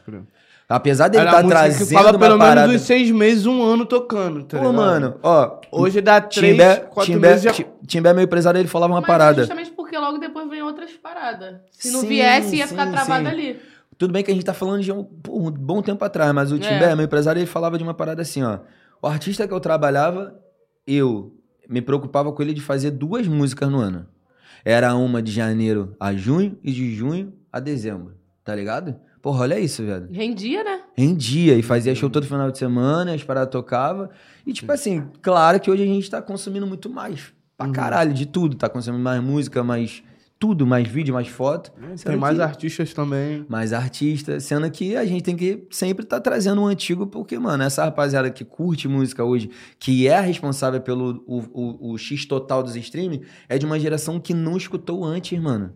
[0.69, 2.67] Apesar dele estar que trazendo ficava uma pelo parada...
[2.67, 4.75] menos uns seis meses, um ano tocando, tá Pô, ligado?
[4.75, 5.61] mano, ó...
[5.71, 7.53] Hoje dá três, Timbé, quatro Timbé, meses já...
[7.53, 9.43] Ti- Timbé, meu empresário, ele falava uma mas parada.
[9.43, 11.61] é justamente porque logo depois vem outras paradas.
[11.71, 13.31] Se não Sim, viesse, ia sim, ficar travado sim.
[13.31, 13.61] ali.
[13.97, 16.51] Tudo bem que a gente tá falando de um, pô, um bom tempo atrás, mas
[16.51, 16.59] o É.
[16.59, 18.59] Timbé, meu empresário, ele falava de uma parada assim, ó.
[19.01, 20.35] O artista que eu trabalhava,
[20.85, 21.33] eu
[21.69, 24.07] me preocupava com ele de fazer duas músicas no ano.
[24.65, 28.97] Era uma de janeiro a junho e de junho a dezembro, tá ligado?
[29.27, 30.07] Porra, olha isso, velho.
[30.13, 30.83] Rendia, né?
[30.97, 34.09] Rendia e fazia show todo final de semana, as paradas tocava.
[34.47, 37.33] E, tipo assim, claro que hoje a gente tá consumindo muito mais.
[37.59, 38.55] Pra caralho, de tudo.
[38.55, 40.01] Tá consumindo mais música, mais
[40.39, 41.73] tudo, mais vídeo, mais foto.
[41.73, 43.45] Tem Sendo mais que- artistas também.
[43.49, 47.65] mais artista, sendo que a gente tem que sempre estar trazendo um antigo, porque, mano,
[47.65, 49.51] essa rapaziada que curte música hoje,
[49.81, 53.81] que é a responsável pelo o, o, o X total dos streaming, é de uma
[53.81, 55.73] geração que não escutou antes, mano.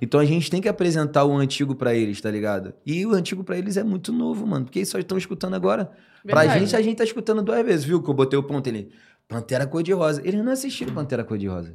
[0.00, 2.74] Então a gente tem que apresentar o antigo pra eles, tá ligado?
[2.84, 5.90] E o antigo pra eles é muito novo, mano, porque eles só estão escutando agora.
[6.26, 6.60] Pra Verdade.
[6.60, 8.02] gente, a gente tá escutando duas vezes, viu?
[8.02, 8.90] Que eu botei o ponto ele.
[9.28, 10.22] Pantera Cor-de-Rosa.
[10.24, 11.74] Eles não assistiram Pantera Cor-de-Rosa.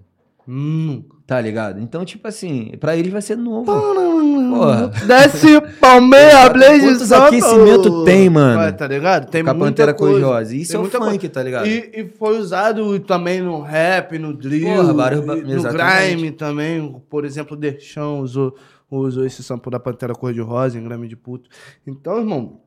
[0.52, 1.04] Hum.
[1.28, 1.80] Tá ligado?
[1.80, 3.66] Então, tipo assim, pra eles vai ser novo.
[3.66, 4.88] Porra.
[5.06, 8.60] Desce Palmeira, Blaze Quantos aquecimento tem, mano?
[8.60, 9.30] Ué, tá ligado?
[9.30, 10.20] Tem com a muita Pantera coisa.
[10.20, 10.56] Cor-de-Rosa.
[10.56, 11.30] Isso Tem é o muita funk, coisa.
[11.30, 11.68] tá ligado?
[11.68, 16.16] E, e foi usado também no rap, no drill, Porra, vários e no exatamente.
[16.16, 17.02] grime também.
[17.08, 18.56] Por exemplo, o Derchão usou,
[18.90, 21.48] usou esse sample da Pantera Cor-de-Rosa em Grime de Puto.
[21.86, 22.60] Então, irmão,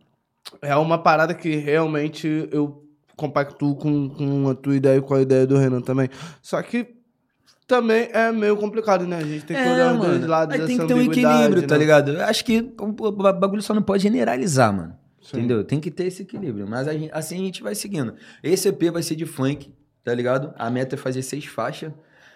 [0.63, 2.85] é uma parada que realmente eu
[3.17, 6.09] compactuo com, com a tua ideia e com a ideia do Renan também.
[6.41, 7.02] Só que
[7.77, 9.17] também é meio complicado, né?
[9.19, 11.75] A gente tem que olhar os dois lados Aí tem que ter um equilíbrio, tá
[11.75, 11.79] né?
[11.81, 12.11] ligado?
[12.13, 14.95] Eu acho que o bagulho só não pode generalizar, mano.
[15.23, 15.39] Sim.
[15.39, 15.65] Entendeu?
[15.65, 16.67] Tem que ter esse equilíbrio.
[16.69, 18.15] Mas a gente- assim a gente vai seguindo.
[18.43, 19.73] Esse EP vai ser de funk,
[20.05, 20.53] tá ligado?
[20.59, 21.93] A meta é fazer seis faixas.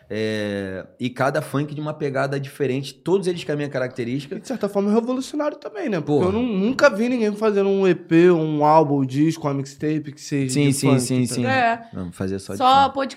[0.09, 4.39] é, e cada funk de uma pegada diferente, todos eles com a minha E, característica.
[4.39, 6.01] de certa forma, é revolucionário também, né?
[6.01, 6.27] Porque Porra.
[6.27, 10.21] eu nu- nunca vi ninguém fazendo um EP, um álbum, um disco, uma mixtape que
[10.21, 11.45] seja Sim, de sim, funk, sim, tá sim.
[11.47, 11.83] É.
[11.93, 13.17] Vamos fazer só, Só, de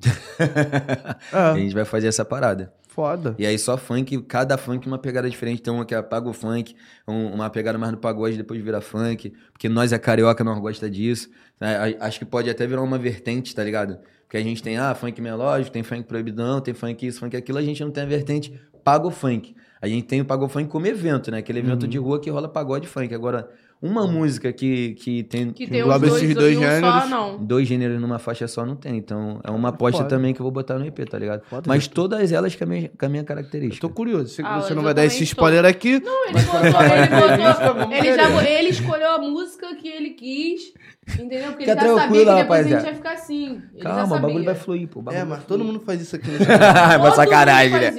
[0.00, 0.28] podcast.
[1.32, 2.72] A É, gente vai fazer essa parada.
[2.88, 3.34] foda.
[3.38, 5.62] E aí só funk, cada funk uma pegada diferente.
[5.62, 6.74] Tem uma que apaga o funk,
[7.06, 9.32] um- uma pegada mais no pagode, depois vira funk.
[9.52, 11.28] Porque nós é carioca, nós gosta disso.
[11.60, 13.98] A- Acho que pode até virar uma vertente, tá ligado?
[14.24, 17.58] Porque a gente tem, ah, funk melódico, tem funk proibidão, tem funk isso, funk aquilo.
[17.58, 19.54] A gente não tem a vertente pago funk.
[19.80, 21.38] A gente tem o pago funk como evento, né?
[21.38, 23.14] Aquele evento de rua que rola pagode funk.
[23.14, 23.48] Agora,
[23.80, 26.80] Uma música que, que tem Que tem Engloba dois, esses dois um gêneros.
[27.02, 27.38] só, não.
[27.44, 28.96] dois gêneros numa faixa só, não tem.
[28.96, 30.08] Então é uma aposta Foda.
[30.08, 31.42] também que eu vou botar no EP, tá ligado?
[31.44, 31.94] Foda, Mas Vitor.
[32.08, 33.86] todas elas com a minha, com a minha Eu característica.
[33.86, 34.28] tô curioso.
[34.34, 35.32] Sei que Ah, você eu não vai dar esse também tô.
[35.32, 36.00] spoiler aqui.
[36.00, 36.58] Não, ele botou,
[36.92, 37.92] ele botou.
[37.92, 40.72] Ele, já, ele escolheu a música que ele quis,
[41.14, 41.52] entendeu?
[41.52, 42.80] Porque Fica ele já sabia que depois a rapaziada.
[42.80, 43.62] gente ia ficar assim.
[43.74, 45.04] Ele Calma, o bagulho vai fluir, pô.
[45.12, 47.94] É, mas todo mundo faz isso aqui no é uma sacanagem, né?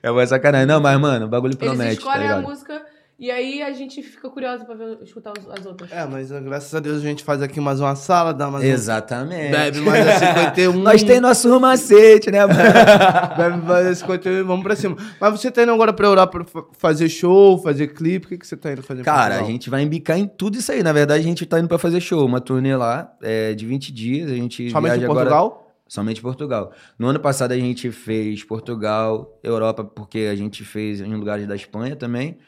[0.00, 0.66] É uma sacanagem.
[0.68, 2.82] Não, mas, mano, o bagulho Eles promete, tá escolhem a música
[3.18, 5.90] e aí a gente fica curioso pra ver, escutar os- as outras.
[5.92, 8.66] É, mas graças a Deus a gente faz aqui mais uma sala, dá mais um...
[8.68, 9.50] Exatamente.
[9.52, 10.72] Bebe mais a 51.
[10.82, 12.58] Nós tem nosso macete, né, mano?
[13.36, 14.96] Bebe mais a 51 e vamos pra cima.
[15.20, 18.26] Mas você tá indo agora pra Europa pra fa- fazer show, fazer clipe?
[18.26, 19.02] O que, que você tá indo fazer?
[19.02, 20.82] Cara, a gente vai embicar em tudo isso aí.
[20.82, 22.24] Na verdade, a gente tá indo pra fazer show.
[22.26, 24.30] Uma turnê lá, é, de 20 dias.
[24.30, 25.30] A gente Somente viaja em agora...
[25.30, 25.60] Portugal?
[25.86, 26.72] Somente Portugal.
[26.98, 31.54] No ano passado a gente fez Portugal, Europa, porque a gente fez em lugares da
[31.54, 32.38] Espanha também.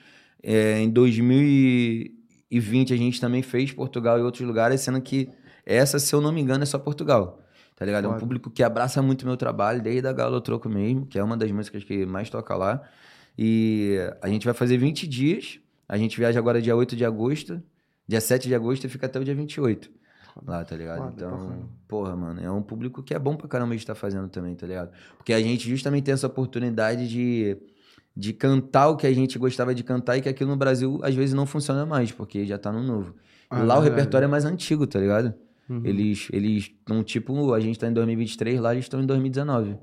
[0.49, 5.29] É, em 2020 a gente também fez Portugal e outros lugares, sendo que
[5.65, 7.43] essa, se eu não me engano, é só Portugal.
[7.75, 8.07] Tá ligado?
[8.07, 11.25] É um público que abraça muito meu trabalho, desde a Galo Troco mesmo, que é
[11.25, 12.81] uma das músicas que mais toca lá.
[13.37, 15.59] E a gente vai fazer 20 dias.
[15.89, 17.61] A gente viaja agora dia 8 de agosto,
[18.07, 19.91] dia 7 de agosto e fica até o dia 28
[20.45, 20.99] lá, tá ligado?
[20.99, 24.29] Foda então, porra, mano, é um público que é bom pra caramba de estar fazendo
[24.29, 24.91] também, tá ligado?
[25.17, 27.57] Porque a gente justamente tem essa oportunidade de,
[28.17, 31.15] de cantar o que a gente gostava de cantar e que aqui no Brasil às
[31.15, 33.15] vezes não funciona mais, porque já tá no novo.
[33.51, 33.91] Ah, lá o verdade.
[33.91, 35.35] repertório é mais antigo, tá ligado?
[35.69, 35.83] Uhum.
[35.85, 39.77] Eles eles estão tipo, a gente tá em 2023, lá eles estão em 2019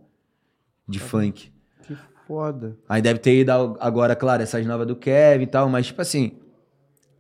[0.88, 1.52] de funk.
[1.86, 1.96] Que
[2.28, 2.78] foda.
[2.90, 6.32] Aí deve ter ido agora, claro, essas novas do Kevin e tal, mas tipo assim,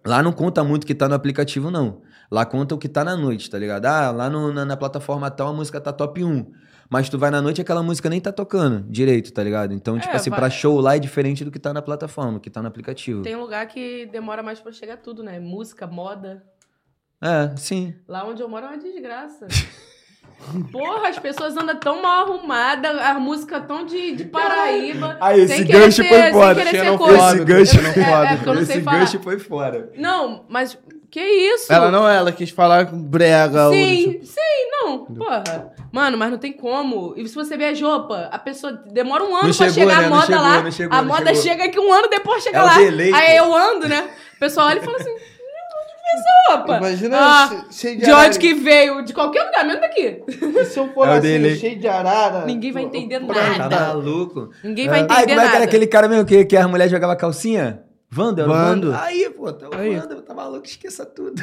[0.05, 2.01] lá não conta muito o que tá no aplicativo, não.
[2.31, 3.85] Lá conta o que tá na noite, tá ligado?
[3.85, 6.45] Ah, lá no- na, na plataforma tal a música tá top 1.
[6.93, 9.73] Mas tu vai na noite e aquela música nem tá tocando direito, tá ligado?
[9.73, 12.39] Então, tipo É, assim, vai- pra show lá é diferente do que tá na plataforma,
[12.39, 13.23] que tá no aplicativo.
[13.23, 15.39] Tem lugar que demora mais pra chegar tudo, né?
[15.39, 16.43] Música, moda.
[17.19, 17.95] É, sim.
[18.07, 19.47] Lá onde eu moro é uma desgraça.
[20.71, 25.17] Porra, as pessoas andam tão mal arrumadas, a música tão de, de Paraíba.
[25.21, 26.61] Aí, esse sem querer gancho ser- foi coisa.
[26.61, 28.09] Esse gancho- xenofóbico.
[28.11, 29.91] É, é porque eu não sei Esse gancho foi fora.
[29.97, 30.77] Não, mas
[31.09, 31.73] que isso?
[31.73, 33.67] Ela não é, ela quis falar brega.
[33.69, 35.05] ou Sim, tipo- sim, não.
[35.05, 35.73] Porra.
[35.93, 37.13] Mano, mas não tem como.
[37.15, 40.01] E se você vê a Jopa, a pessoa demora um ano Não pra chegou, chegar
[40.01, 40.07] né?
[40.07, 40.61] a moda chegou, lá.
[40.63, 41.41] não chegou, a não moda chegou.
[41.43, 42.77] chega que um ano depois chega É lá.
[42.79, 43.45] delay, Aí pô.
[43.45, 44.09] eu ando, né?
[44.35, 46.77] O pessoal olha e fala assim: "Não, onde veio essa roupa?
[46.77, 48.27] Imagina Ah, che- cheio de de arara.
[48.27, 49.05] onde que veio?
[49.05, 50.23] De qualquer lugar, menos daqui.
[50.27, 52.45] E se eu for É assim, cheio de arara...
[52.45, 53.69] Ninguém vai entender nada.
[53.69, 54.49] Tá maluco?
[54.63, 55.55] Ninguém vai Ai, entender como é que nada.
[55.57, 57.83] era aquele cara mesmo que, que a mulher jogava calcinha?
[58.09, 58.93] Vando, Vando.
[58.95, 59.95] Aí, pô, tá o Aí.
[59.95, 61.39] Vando, tá maluco, esqueça tudo.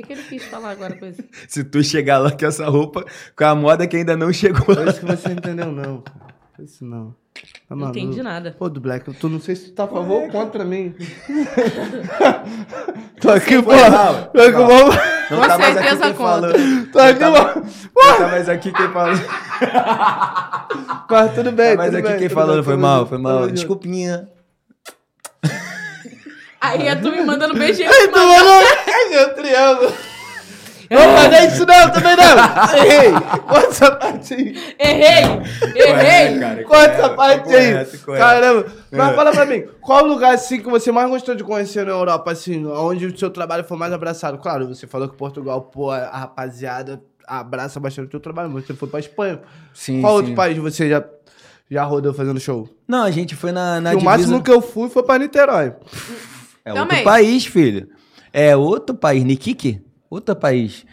[0.00, 1.22] O que, que ele quis falar agora com isso?
[1.46, 3.04] Se tu chegar lá com essa roupa,
[3.36, 6.02] com a moda que ainda não chegou Foi isso que você entendeu, não.
[6.56, 7.14] Foi isso não.
[7.68, 8.56] Tá Não entendi nada.
[8.58, 10.94] Pô, do Black, tu não sei se tu tá a favor ou contra mim.
[13.20, 13.70] Tô aqui, pô.
[13.70, 14.52] Tô aqui.
[15.30, 16.52] Não Com tá mais aqui certeza quem falou.
[16.92, 17.66] Tô aqui, mano.
[17.94, 19.14] Não tá mais aqui quem falou.
[21.10, 22.64] Mas tudo bem, Tá mais tudo aqui bem, quem falou.
[22.64, 23.50] Foi mal, foi mal.
[23.50, 24.28] Desculpinha.
[26.60, 28.44] Aí é tu me mandando Ai, ele tu mandando...
[28.44, 29.34] mandou...
[29.34, 29.92] Triângulo.
[30.90, 32.84] Não fazer isso não, também não.
[32.84, 33.12] Errei.
[33.46, 34.74] Corta essa parte aí.
[34.76, 35.24] Errei!
[35.76, 36.40] Errei!
[36.40, 37.86] cara, Corta essa parte aí.
[38.18, 38.66] Caramba.
[38.90, 39.14] Mas É.
[39.14, 42.66] fala pra mim, qual lugar assim que você mais gostou de conhecer na Europa, assim,
[42.66, 44.36] onde o seu trabalho foi mais abraçado?
[44.38, 48.74] Claro, você falou que Portugal, pô, a rapaziada abraça bastante o teu trabalho, mas você
[48.74, 49.40] foi pra Espanha.
[49.72, 50.18] Sim, qual sim.
[50.18, 51.04] outro país você já,
[51.70, 52.68] já rodou fazendo show?
[52.88, 54.10] Não, a gente foi na, na E o divisa...
[54.16, 55.72] máximo que eu fui foi pra Niterói.
[56.70, 56.98] É Também.
[56.98, 57.88] outro país, filho.
[58.32, 59.24] É outro país.
[59.24, 59.82] Nikiki?
[60.08, 60.84] Outro país.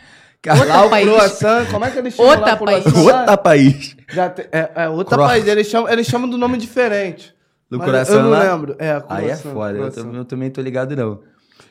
[0.67, 1.05] Lá o país.
[1.09, 2.85] croissant, como é que eles chamam Outra lá o país.
[2.85, 3.97] outro país.
[4.09, 5.27] Já te- é, é outro Croissant.
[5.33, 7.35] país, eles chamam, eles chamam do nome diferente.
[7.69, 8.43] Do coração Eu não lá?
[8.43, 8.75] lembro.
[8.79, 9.77] É, Aí é foda.
[9.77, 11.19] Eu, eu também tô ligado, não.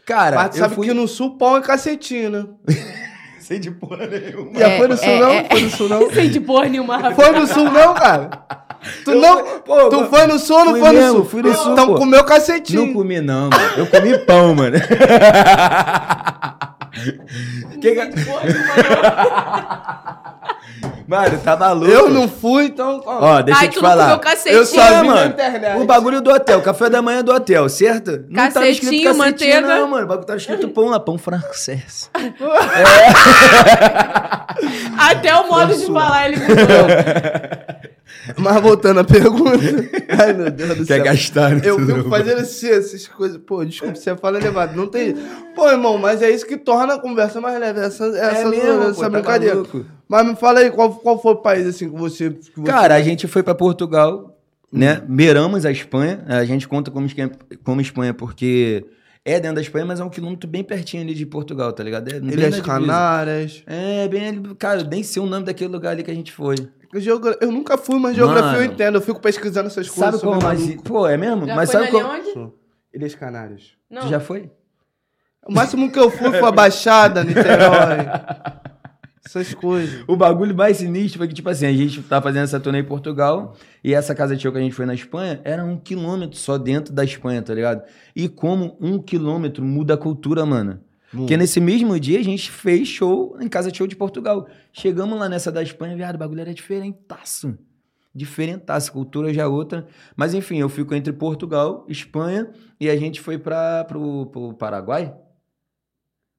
[0.05, 0.87] Cara, Mas tu eu sabe fui...
[0.89, 2.47] que no sul pão é cacetinho, né?
[3.41, 4.59] Sei de porra nenhuma.
[4.59, 5.31] Já É, foi no sul, é, não?
[5.31, 5.45] é.
[5.49, 6.11] Foi no sul, não?
[6.13, 7.15] Sem de porra nenhuma.
[7.15, 8.31] Foi no sul, não, cara?
[9.05, 9.45] Tu Eu não.
[9.61, 11.25] pô, tu mas- foi no sul ou não fui foi no mesmo, sul?
[11.25, 11.95] fui no sul, Então pô.
[11.97, 12.87] comeu cacetinho.
[12.87, 13.71] Não comi, não, mano.
[13.77, 14.77] Eu comi pão, mano.
[17.81, 18.11] que que...
[21.09, 21.89] Mano, tá maluco.
[21.89, 23.01] Eu não fui, então.
[23.07, 23.41] ó.
[23.41, 24.05] Deixa Ai, eu te tu não falar.
[24.07, 24.57] comeu cacetinho.
[24.57, 25.31] Eu só É, vi na mano.
[25.31, 25.81] internet.
[25.81, 28.25] O bagulho do hotel, café da manhã do hotel, certo?
[28.29, 29.61] Não tava escrito Cacetinho, manteiga.
[29.61, 30.05] Não, mano.
[30.05, 32.11] O bagulho tava escrito pão lá, pão francês.
[34.99, 36.57] Até o modo de falar ele mudou.
[38.39, 39.59] Mas voltando à pergunta.
[40.19, 41.05] Ai, meu Deus do Quer céu.
[41.05, 41.61] gastar, né?
[41.65, 43.39] Eu fico fazendo assim, essas coisas.
[43.39, 44.77] Pô, desculpa, você fala elevado.
[44.77, 45.15] Não tem.
[45.55, 47.81] Pô, irmão, mas é isso que torna a conversa mais leve.
[47.81, 49.55] Essa, essa, mesmo, pô, essa tá brincadeira.
[49.57, 49.85] maluco.
[50.09, 52.31] mas me fala aí, qual, qual foi o país assim que você.
[52.31, 52.71] Que você...
[52.71, 54.39] Cara, a gente foi pra Portugal,
[54.73, 55.03] né?
[55.07, 56.25] Beiramos a Espanha.
[56.27, 57.31] A gente conta como Espanha,
[57.65, 58.85] como Espanha porque
[59.25, 62.09] É dentro da Espanha, mas é um quilômetro bem pertinho ali de Portugal, tá ligado?
[62.09, 62.61] É Ilhas.
[62.61, 63.63] Canárias.
[63.67, 64.55] É, bem ali.
[64.57, 66.57] Cara, nem sei o nome daquele lugar ali que a gente foi.
[67.01, 68.73] Geogra- Eu nunca fui, mas geografia eu Mano.
[68.73, 68.95] entendo.
[68.97, 70.21] Eu fico pesquisando essas coisas.
[70.21, 70.83] Sabe como maluco.
[70.83, 71.47] Pô, é mesmo?
[71.47, 72.15] Já mas foi sabe ali como.
[72.19, 72.33] onde?
[72.33, 72.59] Sou.
[72.95, 73.63] Ilhas Canárias.
[73.91, 74.03] Não.
[74.03, 74.51] Tu já foi?
[75.47, 77.99] O máximo que eu fui foi a Baixada, Niterói.
[79.25, 80.05] Essas coisas.
[80.07, 82.85] O bagulho mais sinistro foi que, tipo assim, a gente tá fazendo essa turnê em
[82.85, 86.37] Portugal e essa casa de show que a gente foi na Espanha era um quilômetro
[86.39, 87.83] só dentro da Espanha, tá ligado?
[88.15, 90.81] E como um quilômetro muda a cultura, mano.
[91.17, 94.47] Porque nesse mesmo dia a gente fez show em casa de show de Portugal.
[94.73, 97.57] Chegamos lá nessa da Espanha, viado, o bagulho era diferentaço.
[98.15, 99.87] Diferentaço, cultura já é outra.
[100.17, 105.15] Mas enfim, eu fico entre Portugal, Espanha e a gente foi para pro, pro Paraguai.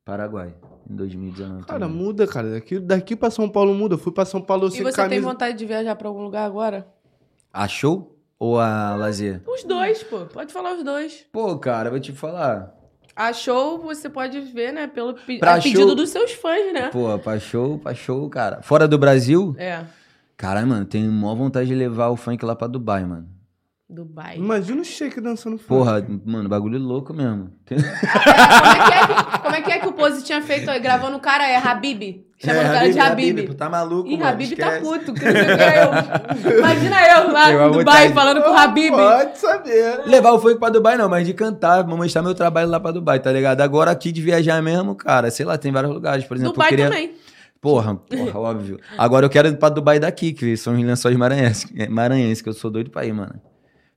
[0.04, 0.56] Paraguai,
[0.90, 1.66] em 2019.
[1.66, 1.98] Cara, também.
[1.98, 2.52] muda, cara.
[2.52, 3.96] Daqui, daqui pra São Paulo muda.
[3.96, 5.22] Eu fui pra São Paulo E sem você tem camisa.
[5.28, 6.88] vontade de viajar pra algum lugar agora?
[7.52, 9.42] A show ou a lazer?
[9.46, 10.20] Os dois, pô.
[10.26, 11.26] Pode falar os dois.
[11.32, 12.74] Pô, cara, vou te falar.
[13.18, 14.86] A show você pode ver, né?
[14.86, 16.90] Pelo pe- a pedido show- dos seus fãs, né?
[16.90, 18.62] Pô, pra show, pra show, cara.
[18.62, 19.84] Fora do Brasil, É.
[20.38, 23.28] caralho, mano, tenho maior vontade de levar o funk lá pra Dubai, mano.
[23.90, 24.36] Dubai.
[24.36, 25.70] Imagina o Shake dançando funk.
[25.70, 27.54] Porra, mano, bagulho louco mesmo.
[27.66, 27.80] como,
[28.76, 31.16] é que é que, como é que é que o Pose tinha feito aí, gravando
[31.16, 31.48] o cara?
[31.48, 32.26] É Habib?
[32.38, 33.54] Chamando o cara de Habib.
[33.56, 34.26] Tá maluco, mano.
[34.26, 35.14] Habib tá puto.
[35.14, 36.60] que é eu.
[36.60, 38.92] Imagina eu lá Eu no Dubai falando com o Habib.
[38.94, 40.02] Pode saber.
[40.06, 42.92] Levar o funk pra Dubai não, mas de cantar, vou mostrar meu trabalho lá pra
[42.92, 43.62] Dubai, tá ligado?
[43.62, 46.52] Agora aqui de viajar mesmo, cara, sei lá, tem vários lugares, por exemplo.
[46.52, 46.90] eu Dubai queria...
[46.90, 47.16] também.
[47.62, 48.80] Porra, porra, óbvio.
[48.98, 52.50] Agora eu quero ir pra Dubai daqui, que são os lençóis maranhenses, é, maranhenses, que
[52.50, 53.42] eu sou doido pra ir, mano.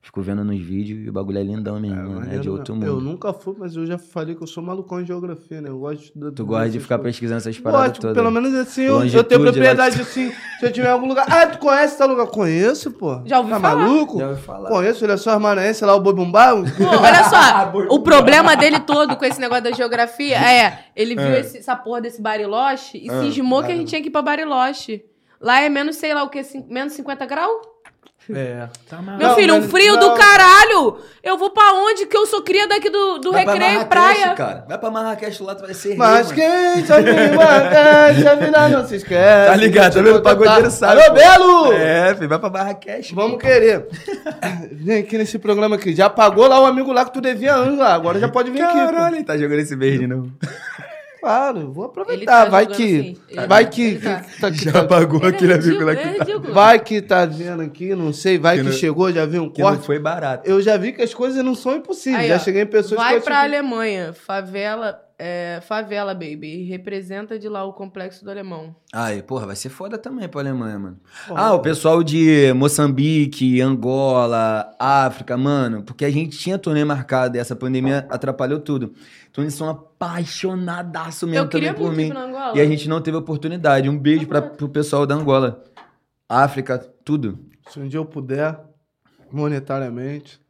[0.03, 2.33] Fico vendo nos vídeos e o bagulho é lindão mesmo, mano.
[2.33, 3.01] É de Eu- outro Eu mundo.
[3.01, 5.69] nunca fui, mas eu já falei que eu sou malucão em geografia, né?
[5.69, 8.15] Eu gosto de, Tu gosta de ficar pesquisando essas paradas Gosto, todas.
[8.17, 10.31] pelo menos assim, eu, eu tenho propriedade lati- assim.
[10.59, 11.27] Se eu tiver em algum lugar.
[11.29, 12.25] Ah, tu conhece tal lugar?
[12.27, 13.21] Conheço, pô.
[13.25, 13.75] Já ouvi tá falar.
[13.75, 14.17] maluco?
[14.19, 14.69] Já ouvi falar.
[14.69, 16.49] Conheço, olha só, as maranhenses lá, o Bobumbá.
[16.57, 21.35] Pô, olha só, o problema dele todo com esse negócio da geografia é, ele viu
[21.35, 25.05] esse- essa porra desse Bariloche e cismou que a gente tinha que ir pra Bariloche.
[25.39, 27.70] Lá é menos, sei lá o que, menos 50 graus?
[28.29, 28.67] É.
[29.17, 29.99] Meu Não, filho, um frio não.
[29.99, 30.97] do caralho!
[31.23, 32.05] Eu vou pra onde?
[32.05, 34.35] Que eu sou cria daqui do, do Vai pra Recreio Marrakech, Praia.
[34.35, 34.65] cara.
[34.69, 36.73] Vai pra Marrakech lá, tu vai ser Mas rei, mano.
[36.75, 39.49] quem sabe quem a vida não se esquece.
[39.49, 40.15] Tá ligado, tá vendo?
[40.17, 41.15] O pagodeiro sabe, Alô, pô.
[41.19, 41.73] Belo!
[41.73, 43.13] É, filho, vai pra Marrakech.
[43.13, 43.87] Vamos querer.
[44.71, 45.93] Vem aqui nesse programa aqui.
[45.93, 47.93] Já pagou lá o amigo lá que tu devia anos lá.
[47.93, 48.73] Agora já pode vir aqui.
[48.77, 50.31] Caralho, ele tá jogando esse verde, não.
[51.21, 52.45] Claro, vou aproveitar.
[52.45, 53.17] tá vai que.
[53.31, 53.47] assim.
[53.47, 53.95] Vai que.
[53.99, 54.19] tá.
[54.21, 56.51] que tá- que Já tá- pagou Ele é aquele amigo lá que tá.
[56.51, 58.37] Vai que tá vendo aqui, não sei.
[58.39, 59.85] Vai Que que, não- chegou, já viu um Que não corte.
[59.85, 60.49] foi barato.
[60.49, 62.23] Eu já vi que as coisas não são impossíveis.
[62.23, 63.25] Aí, já ó, cheguei em pessoas Vai que.
[63.25, 66.63] pra Alemanha, favela, é, favela, baby.
[66.63, 68.75] Representa de lá o complexo do alemão.
[68.91, 70.99] Ai, porra, vai ser foda também pra Alemanha, mano.
[71.29, 77.39] Ah, o pessoal de Moçambique, Angola, África, mano, porque a gente tinha turnê marcada e
[77.39, 78.95] essa pandemia atrapalhou tudo.
[79.29, 82.09] Então eles são apaixonadaço mesmo eu queria também por muito ir mim.
[82.09, 82.57] pra Angola.
[82.57, 83.87] E a gente não teve oportunidade.
[83.87, 85.63] Um beijo pra, pro pessoal da Angola.
[86.27, 87.37] África, tudo.
[87.69, 88.59] Se um dia eu puder,
[89.31, 90.41] monetariamente.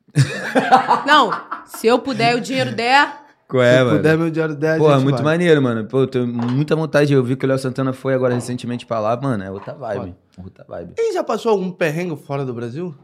[1.06, 1.30] Não,
[1.66, 3.21] se eu puder e o dinheiro der...
[3.52, 3.98] Qual se é, eu mano?
[3.98, 4.78] puder, meu diário 10.
[4.78, 5.24] Pô, gente muito vai.
[5.34, 5.86] maneiro, mano.
[5.86, 7.12] Pô, eu tenho muita vontade.
[7.12, 9.44] Eu vi que o Léo Santana foi agora recentemente pra lá, mano.
[9.44, 10.16] É outra vibe.
[10.42, 10.94] Outra vibe.
[10.98, 12.96] E já passou algum perrengue fora do Brasil?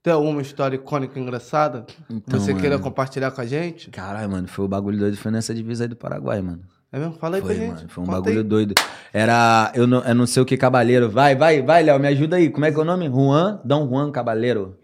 [0.00, 1.84] Tem alguma história icônica engraçada?
[2.08, 2.84] Então, Você queira mano.
[2.84, 3.90] compartilhar com a gente?
[3.90, 5.16] Caralho, mano, foi o bagulho doido.
[5.16, 6.60] Foi nessa divisa aí do Paraguai, mano.
[6.92, 7.14] É mesmo?
[7.14, 7.74] Fala aí Foi, pra gente.
[7.74, 7.88] mano.
[7.88, 8.44] Foi um Conta bagulho aí.
[8.44, 8.74] doido.
[9.12, 9.72] Era.
[9.74, 11.08] Eu não, eu não sei o que Cabaleiro.
[11.10, 12.50] Vai, vai, vai, Léo, me ajuda aí.
[12.50, 13.08] Como é que é o nome?
[13.08, 13.60] Juan?
[13.64, 14.76] Dom Juan Cabaleiro.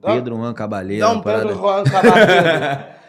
[0.00, 1.08] Pedro Juan Cabaleiro.
[1.08, 2.92] Um Pedro Juan Cabaleiro.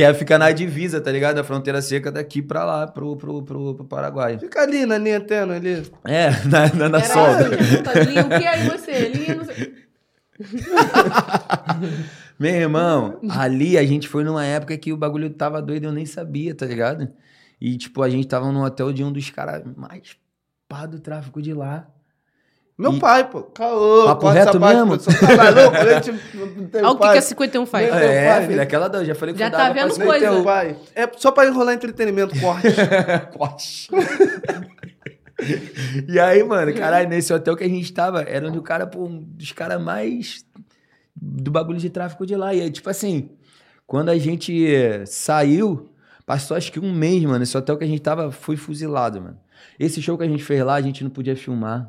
[0.00, 1.36] Que é ficar na divisa, tá ligado?
[1.36, 4.38] Da fronteira seca daqui pra lá, pro, pro, pro, pro Paraguai.
[4.38, 5.92] Fica ali na linha tênue ali.
[6.06, 7.50] É, na, na, na solda.
[7.50, 9.08] o que aí você?
[9.10, 9.74] Linha, não sei...
[12.40, 16.06] Meu irmão, ali a gente foi numa época que o bagulho tava doido, eu nem
[16.06, 17.06] sabia, tá ligado?
[17.60, 20.16] E, tipo, a gente tava num hotel de um dos caras mais
[20.66, 21.86] pá do tráfico de lá.
[22.80, 23.42] Meu E- pai, pô.
[23.42, 24.96] Caô, Papo reto parte, mesmo?
[24.96, 25.76] tá maluco?
[25.76, 27.12] Eu Olha o que, pai.
[27.12, 27.86] que a 51 faz.
[27.86, 29.98] Meu é, pai, filho, nem- aquela da, já falei que Já tá dava pra vendo
[29.98, 30.30] Nem coisa.
[30.30, 30.76] teu pai.
[30.94, 32.68] É só pra enrolar entretenimento, corte.
[33.36, 33.88] Corte.
[36.08, 39.04] e aí, mano, caralho, nesse hotel que a gente tava, era onde o cara, pô,
[39.04, 40.44] um dos caras mais
[41.14, 42.54] do bagulho de tráfico de lá.
[42.54, 43.30] E aí, tipo assim,
[43.86, 44.66] quando a gente
[45.06, 45.90] saiu,
[46.26, 47.42] passou acho que um mês, mano.
[47.42, 49.38] Esse hotel que a gente tava foi fuzilado, mano.
[49.78, 51.88] Esse show que a gente fez lá, a gente não podia filmar.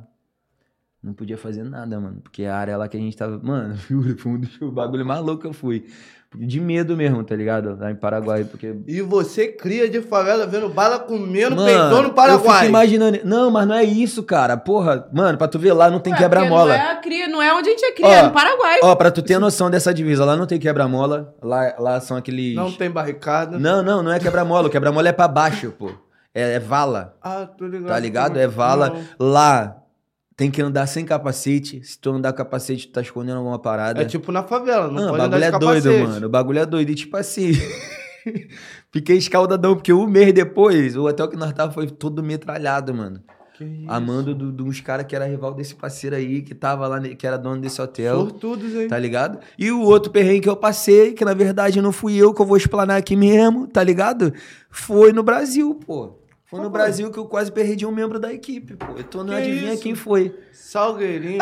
[1.03, 2.17] Não podia fazer nada, mano.
[2.21, 3.39] Porque a área lá que a gente tava.
[3.41, 5.85] Mano, juro, foi um dos o bagulho mais louco que eu fui.
[6.33, 7.77] De medo mesmo, tá ligado?
[7.77, 8.75] Lá em Paraguai, porque.
[8.87, 12.67] E você cria de favela vendo bala comendo Mano, peitão no eu fico Paraguai.
[12.67, 13.19] imaginando.
[13.25, 14.55] Não, mas não é isso, cara.
[14.55, 16.77] Porra, mano, pra tu ver lá não tem quebra-mola.
[16.77, 18.79] Não é, cria, não é onde a gente é cria, Ó, é no Paraguai.
[18.83, 21.35] Ó, pra tu ter noção dessa divisa, lá não tem quebra-mola.
[21.41, 22.55] Lá, lá são aqueles.
[22.55, 23.59] Não tem barricada.
[23.59, 24.67] Não, não, não é quebra-mola.
[24.67, 25.91] O quebra-mola é pra baixo, pô.
[26.33, 27.17] É, é vala.
[27.21, 27.89] Ah, tô ligado.
[27.89, 28.39] Tá ligado?
[28.39, 28.95] É vala.
[29.19, 29.80] Lá
[30.41, 31.83] tem que andar sem capacete.
[31.83, 34.01] Se tu andar capacete, tu tá escondendo alguma parada.
[34.01, 35.83] É tipo na favela, não, Não, o pode andar bagulho de é capacete.
[35.83, 36.25] doido, mano.
[36.25, 36.89] O bagulho é doido.
[36.89, 37.51] E tipo assim.
[38.91, 43.21] Fiquei escaldadão, porque um mês depois, o hotel que nós tava foi todo metralhado, mano.
[43.87, 47.27] Amando do- de uns caras que era rival desse parceiro aí, que tava lá, que
[47.27, 48.15] era dono desse hotel.
[48.21, 48.87] Sortudos, hein?
[48.87, 49.37] Tá ligado?
[49.59, 52.45] E o outro perrengue que eu passei, que na verdade não fui eu, que eu
[52.47, 54.33] vou explanar aqui mesmo, tá ligado?
[54.71, 56.20] Foi no Brasil, pô.
[56.51, 58.85] Foi no Brasil que eu quase perdi um membro da equipe, pô.
[58.97, 59.81] Eu tô não Que adivinha isso?
[59.81, 60.37] quem foi.
[60.51, 61.39] Salgueirinho.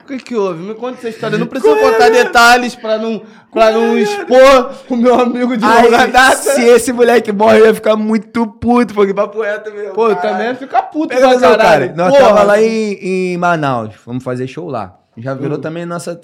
[0.00, 0.60] O que que houve?
[0.62, 1.38] Me conta essa história.
[1.38, 3.22] Não precisa contar detalhes pra não,
[3.52, 6.36] pra não expor o meu amigo de longa Aí, data.
[6.36, 9.92] se esse moleque morre, eu ia ficar muito puto, porque papo reto mesmo.
[9.94, 10.30] Pô, eu cara.
[10.30, 11.58] também ia ficar puto pra caralho.
[11.58, 11.94] cara.
[11.94, 12.28] Nós Porra.
[12.28, 12.94] tava lá em,
[13.34, 13.94] em Manaus.
[14.04, 14.98] Vamos fazer show lá.
[15.16, 15.60] Já virou Hum.
[15.60, 16.18] também nossa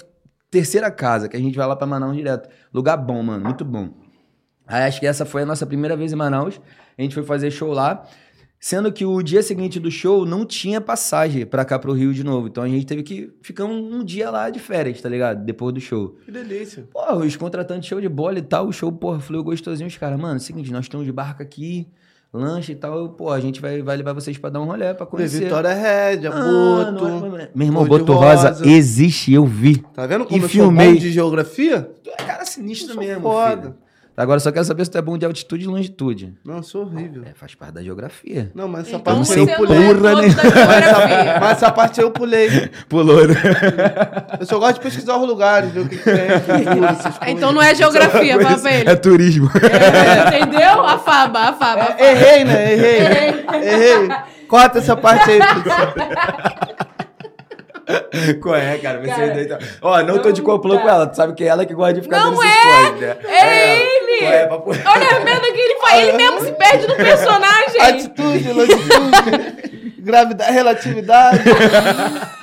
[0.49, 2.49] terceira casa, que a gente vai lá pra Manaus direto.
[2.73, 3.43] Lugar bom, mano.
[3.45, 3.89] Muito bom.
[4.67, 6.59] Aí acho que essa foi a nossa primeira vez em Manaus.
[6.97, 8.03] A gente foi fazer show lá.
[8.59, 12.23] Sendo que o dia seguinte do show não tinha passagem pra cá pro Rio de
[12.23, 12.47] novo.
[12.47, 15.45] Então a gente teve que ficar um, um dia lá de férias, tá ligado?
[15.45, 16.17] Depois do show.
[16.25, 16.87] Que delícia.
[16.91, 19.87] Pô, os contratantes show de bola e tal, o show, porra, fluiu gostosinho.
[19.87, 21.87] Os caras, mano, seguinte, nós estamos de barca aqui,
[22.33, 23.09] lanche e tal.
[23.09, 25.43] Pô, a gente vai, vai levar vocês pra dar um rolê, pra conhecer.
[25.43, 27.37] Vitória Rédia, Ah, Boto.
[27.37, 28.47] é- Meu irmão, Boto Rosa.
[28.49, 28.67] Rosa.
[28.67, 29.77] existe, eu vi.
[29.93, 30.97] Tá vendo E como eu filmei.
[30.97, 31.91] de geografia?
[32.03, 33.61] Tu é cara sinistro mesmo, foda.
[33.61, 33.75] filho.
[34.17, 36.33] Agora só quero saber se tu é bom de altitude e longitude.
[36.43, 37.21] Não, eu sou horrível.
[37.23, 38.51] É, faz parte da geografia.
[38.55, 39.77] Não, mas essa Então parte não eu é pulei.
[39.77, 39.85] né?
[39.85, 41.39] geografia.
[41.39, 42.69] Mas essa parte aí eu pulei.
[42.89, 43.35] Pulou, né?
[44.39, 46.15] Eu só gosto de pesquisar os lugares, ver o que, que tem,
[46.65, 47.19] coisas.
[47.27, 48.89] Então não é geografia, ele.
[48.89, 49.51] É turismo.
[49.53, 50.83] É, entendeu?
[50.83, 51.81] A Faba, a Faba.
[51.83, 51.95] a Faba.
[52.01, 52.73] É, errei, né?
[52.73, 53.45] Errei.
[53.61, 54.09] Errei.
[54.47, 55.39] Corta essa parte aí.
[58.41, 58.99] Qual é, cara?
[58.99, 59.57] Você Cara, doido.
[59.81, 61.07] Ó, não tô de complô com ela.
[61.07, 62.91] Tu sabe que é ela que gosta de ficar Não dando é!
[62.99, 63.17] né?
[63.25, 64.19] É ele!
[64.19, 64.69] Qual é, papo...
[64.71, 66.07] Olha a merda que ele faz.
[66.07, 67.81] Ele mesmo se perde no personagem.
[67.81, 71.43] Atitude, latitude, gravidade, relatividade.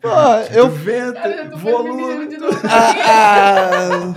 [0.00, 0.08] Pô,
[0.54, 0.68] eu.
[0.70, 2.02] vento, Eu volume.
[2.02, 2.26] volume.
[2.28, 2.58] de novo.
[2.64, 4.14] A,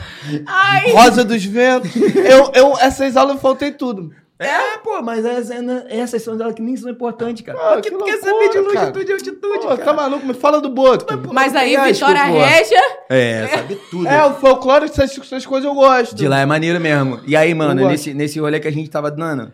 [0.48, 1.92] Ai, a Rosa dos Ventos.
[1.96, 4.14] Eu, eu, essas aulas eu faltei tudo.
[4.40, 5.54] É, pô, mas essa-
[5.88, 7.58] essas são delas que nem são importantes, cara.
[7.76, 8.80] Porque que tu quer loucura, saber de cara.
[8.82, 9.78] longitude e altitude, Pô, cara.
[9.86, 10.26] tá maluco?
[10.26, 11.06] Me fala do Boto.
[11.32, 12.46] mas aí, Ai, Vitória desculpa.
[12.46, 12.82] Régia.
[13.10, 14.08] É, sabe tudo.
[14.08, 16.16] É, o folclore, essas, essas coisas eu gosto.
[16.16, 17.22] De lá é maneiro mesmo.
[17.26, 19.52] E aí, mano, nesse, nesse rolê que a gente tava dando,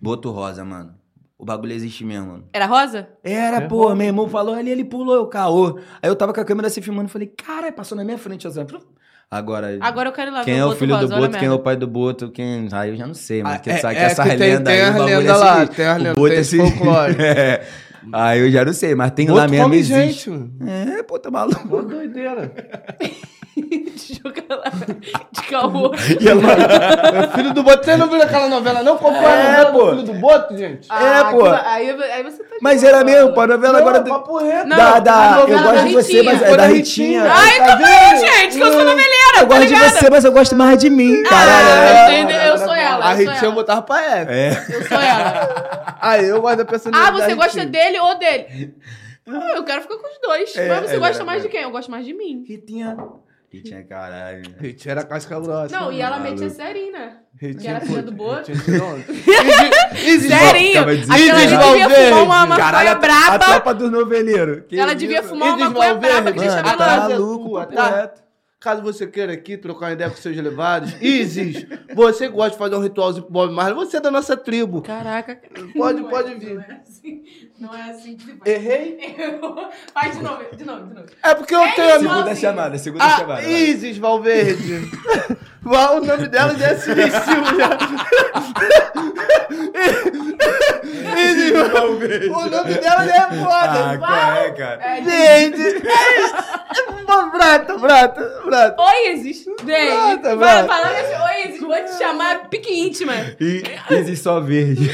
[0.00, 0.94] Boto Rosa, mano.
[1.38, 2.44] O bagulho existe mesmo, mano.
[2.52, 3.08] Era rosa?
[3.22, 5.76] Era, pô, meu irmão falou ali, ele pulou, eu caô.
[6.00, 8.64] Aí eu tava com a câmera assim filmando, falei, cara, passou na minha frente, assim,
[9.32, 11.38] Agora, Agora eu quero ir lá quem é o Boto filho rosa, do a Boto,
[11.38, 12.68] quem é o pai do Boto, quem...
[12.70, 14.38] Ah, eu já não sei, mas Ah, que é- sabe que é essa que tem-
[14.38, 16.56] lenda tem aí, as o bagulho é lendas lá, tem lendas, Boto tem é esse
[16.58, 17.16] folclore.
[17.22, 17.66] É.
[18.12, 20.24] Aí eu já não sei, mas tem lá Boto mesmo, come existe.
[20.24, 20.50] gente, mano.
[20.98, 21.66] É, pô, tá maluco.
[21.68, 22.52] Pô, doideira.
[23.92, 24.64] De jogar lá.
[25.30, 25.92] De caô.
[26.20, 27.24] E ela...
[27.24, 27.84] É filho do Boto.
[27.84, 28.96] Você não viu aquela novela, não?
[28.96, 29.78] Qual foi a É, novela pô.
[29.84, 30.86] do filho do Boto, gente?
[30.90, 31.44] Ah, pô.
[31.44, 33.98] aquilo- Aí, aí você tá de Mas era mesmo, pô, a novela agora...
[34.00, 34.66] Não, papo reto.
[34.68, 36.32] Não, da, a da, eu novela gosto da de você, Ritinha.
[36.32, 37.22] mas é da Ritinha.
[37.22, 37.32] Ritinha.
[37.32, 38.20] Ai, Tá também, vendo?
[38.20, 39.90] gente, que eu sou noveleira, Eu tá gosto de ligado?
[39.90, 42.12] você, mas eu gosto mais de mim, Ah, caralho.
[42.14, 42.40] entendeu?
[42.42, 43.54] Eu sou ela, A Ritinha eu ela.
[43.54, 44.32] botava pra F.
[44.32, 44.50] É.
[44.70, 45.96] Eu sou ela.
[46.00, 48.74] Aí eu gosto da Ah, personalidade você da gosta dele ou dele?
[49.28, 50.56] Ah, eu quero ficar com os dois.
[50.56, 51.24] É, mas você é gosta verdade.
[51.26, 51.62] mais de quem?
[51.62, 52.44] Eu gosto mais de mim.
[52.48, 52.96] Ritinha.
[53.52, 54.42] Ritinha, caralho.
[54.58, 55.78] Ritinha era casca grossa.
[55.78, 56.30] Não, e ela maluco.
[56.40, 57.18] metia serina.
[57.38, 58.50] Ritinha, que era filha do Boto.
[58.50, 60.84] Isis- Serinho!
[60.84, 61.78] Desesperado.
[61.78, 63.38] devia fumar uma maconha Caralho, a, braba.
[63.44, 64.64] tropa dos noveleiros.
[64.72, 68.14] Ela devia fumar uma maconha braba que deixa Mano, a tá é maluco, tá?
[68.60, 71.66] Caso você queira aqui trocar uma ideia com seus levados, Isis,
[71.96, 74.82] você gosta de fazer um ritualzinho pro Bob Marley, você é da nossa tribo.
[74.82, 75.40] Caraca.
[75.76, 76.64] Pode, é- pode Não vir.
[76.68, 77.22] é assim.
[77.62, 78.40] Não é assim que se faz.
[78.52, 78.98] Errei?
[79.94, 81.06] Faz de novo, de novo, de novo.
[81.22, 82.10] É porque eu É tenho isso, amigo.
[82.12, 82.40] Segunda Assim.
[82.40, 83.42] chamada, segunda Ah, chamada.
[83.42, 83.50] vai.
[83.52, 84.90] Isis Valverde.
[85.64, 87.78] o nome dela já é silencioso já.
[91.16, 92.28] Isis Valverde.
[92.28, 93.98] O nome dela já é Ah, foda.
[93.98, 94.80] qual é, cara?
[94.82, 95.02] É,
[95.44, 95.82] Gente.
[97.32, 98.82] Brata, brata, brata.
[98.82, 99.44] Oi, Isis.
[99.64, 99.90] Vem.
[99.90, 100.66] Brata, brata.
[100.68, 103.12] falar assim, oi, Isis, vou te chamar pique íntima.
[103.40, 104.90] E existe só verde.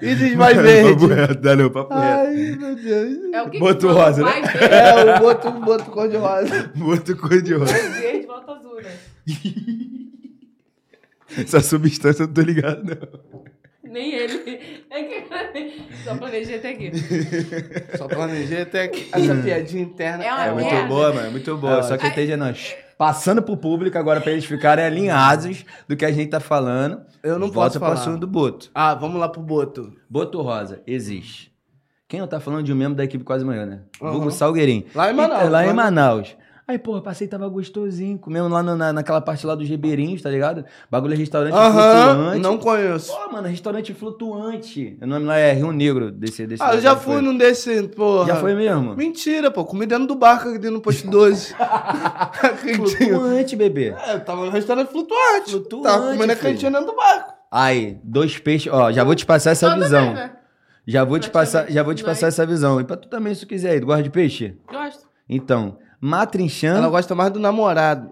[0.00, 1.04] Isis mais verde.
[1.56, 2.28] não, papo reto.
[2.28, 3.18] Ai, meu Deus.
[3.32, 4.30] É o que Boto que rosa, né?
[4.70, 6.70] É, o boto, boto cor de rosa.
[6.76, 7.72] Boto cor de rosa.
[7.72, 8.96] vai verde, volta azul, né?
[11.36, 13.42] Essa substância eu não tô ligado, não.
[13.92, 14.84] Nem ele.
[14.90, 15.82] É que...
[16.04, 16.90] Só planejei até aqui.
[17.98, 20.24] Só planejei até que essa piadinha interna.
[20.24, 20.88] É uma É muito merda.
[20.88, 21.30] boa, mano.
[21.30, 21.82] Muito boa.
[21.82, 26.12] Só que esteja nós passando pro público agora pra eles ficarem alinhados do que a
[26.12, 27.02] gente tá falando.
[27.22, 28.00] Eu não Volta posso pro falar.
[28.00, 28.70] assunto do Boto.
[28.74, 29.92] Ah, vamos lá pro Boto.
[30.08, 31.52] Boto Rosa, existe.
[32.08, 33.80] Quem não tá falando de um membro da equipe quase manhã, né?
[34.00, 34.12] Aham.
[34.12, 34.84] Vulgo Salgueirinho.
[34.94, 36.36] Lá em Manaus, Então, lá em Manaus.
[36.66, 38.16] Aí, porra, passei tava gostosinho.
[38.18, 40.64] Comemos lá no- na, naquela parte lá dos ribeirinhos, tá ligado?
[40.90, 42.38] Bagulho é restaurante Aham, flutuante.
[42.40, 43.12] não conheço.
[43.12, 44.96] Pô, mano, restaurante flutuante.
[45.02, 47.22] O nome lá é Rio Negro, desse, desse Ah, eu já fui foi.
[47.22, 48.26] num desse, porra.
[48.28, 48.94] Já foi mesmo?
[48.94, 49.64] Mentira, pô.
[49.64, 51.52] Comi dentro do barco aqui dentro do posto 12.
[52.40, 52.86] Cantinho.
[52.86, 53.94] Flutuante, bebê.
[54.06, 55.50] É, eu tava no restaurante flutuante.
[55.50, 57.34] Flutuante, Tava comendo a cantina dentro do barco.
[57.50, 58.72] Aí, dois peixes.
[58.72, 60.14] Ó, já vou te passar essa Toda visão.
[60.14, 60.32] né?
[60.86, 62.80] Já vou te passar, já vou te Praticamente, passar essa visão.
[62.80, 64.56] E pra tu também, se tu quiser aí, tu gosta de peixe?
[64.68, 65.06] Gosto.
[65.28, 66.78] Então, matrinchã.
[66.78, 68.10] Ela gosta mais do namorado.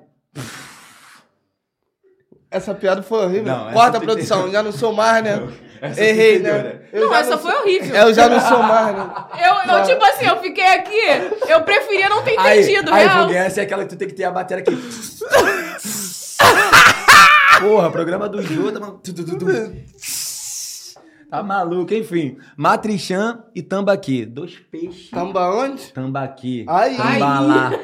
[2.48, 3.44] Essa piada foi horrível.
[3.44, 5.48] Não, Corta a produção, já não sou mais, né?
[5.82, 6.52] essa Errei, né?
[6.52, 6.80] né?
[6.92, 7.94] Eu não, essa foi horrível.
[7.94, 9.10] Eu já não sou mais, né?
[9.38, 11.00] Eu, eu, tipo assim, eu fiquei aqui,
[11.48, 13.30] eu preferia não ter entendido, aí real.
[13.30, 14.76] essa é aquela que tu tem que ter a bateria aqui.
[17.60, 19.00] Porra, programa do Jô, tá, maluco.
[19.02, 19.46] Tu, tu, tu, tu.
[21.30, 22.36] Tá maluco, enfim.
[22.56, 24.26] Matrichã e tambaqui.
[24.26, 25.10] Dois peixes.
[25.10, 25.82] Tamba onde?
[25.92, 26.64] Tambaqui.
[26.68, 26.96] Ai.
[26.96, 27.70] Tambalá.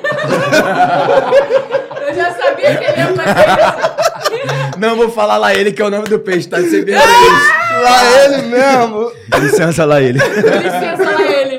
[2.06, 4.78] Eu já sabia que ele ia fazer isso.
[4.78, 6.60] Não vou falar lá ele, que é o nome do peixe, tá?
[6.60, 7.02] Você vê isso.
[7.82, 9.12] Lá ele mesmo.
[9.40, 10.18] Licença lá ele.
[10.18, 11.58] Licença lá ele.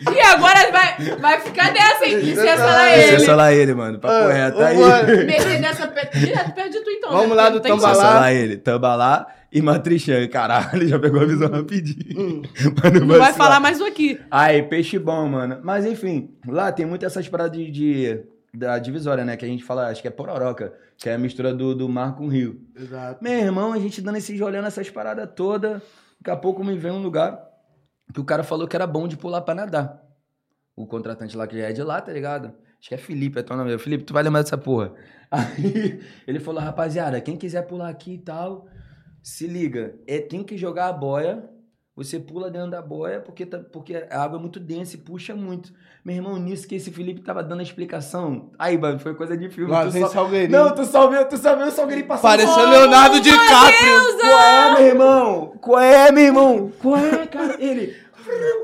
[0.00, 2.16] E agora vai, vai ficar dessa, hein?
[2.18, 3.10] Licença lá ele.
[3.12, 3.98] Licença lá ele, mano.
[3.98, 4.60] Papo reto.
[4.62, 4.76] Aí.
[4.78, 5.06] Mano.
[5.26, 7.10] Meter dessa pe- direto perto de tu então.
[7.10, 7.34] Vamos né?
[7.34, 7.92] lá do Tambalá.
[7.92, 8.56] Licença lá ele.
[8.56, 10.26] Tambalá e Matrichã.
[10.28, 12.42] Caralho, já pegou a visão rapidinho.
[12.82, 13.34] Mano, Não vai vacilar.
[13.34, 14.20] falar mais um aqui.
[14.30, 15.58] Aí, peixe bom, mano.
[15.62, 18.20] Mas enfim, lá tem muito essas paradas de, de-
[18.54, 19.36] da divisória, né?
[19.36, 22.14] Que a gente fala, acho que é pororoca, que é a mistura do, do mar
[22.16, 22.60] com o rio.
[22.78, 23.22] Exato.
[23.22, 25.82] Meu irmão, a gente dando esses olhando essas paradas todas.
[26.18, 27.38] Daqui a pouco me vem um lugar
[28.16, 30.02] que o cara falou que era bom de pular pra nadar.
[30.74, 32.46] O contratante lá que já é de lá, tá ligado?
[32.80, 33.76] Acho que é Felipe, é teu nome.
[33.76, 34.94] Felipe, tu vai lembrar dessa porra.
[35.30, 38.66] Aí ele falou, rapaziada, quem quiser pular aqui e tal,
[39.22, 39.96] se liga.
[40.06, 41.46] É, tem que jogar a boia.
[41.94, 45.34] Você pula dentro da boia porque, tá, porque a água é muito densa e puxa
[45.34, 45.72] muito.
[46.04, 48.50] Meu irmão, nisso que esse Felipe tava dando a explicação.
[48.58, 49.70] Aí, mano, foi coisa de filme.
[49.70, 50.58] Lá Tu Salgueirinho.
[50.58, 54.18] Não, tu só viu, tu só viu o Salgueirinho passando Pareceu Leonardo DiCaprio.
[54.20, 55.52] qual é, meu irmão?
[55.58, 56.72] Qual é, meu irmão?
[56.78, 57.56] Qual é, cara?
[57.58, 58.05] Ele.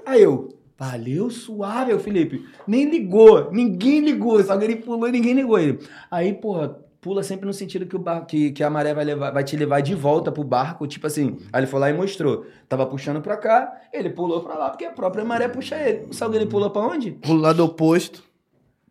[0.06, 0.48] Aí eu.
[0.78, 2.44] Valeu, suave, ô Felipe.
[2.66, 4.42] Nem ligou, ninguém ligou.
[4.42, 5.78] Só que ele pulou e ninguém ligou ele.
[6.10, 9.30] Aí, porra, pula sempre no sentido que, o barco, que, que a maré vai, levar,
[9.30, 10.86] vai te levar de volta pro barco.
[10.86, 12.46] Tipo assim, aí ele foi lá e mostrou.
[12.68, 16.06] Tava puxando pra cá, ele pulou pra lá, porque a própria maré puxa ele.
[16.10, 17.12] O Salgueiro pulou pra onde?
[17.12, 18.24] Pro lado oposto.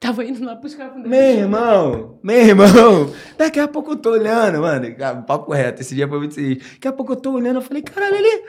[0.02, 4.60] Tava indo lá buscar com Meu irmão, meu irmão, daqui a pouco eu tô olhando,
[4.60, 6.68] mano, cara, papo reto, esse dia foi muito sinistro.
[6.74, 8.44] Daqui a pouco eu tô olhando, eu falei, caralho, ali,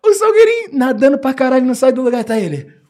[0.00, 2.81] o Salgueirinho nadando pra caralho, não sai do lugar, tá ele.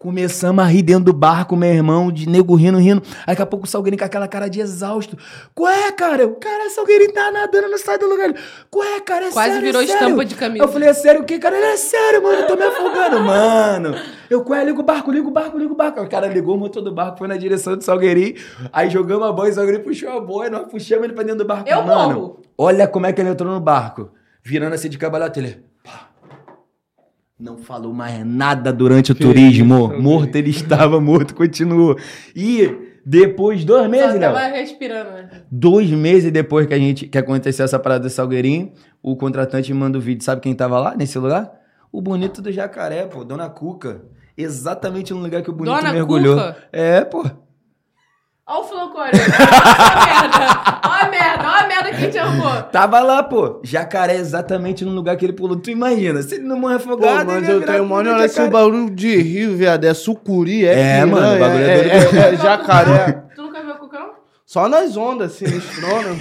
[0.00, 3.02] Começamos a rir dentro do barco, meu irmão, de nego rindo, rindo.
[3.26, 5.14] Aí daqui a pouco o Salgueirinho com aquela cara de exausto.
[5.54, 6.26] Qual é, cara?
[6.26, 8.32] O cara, o Salgueirinho tá nadando, não sai do lugar.
[8.70, 9.26] Qual é, cara?
[9.26, 10.02] É Quase sério, virou sério?
[10.02, 10.64] estampa de camisa.
[10.64, 11.54] Eu falei, é sério o quê, cara?
[11.54, 13.94] Ele é sério, mano, eu tô me afogando, mano.
[14.30, 14.64] Eu, qual é?
[14.64, 16.00] Liga o barco, liga o barco, liga o barco.
[16.00, 18.36] O cara ligou o motor do barco, foi na direção do Salgueirinho.
[18.72, 21.46] Aí jogamos a boia, o Salgueirinho puxou a boia, nós puxamos ele pra dentro do
[21.46, 21.68] barco.
[21.68, 22.42] Eu mano, morro.
[22.56, 24.10] olha como é que ele entrou no barco.
[24.42, 25.62] Virando assim de cabalhota, ele...
[27.40, 29.92] Não falou mais nada durante o turismo.
[29.92, 31.96] isso, morto ele estava, morto continuou.
[32.36, 32.70] E
[33.04, 34.34] depois, dois Só meses, Léo.
[34.34, 35.30] tava respirando, né?
[35.50, 38.72] Dois meses depois que a gente que aconteceu essa parada do Salgueirinho,
[39.02, 40.22] o contratante manda o vídeo.
[40.22, 41.50] Sabe quem tava lá nesse lugar?
[41.90, 44.02] O bonito do jacaré, pô, Dona Cuca.
[44.36, 46.36] Exatamente no lugar que o bonito Dona mergulhou.
[46.36, 46.56] Cuca?
[46.70, 47.24] É, pô.
[48.52, 49.12] Olha o Flocório.
[49.14, 50.80] Olha a merda.
[50.88, 51.48] Olha a merda.
[51.48, 52.62] Olha a merda que a gente arrumou.
[52.64, 53.60] Tava lá, pô.
[53.62, 55.54] Jacaré exatamente no lugar que ele pulou.
[55.56, 58.24] Tu imagina, se ele não morrer Pô, afogado, mas ele ia eu tenho mano, olha
[58.24, 58.50] esse jacaré.
[58.50, 59.84] barulho de rio, viado.
[59.84, 62.16] É sucuri, é É, piranha, mano, o bagulho é é, doido.
[62.18, 63.22] é, é jacaré.
[63.36, 64.10] Tu nunca viu o Cuca, não?
[64.44, 66.16] Só nas ondas, sinistrona.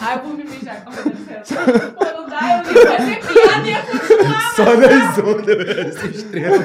[0.00, 0.84] Ai, eu vou me mijar.
[1.04, 1.54] Licença.
[1.98, 2.64] Pô, não dá.
[2.66, 4.54] Eu nem fazer piada e ia continuar.
[4.56, 6.64] Só nas ondas, velho, essa estrela.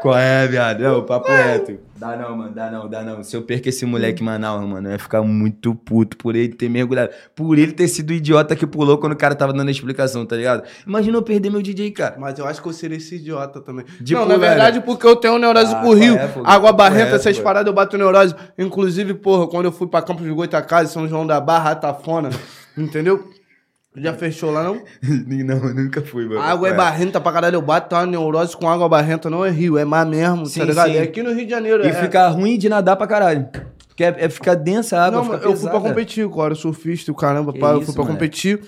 [0.00, 0.80] Qual é, viado?
[0.80, 1.78] Não, papo reto.
[1.96, 3.24] Dá não, mano, dá não, dá não.
[3.24, 6.50] Se eu perco esse moleque em Manaus, mano, eu ia ficar muito puto por ele
[6.54, 7.10] ter mergulhado.
[7.34, 10.24] Por ele ter sido o idiota que pulou quando o cara tava dando a explicação,
[10.24, 10.62] tá ligado?
[10.86, 12.14] Imagina eu perder meu DJ, cara.
[12.16, 13.84] Mas eu acho que eu seria esse idiota também.
[14.00, 16.14] De não, pular, na verdade, porque eu tenho neurose Ah, com o rio.
[16.14, 16.42] é, pô?
[16.44, 17.42] água barrenta, Qual é, essas pô?
[17.42, 18.34] paradas eu bato neurose.
[18.56, 22.30] Inclusive, porra, quando eu fui pra Campos de Goitacazes, São João da Barra, Atafona,
[22.76, 23.28] entendeu?
[24.00, 24.82] Já fechou lá, não?
[25.02, 26.40] não, eu nunca fui, mano.
[26.40, 27.56] A água é Qual barrenta pra caralho.
[27.56, 30.66] Eu bato uma neurose com água barrenta, não é rio, é mar mesmo, Sim, tá
[30.66, 30.90] ligado?
[30.90, 30.96] sim.
[30.96, 31.84] É aqui no Rio de Janeiro.
[31.84, 31.92] E é.
[31.92, 33.48] fica ruim de nadar pra caralho.
[33.88, 35.88] Porque é, é ficar densa a água, Não, fica eu fui pra pesada.
[35.88, 38.18] competir, agora eu surfista, e o caramba, Que pá, eu isso, fui pra moleque.
[38.24, 38.60] competir.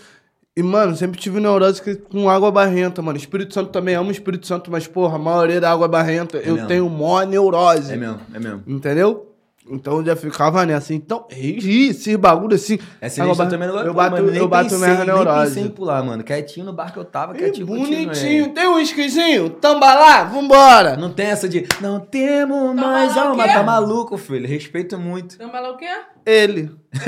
[0.56, 3.16] E, mano, sempre tive neurose que- com água barrenta, mano.
[3.16, 6.38] Espírito Santo também amo Espírito Santo, mas, porra, a maioria da água é barrenta.
[6.38, 6.66] eu mesmo.
[6.68, 7.92] tenho mó neurose.
[7.92, 8.62] É mesmo, é mesmo.
[8.66, 9.29] Entendeu?
[9.70, 10.92] Então eu já ficava nessa.
[10.92, 12.78] Então, ri, esse bagulho assim.
[13.00, 15.06] Essa gente eu bar- também não Eu bato, mano, nem eu bato pensei, minha Nem
[15.06, 15.48] neurose.
[15.48, 16.24] pensei em pular, mano.
[16.24, 18.48] Quietinho no barco eu tava, Ih, quietinho bonitinho.
[18.52, 19.50] Tem um whiskyzinho?
[19.50, 20.96] Tamba lá, vambora.
[20.96, 23.46] Não tem essa de, não temos mais lá o alma.
[23.46, 24.48] Tá maluco, filho.
[24.48, 25.38] Respeito muito.
[25.38, 25.86] Tambalá o quê?
[26.26, 26.70] Ele.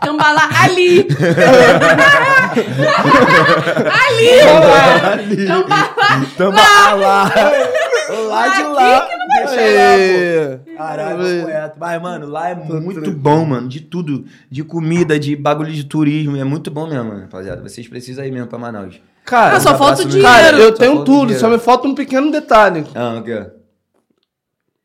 [0.00, 1.06] Tambalá ali.
[4.04, 5.46] ali.
[5.46, 6.26] Tambalá.
[6.36, 6.94] Tamo lá.
[6.94, 7.32] lá.
[8.28, 9.08] Lá de lá.
[9.54, 10.58] Aê.
[10.76, 11.40] Caralho, Aê.
[11.42, 11.76] correto.
[11.78, 13.68] Mas, mano, lá é muito bom, mano.
[13.68, 14.24] De tudo.
[14.50, 16.36] De comida, de bagulho de turismo.
[16.36, 17.62] É muito bom mesmo, mano, rapaziada.
[17.62, 19.00] Vocês precisam ir mesmo pra Manaus.
[19.24, 20.28] Cara, Ah, só falta o abraço no- dinheiro.
[20.32, 21.40] cara, eu Só tenho tudo, dinheiro.
[21.40, 22.84] só me falta um pequeno detalhe.
[22.94, 23.46] Ah, o quê?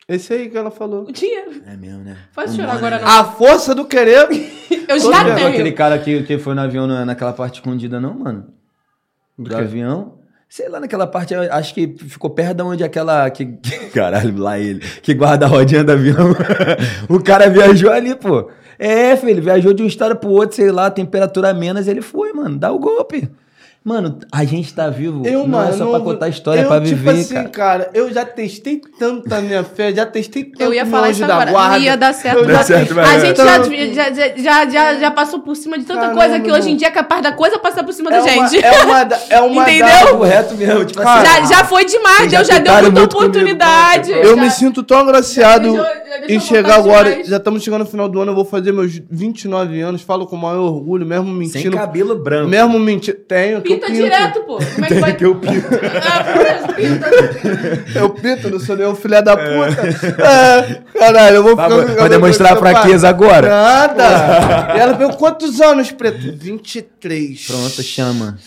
[0.07, 1.03] Esse aí que ela falou.
[1.07, 1.61] O dinheiro.
[1.65, 2.17] É mesmo, né?
[2.33, 3.01] Faz O chorar agora né?
[3.03, 3.07] não.
[3.19, 4.27] A força do querer.
[4.89, 5.23] Eu Tô já.
[5.23, 5.75] Viu aquele tenho.
[5.75, 8.47] cara que, que foi no avião na- naquela parte escondida, não, mano?
[9.37, 9.55] Do, quê?
[9.55, 10.15] avião.
[10.53, 13.29] Sei lá, naquela parte, acho que ficou perto de onde aquela.
[13.29, 13.45] Que,
[13.95, 14.81] caralho, lá ele.
[15.01, 16.35] Que guarda a rodinha do avião.
[17.07, 18.51] o cara viajou ali, pô.
[18.77, 22.57] É, filho, viajou de um estado pro outro, sei lá, temperatura menos, ele foi, mano.
[22.57, 23.31] Dá o golpe.
[23.83, 25.25] Mano, a gente tá vivo.
[25.25, 27.33] Eu, não mano, é só não- pra contar história, é eu, pra tipo viver, assim,
[27.33, 27.49] cara.
[27.49, 27.89] cara.
[27.95, 31.33] eu já testei tanto a minha fé, já testei tanto Eu ia falar isso da
[31.33, 31.49] agora.
[31.51, 31.77] guarda.
[31.79, 32.45] Não ia dar certo.
[32.45, 32.99] Já certo.
[32.99, 33.37] A gente
[33.95, 36.75] já, já, já, já, já, passou por cima de tanta Caramba, coisa que hoje em
[36.75, 38.63] dia é capaz da coisa passar por cima é da uma, gente.
[38.63, 39.87] é uma, da- é uma Entendeu?
[39.87, 41.47] da- Papo reto mesmo, tipo Cara, assim.
[41.47, 44.11] Já, já foi demais, Deus já deu muita comigo, oportunidade.
[44.11, 47.09] Eu Já- me sinto tão agraciado Já já em chegar agora.
[47.09, 47.27] demais.
[47.27, 50.03] Já estamos chegando no final do ano, eu vou fazer meus 29 anos.
[50.03, 51.77] Falo com o maior orgulho, mesmo Sem mentindo.
[51.77, 52.47] cabelo branco.
[52.47, 53.17] Mesmo mentindo.
[53.27, 54.01] Tenho, Pinta pinto.
[54.03, 54.57] direto, pô.
[54.57, 55.13] Como é que vai?
[55.15, 55.67] que eu pinto.
[56.03, 57.99] Ah, pinta.
[57.99, 60.21] Eu pinto, não sou nenhum filho da puta.
[60.23, 61.83] É, caralho, eu vou Vai- ficar.
[61.83, 63.49] vai eu vou demonstrar ficar- fraqueza agora?
[63.49, 64.71] Nada.
[64.75, 66.17] E ela perguntou quantos anos, preto?
[66.37, 67.45] 23.
[67.47, 68.37] Pronto, chama.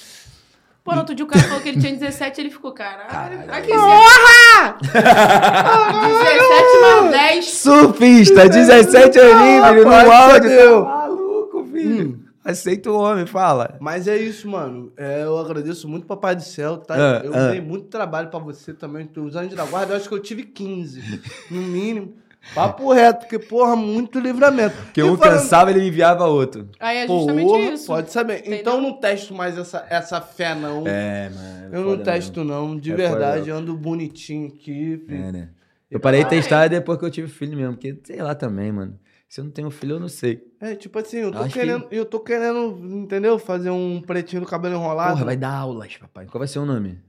[0.83, 3.41] Pô, no outro dia o cara falou que ele tinha 17 ele ficou, caralho.
[3.51, 4.77] Aqui, Porra!
[4.83, 7.45] 17 mais 10.
[7.47, 10.85] Surfista, 17 aninhos, filho, no áudio.
[10.85, 12.24] Tá maluco, filho.
[12.45, 13.77] Aceita o homem, fala.
[13.81, 14.93] Mas é isso, mano.
[14.99, 16.95] É, eu agradeço muito, Papai do Céu, tá?
[16.95, 17.49] Ah, eu ah.
[17.49, 19.09] dei muito trabalho pra você também.
[19.16, 22.15] Os anos da guarda, eu acho que eu tive 15, no mínimo.
[22.55, 24.77] Papo reto, porque, porra, muito livramento.
[24.77, 26.69] Porque E um falando- cansava, ele enviava outro.
[26.79, 27.87] Aí é justamente Porra, isso.
[27.87, 28.41] Pode saber.
[28.41, 28.59] Entendeu?
[28.59, 30.87] Então eu não testo mais essa, essa fé, não.
[30.87, 31.75] É, mano.
[31.75, 32.77] eu não testo, não.
[32.77, 35.03] De É verdade, eu ando bonitinho aqui.
[35.07, 35.25] filho.
[35.25, 35.49] É, né?
[35.91, 38.99] Eu parei de testar depois que eu tive filho mesmo, porque sei lá também, mano.
[39.35, 40.47] Se eu não tenho filho, eu não sei.
[40.61, 43.36] É, tipo assim, eu tô Acho que- querendo, eu tô querendo, entendeu?
[43.36, 45.15] Fazer um pretinho do cabelo enrolado.
[45.15, 46.27] Porra, vai dar aulas, papai.
[46.27, 47.01] Qual vai ser o nome?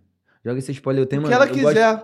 [0.43, 2.03] Joga esse spoiler, eu tenho, o que ela eu gosto- quiser.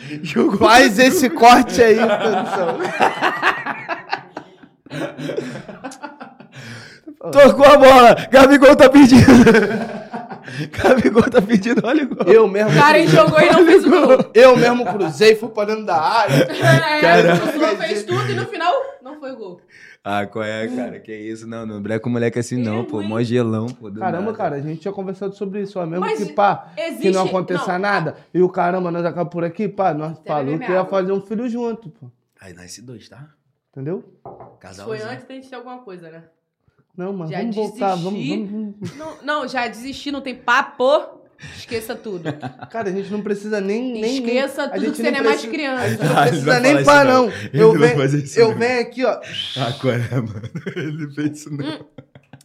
[0.22, 0.58] Jogou.
[0.58, 2.78] Faz esse corte aí, produção.
[7.32, 8.14] Tocou a bola!
[8.30, 9.24] Gabigol tá pedindo!
[10.72, 12.26] Gabigol tá pedindo, olha o gol.
[12.26, 12.70] Eu mesmo.
[12.70, 14.30] O cara jogou e não fez o gol.
[14.34, 16.34] Eu mesmo cruzei, fui pra dentro da área.
[17.06, 18.72] É, o Flu fez tudo e no final
[19.02, 19.60] não foi gol.
[20.02, 21.00] Ah, qual é, cara?
[21.00, 21.46] Que isso?
[21.48, 23.02] Não, não breca com moleque assim não, É pô.
[23.02, 23.90] Mó gelão, pô.
[23.90, 24.36] Caramba, nada.
[24.36, 25.84] cara, a gente tinha conversado sobre isso, ó.
[25.86, 27.78] Mesmo Mas que pá, que existe- não aconteça não.
[27.80, 28.16] nada.
[28.32, 31.48] E o caramba, nós acabamos por aqui, pá, nós beber que ia fazer um filho
[31.48, 32.06] junto, pô.
[32.40, 33.26] Aí nasce dois, tá?
[33.72, 34.04] Entendeu?
[34.60, 34.86] Casal.
[34.86, 36.22] Foi antes da gente ter alguma coisa, né?
[36.96, 38.36] Não, mas Já vamos voltar, vamos, desisti.
[38.36, 38.50] vamos,
[38.80, 38.96] vamos.
[38.96, 41.16] Não, não, já desisti, não tem papo.
[41.58, 42.32] Esqueça tudo.
[42.70, 43.92] Cara, a gente não precisa nem.
[44.00, 45.82] nem Esqueça nem, a tudo gente que você nem não é mais criança.
[45.84, 47.26] A gente não Ah, ele precisa nem falar pá, isso, não.
[47.26, 47.32] não.
[47.52, 48.02] Eu venho,
[48.36, 48.58] eu não.
[48.58, 49.20] venho aqui, ó.
[49.58, 50.42] Ah, qual é, mano?
[50.74, 51.86] Ele fez isso não.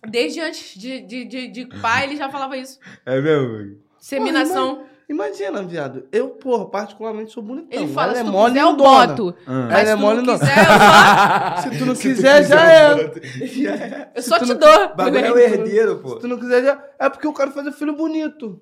[0.10, 2.80] Desde antes de, de, de, de pai, ele já falava isso.
[3.06, 3.78] É mesmo?
[3.98, 4.84] Seminação.
[5.12, 6.06] Imagina, viado.
[6.12, 7.68] Eu, porra, particularmente sou bonitão.
[7.82, 9.08] Ele fala, Ela se é tu mole quiser, eu lindona.
[9.08, 9.36] boto.
[9.46, 9.68] Ah.
[9.70, 14.10] Mas Ela é mole não quiser, eu Se tu não quiser, já é.
[14.16, 14.96] eu só te não- dou.
[14.96, 16.10] Bagulho é o herdeiro, pô.
[16.16, 16.82] Se tu não quiser, já.
[16.98, 18.60] É porque eu quero fazer filho bonito.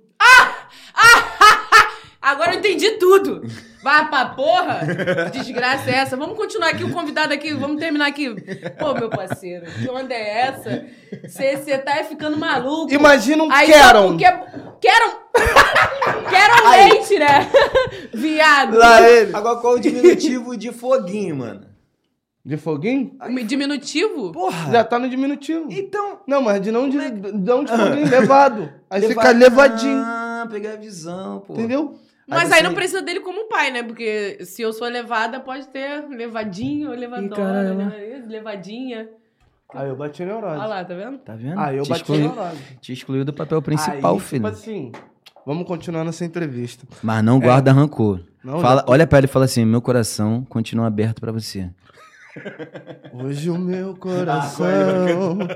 [2.31, 3.41] Agora eu entendi tudo.
[3.81, 4.81] Vai pra porra.
[5.31, 6.17] Desgraça é essa.
[6.17, 7.53] Vamos continuar aqui, o convidado aqui.
[7.53, 8.29] Vamos terminar aqui.
[8.77, 10.85] Pô, meu parceiro, que onda é essa?
[11.25, 12.91] Você tá ficando maluco.
[12.93, 14.25] Imagina um Aí só porque...
[14.81, 15.19] Quero...
[16.29, 17.49] Quero leite, né?
[18.13, 18.77] Viado.
[18.77, 19.33] Lá ele.
[19.33, 21.61] Agora qual é o diminutivo de foguinho, mano?
[22.45, 23.17] De foguinho?
[23.45, 24.31] Diminutivo?
[24.33, 24.71] Porra!
[24.71, 25.67] Já tá no diminutivo.
[25.69, 26.19] Então.
[26.27, 26.97] Não, mas de não de,
[27.33, 28.69] não de foguinho, levado.
[28.89, 30.01] Aí leva- fica levadinho.
[30.05, 31.53] Ah, pegar a visão, pô.
[31.53, 31.97] Entendeu?
[32.29, 33.81] Mas Aí aí você- não precisa dele como pai, né?
[33.83, 37.73] Porque se eu sou levada, pode ter levadinho ou levadora.
[37.73, 38.23] né?
[38.27, 39.09] Levadinha.
[39.73, 40.57] Aí eu bati neurose.
[40.57, 41.17] Olha lá, tá vendo?
[41.19, 41.59] Tá vendo?
[41.59, 42.57] Aí eu te, bati excluiu, neurose.
[42.81, 44.43] te excluiu do papel principal, Aí, filho.
[44.43, 44.91] Tipo assim,
[45.45, 46.85] Vamos continuar nessa entrevista.
[47.01, 48.19] Mas não guarda rancor.
[48.43, 51.69] Não, Fala, já- olha pra ele e fala assim: meu coração continua aberto pra você.
[53.13, 55.37] Hoje o meu coração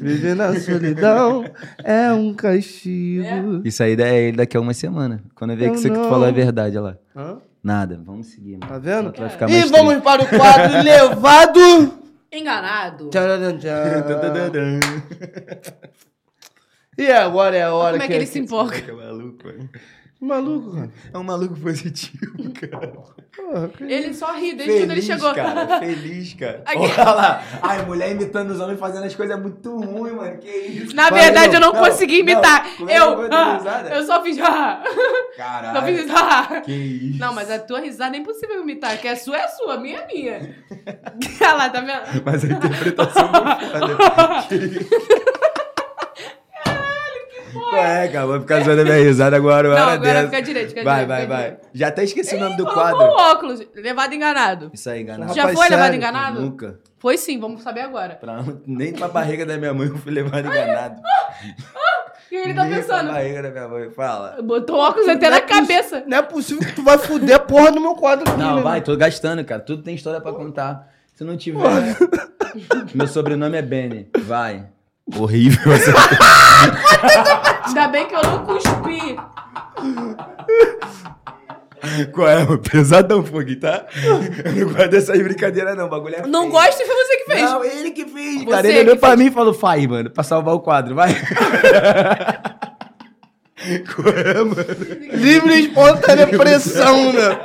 [0.00, 1.44] vive na solidão,
[1.82, 3.62] é um castigo.
[3.64, 5.22] Isso aí é ele daqui a uma semana.
[5.34, 7.16] Quando eu ver Eu que isso que tu falou é verdade, olha lá.
[7.16, 7.38] Hã?
[7.62, 8.58] Nada, vamos seguir.
[8.58, 8.72] Mano.
[8.72, 9.12] Tá vendo?
[9.16, 11.94] Vai ficar E mais vamos para o quadro Levado.
[12.32, 13.10] Enganado.
[13.10, 14.80] Tcharam, tcharam.
[16.98, 18.76] E agora é a hora Como é que ele se empolga?
[18.76, 19.68] É maluco, mano.
[20.24, 20.90] Maluco, cara.
[21.12, 22.86] É um maluco positivo, cara.
[23.34, 25.34] Porra, que- Ele só ri desde quando ele chegou.
[25.34, 25.80] cara.
[25.80, 26.62] Feliz, cara.
[26.64, 26.78] Aqui.
[26.78, 27.42] Olha lá.
[27.60, 30.38] Ai, mulher imitando os homens fazendo as coisas muito ruins, mano.
[30.38, 30.94] Que isso?
[30.94, 32.64] Na Vai, verdade, eu não, não, consegui imitar.
[32.78, 32.88] não.
[32.88, 33.58] É que eu eu, ah,
[33.96, 34.38] eu só fiz.
[34.42, 34.82] ah.
[35.36, 35.80] Caralho.
[35.80, 36.10] Só fiz.
[36.14, 36.60] ah.
[36.60, 37.18] Que isso?
[37.18, 38.96] Não, mas a tua risada é impossível imitar.
[38.98, 40.56] Que a sua é a sua, a minha é minha.
[41.40, 42.22] Olha lá, tá vendo?
[42.24, 45.31] Mas a interpretação foi foda.
[47.52, 48.26] Qual é, cara?
[48.26, 50.24] Vou ficar zoando a minha risada agora, Não, agora dessa.
[50.26, 51.42] fica direito, fica Vai, direito, vai, fica vai.
[51.44, 51.68] direito.
[51.74, 52.98] Já até esqueci o nome do quadro.
[52.98, 53.60] o óculos.
[53.74, 54.70] Levado enganado.
[54.72, 55.34] Isso aí, enganado.
[55.34, 55.96] Já Rapaz, foi levado sério?
[55.96, 56.40] enganado?
[56.40, 56.80] Nunca.
[56.98, 58.14] Foi sim, vamos saber agora.
[58.14, 61.00] Pra- nem pra barriga da minha mãe eu fui levado enganado.
[61.00, 63.04] O que ele tá nem pensando?
[63.04, 63.90] pra barriga da minha mãe.
[63.90, 64.38] Fala.
[64.42, 66.04] Botou o óculos até Não é na cabeça.
[66.06, 68.62] Não é possível que tu vai fuder a porra do meu quadro aqui, Não, né?
[68.62, 69.60] vai, tô gastando, cara.
[69.60, 70.88] Tudo tem história pra contar.
[71.14, 71.60] Se não tiver.
[72.94, 74.08] Meu sobrenome é Benny.
[74.20, 74.66] Vai.
[75.18, 75.92] Horrível essa.
[77.66, 79.16] Ainda bem que eu não cuspi.
[82.12, 82.44] Qual é?
[82.44, 82.58] mano?
[82.58, 83.86] Pesadão, Foguinho, tá?
[84.44, 85.86] Eu não gosto dessas brincadeiras, não.
[85.86, 87.42] O bagulho é Não gosto e foi você que fez.
[87.42, 88.68] Não, ele que fez, Você cara.
[88.68, 89.20] Ele olhou pra fez.
[89.20, 91.10] mim e falou, faz, mano, pra salvar o quadro, vai.
[93.94, 94.66] Qual é, mano?
[95.14, 97.38] Livre e espontânea pressão, né?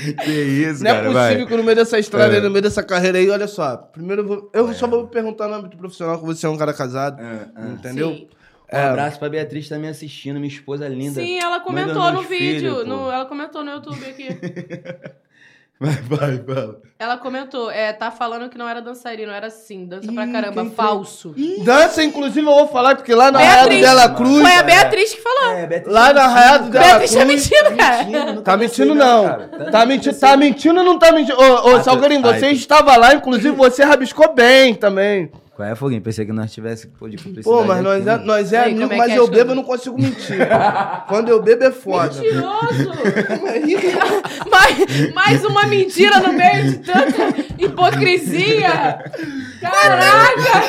[0.24, 1.46] Que isso, Não é cara, possível vai.
[1.46, 2.36] que no meio dessa estrada, É.
[2.36, 3.76] aí, no meio dessa carreira aí, olha só.
[3.76, 6.72] Primeiro eu, vou- eu só vou perguntar no âmbito profissional que você é um cara
[6.72, 7.18] casado.
[7.20, 7.66] Ah, ah.
[7.68, 8.10] Entendeu?
[8.10, 8.28] Sim.
[8.72, 11.20] Um abraço pra Beatriz que tá me assistindo, minha esposa linda.
[11.22, 12.84] Sim, ela comentou no vídeo.
[12.84, 14.28] no- ela comentou no YouTube aqui.
[15.80, 16.80] Vai, vai, fala.
[16.98, 20.62] Ela comentou, é, tá falando que não era dançarino, era sim, dança pra Ih, caramba,
[20.62, 21.32] quem falso.
[21.64, 24.40] Dança, inclusive, eu vou falar, porque lá na Arraiado Beatriz, Dela Cruz.
[24.42, 25.52] Foi a Beatriz que falou.
[25.56, 26.58] É, Beatriz Lá tá na mentindo, cara.
[26.58, 27.48] dela Beatriz tá Cruz.
[27.50, 28.02] mentindo, cara.
[28.04, 29.24] Mentindo, Tá mentindo, não.
[29.24, 29.70] cara.
[29.70, 31.40] Tá mentindo, tá mentindo ou não tá mentindo?
[31.40, 35.30] Ô, ô Ah, Salgueirinho, tu- você ai, estava lá, inclusive você rabiscou bem também.
[35.58, 36.00] Qual é, Foguinho?
[36.00, 37.42] Pensei que nós tivéssemos pô, de publicidade.
[37.42, 38.26] Pô, mas nós aqui, é, mano.
[38.26, 40.38] nós é amigo, é mas que é eu as bebo, eu não consigo mentir.
[41.08, 42.14] Quando eu bebo é foda.
[42.14, 42.92] Mentiroso!
[44.48, 49.02] mais, mais uma mentira no meio de tanta hipocrisia!
[49.60, 50.62] Caraca!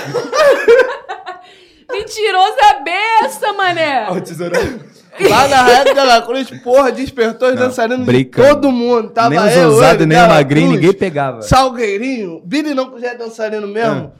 [1.94, 4.07] Mentiroso é besta, mané!
[4.10, 4.60] Ó, tesourão.
[5.20, 9.11] Lá na Arraiado Dela Cruz, porra, despertou os dançarinos de todo mundo.
[9.11, 11.44] Tava nem os eu, ousados, ele, nem magrinho, ninguém pegava.
[11.44, 14.14] Salgueirinho, Billy não já é dançarino mesmo.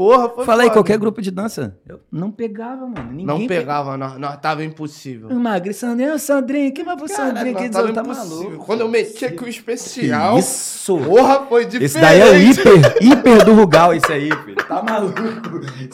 [0.00, 0.78] Porra, foi Fala aí, foda.
[0.78, 1.76] qualquer grupo de dança.
[1.86, 3.10] Eu não pegava, mano.
[3.10, 5.28] Ninguém Não pegava, nós, nós tava impossível.
[5.38, 7.52] Magri, Sandrinho, Sandrinho, quem vai pro Caraca, Sandrinho?
[7.52, 8.64] nós Quem tava diz, tá maluco?
[8.64, 10.96] Quando eu meti aqui o especial, Isso!
[10.96, 11.84] porra, foi diferente.
[11.84, 14.56] Esse daí é o hiper, hiper do Rugal, isso aí, filho.
[14.66, 15.20] Tá maluco?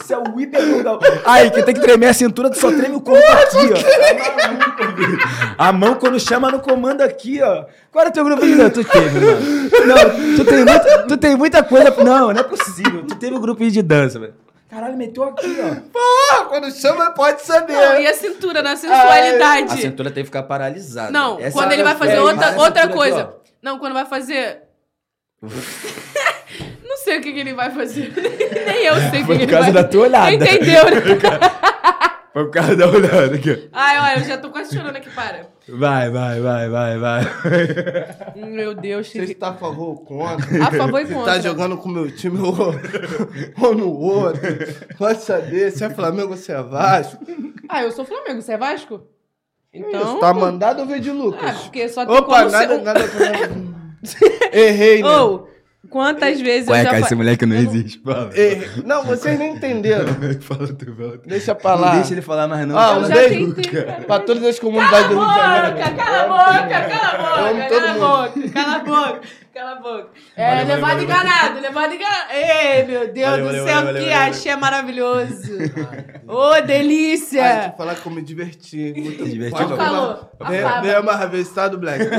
[0.01, 0.99] Isso é o hiper do Rugal.
[1.25, 4.23] Aí, que tem que tremer a cintura, tu só treme o corpo aqui, ó.
[4.23, 5.19] Tá maluco, filho.
[5.57, 7.65] A mão quando chama no comando aqui, ó.
[7.97, 8.69] Qual era o teu grupo de dança?
[8.69, 9.39] Tu teve, mano.
[9.87, 11.89] Não, tu tem, muita, tu tem muita coisa.
[12.03, 13.03] Não, não é possível.
[13.07, 14.35] Tu teve um grupo de dança, velho.
[14.69, 15.75] Caralho, meteu aqui, ó.
[15.91, 17.73] Porra, quando chama, pode saber.
[17.73, 19.73] Não, e a cintura, na sensualidade?
[19.73, 21.09] A cintura tem que ficar paralisada.
[21.09, 23.21] Não, Essa quando é ele a- vai fazer é, outra, outra coisa.
[23.21, 24.59] aqui, não, quando vai fazer.
[26.87, 28.13] Não sei o que, que ele vai fazer.
[28.15, 30.33] Nem eu sei o que, que ele por causa vai da tua olhada.
[30.33, 31.01] Entendeu, né?
[32.37, 33.67] Foi por causa da olhada aqui.
[33.73, 35.47] Ai, olha, eu já tô quase chorando aqui, para.
[35.67, 37.21] Vai, vai, vai, vai, vai.
[38.35, 40.45] Meu Deus, Você está a favor ou contra?
[40.63, 41.33] A favor e Você contra.
[41.33, 42.55] tá jogando com o meu time ou,
[43.59, 44.39] ou no outro?
[44.99, 47.25] Pode saber se é Flamengo ou se é Vasco.
[47.67, 49.01] Ah, eu sou Flamengo, você é Vasco?
[49.73, 50.19] Isso, Então.
[50.19, 51.57] tá mandado ou veio de Ah, Lucas?
[51.63, 52.83] porque só tem Opa, como nada, ser...
[52.83, 52.99] nada.
[54.53, 55.09] Errei, né?
[55.09, 55.49] Ou,
[55.89, 57.07] quantas vezes eu já...
[57.07, 58.29] fa- moleque não não- existe, fala.
[58.85, 60.05] Não, vocês nem entenderam.
[60.41, 61.27] Fala tu, fala tu.
[61.27, 61.95] Deixa pra Não lá.
[61.95, 62.77] deixa ele falar mais não.
[62.77, 64.01] Ah, um beijo cara.
[64.05, 65.75] pra todas as comunidades do Rio de Janeiro.
[65.77, 69.21] boca, cala a boca, cala a boca, cala a boca, cala a boca,
[69.53, 70.07] cala a boca.
[70.35, 72.31] É, Valeu, levado valeu, enganado, levado enganado.
[72.33, 74.29] Ei, meu Deus Valeu, do valeu, céu, valeu, que valeu, valeu.
[74.29, 75.51] axé maravilhoso.
[76.27, 77.41] Ô, Ah, delícia.
[77.43, 78.93] deixa eu falar que eu me diverti.
[78.95, 79.77] Muito papai?
[79.77, 80.81] Falou, Vem, afaba.
[80.81, 82.03] vem mais vezes, tá, do Black?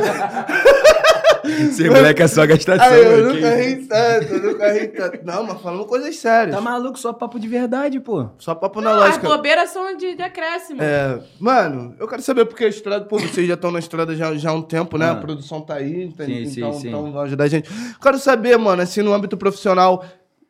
[1.69, 2.87] Esse moleque é só gastação.
[2.87, 5.25] Aí, eu mano, nunca que ri tanto, eu nunca ri tanto.
[5.25, 6.55] Não, mas falando coisas sérias.
[6.55, 8.29] Tá maluco, só papo de verdade, pô.
[8.39, 9.29] Só papo na As lógica.
[9.29, 10.83] bobeiras são de decréscimo.
[10.83, 14.35] É, mano, eu quero saber porque a estrada, pô, vocês já estão na estrada já,
[14.35, 15.07] já há um tempo, né?
[15.07, 15.13] Ah.
[15.13, 16.89] A produção tá aí, então, Sim, sim, então, sim.
[16.89, 17.69] então vão ajudar a gente.
[18.01, 20.05] Quero saber, mano, assim, no âmbito profissional,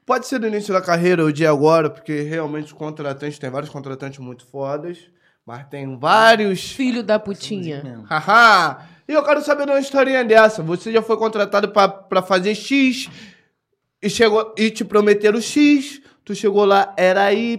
[0.08, 3.70] Pode ser no início da carreira ou de agora, porque realmente os contratantes, tem vários
[3.70, 4.96] contratantes muito fodas,
[5.44, 6.72] mas tem vários.
[6.72, 8.06] Filho da putinha.
[8.08, 8.86] Haha!
[9.08, 10.62] E eu quero saber de uma historinha dessa.
[10.62, 13.08] Você já foi contratado pra, pra fazer X
[14.02, 17.58] e chegou e te prometeram X, tu chegou lá, era Y,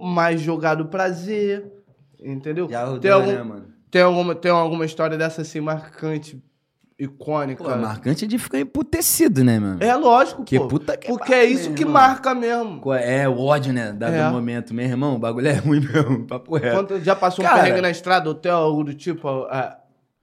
[0.00, 1.64] mas jogado pra Z.
[2.22, 2.68] Entendeu?
[2.70, 3.66] Já rodou, tem, algum, né, mano?
[3.90, 6.40] tem, alguma, tem alguma história dessa assim marcante,
[6.98, 7.62] icônica?
[7.62, 9.82] Pô, marcante é de ficar emputecido, né, mano?
[9.82, 10.68] É lógico, Que pô.
[10.68, 12.80] puta que Porque é isso que marca mesmo.
[12.94, 13.28] É?
[13.28, 13.92] O ódio, né?
[13.92, 14.30] Da, É.
[14.30, 14.72] Momento.
[14.72, 16.24] Meu irmão, o bagulho é ruim mesmo.
[16.24, 16.76] Papo reto.
[16.76, 17.62] Quando já passou um Cara.
[17.62, 19.28] perrengue na estrada, hotel, algo do tipo,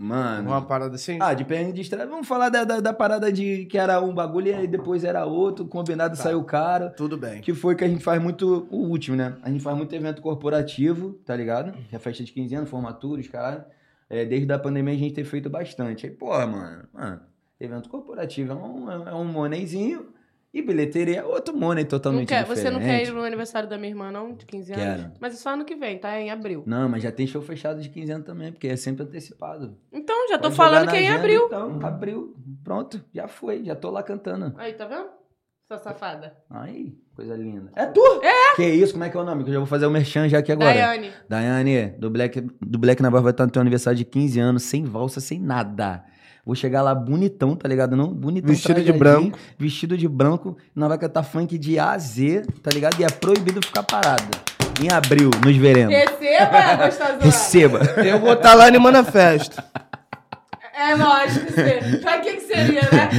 [0.01, 0.49] Mano.
[0.49, 1.17] uma parada assim?
[1.21, 2.07] Ah, de perrengue de estrada.
[2.09, 5.25] Vamos falar da, da, da parada de que era um bagulho e aí depois era
[5.25, 5.65] outro.
[5.65, 6.23] Combinado Tá.
[6.23, 6.89] saiu caro.
[6.97, 7.39] Tudo bem.
[7.41, 8.67] Que foi que a gente faz muito.
[8.71, 9.35] O último, né?
[9.43, 11.71] A gente faz muito evento corporativo, tá ligado?
[11.89, 13.63] Que é festa de 15 anos, formaturas, caralho.
[14.09, 16.05] É, desde a pandemia a gente tem feito bastante.
[16.07, 17.19] Aí, porra, mano, mano,
[17.59, 20.07] evento corporativo é um, é um moneyzinho
[20.53, 22.63] e bilheteria é outro money Não totalmente quer, diferente.
[22.63, 24.33] você não quer ir no aniversário da minha irmã, não?
[24.33, 24.85] De 15 anos?
[24.85, 25.11] Quero.
[25.19, 26.15] Mas é só ano que vem, tá?
[26.15, 26.63] É em abril.
[26.65, 29.77] Não, mas já tem show fechado de 15 anos também, porque é sempre antecipado.
[29.91, 31.45] Então, já tô Pode jogar falando que é em abril.
[31.45, 32.35] Então, abril.
[32.63, 34.53] Pronto, já foi, já tô lá cantando.
[34.57, 35.07] Aí, tá vendo?
[35.67, 36.35] Sua safada.
[36.49, 37.71] Aí, coisa linda.
[37.75, 38.01] É tu?
[38.21, 38.55] É!
[38.57, 39.45] Que isso, como é que é o nome?
[39.45, 40.73] Que eu já vou fazer o merchan já aqui agora.
[40.73, 41.11] Daiane.
[41.29, 44.63] Daiane, do Black, do Black na Barra vai estar no teu aniversário de 15 anos,
[44.63, 46.03] sem valsa, sem nada.
[46.45, 47.95] Vou chegar lá bonitão, tá ligado?
[47.95, 48.49] Não, bonitão.
[48.49, 49.37] Vestido de branco.
[49.57, 50.57] Vestido de branco.
[50.75, 52.99] Nós vai cantar funk de A a Z, tá ligado?
[52.99, 54.25] E é proibido ficar parado.
[54.81, 55.93] Em abril, nos veremos.
[55.93, 57.19] Receba, gostosona.
[57.21, 57.79] Receba.
[58.03, 59.63] Eu vou estar lá animando a festa.
[60.81, 61.97] É lógico que você.
[62.01, 63.09] Pra que que seria, né?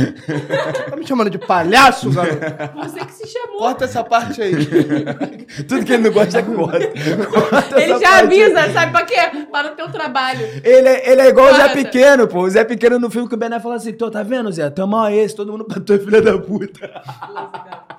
[0.91, 2.41] Tá me chamando de palhaço, garoto?
[2.75, 3.59] Você que se chamou.
[3.59, 4.67] Corta essa parte aí.
[5.69, 6.93] Tudo que ele não gosta, corta.
[7.31, 9.47] Corta Ele já avisa, sabe pra quê?
[9.51, 10.41] Para o teu trabalho.
[10.65, 11.75] Ele é, ele é igual o Zé Corta.
[11.77, 12.41] Pequeno, pô.
[12.41, 14.69] O Zé Pequeno no filme que o Bené fala assim: Tô, tá vendo, Zé?
[14.69, 16.91] Tamo a esse, todo mundo pra tu é filha da puta.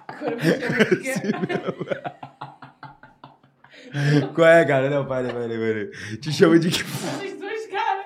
[0.09, 1.13] Agora me chama de quê?
[4.33, 4.89] Qual é, cara?
[4.89, 6.17] Não, para, para, para.
[6.19, 6.81] Te chamo de que.
[6.81, 8.05] Esses dois caras.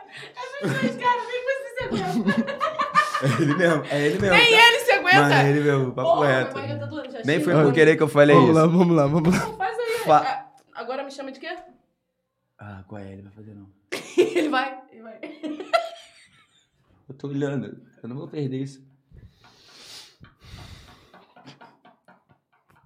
[0.64, 2.68] Esses dois caras, nem você se aguenta.
[3.20, 4.36] É ele mesmo, é ele mesmo.
[4.38, 4.68] Nem tá?
[4.68, 5.20] ele se aguenta.
[5.22, 6.54] Mano, é ele mesmo, papo Porra, reto.
[6.54, 8.60] tá doendo, já Nem foi por querer que eu falei Vamos isso.
[8.60, 9.40] lá, vamos lá, vamos lá.
[9.58, 9.98] Faz aí.
[10.06, 10.48] Fa- Ah,
[10.82, 11.58] Agora me chama de quê?
[12.60, 13.12] Ah, qual é?
[13.14, 13.68] Ele vai fazer não.
[14.18, 14.80] Ele vai.
[14.92, 15.20] Ele vai.
[17.10, 17.82] Eu tô olhando.
[18.04, 18.86] Eu não vou perder isso.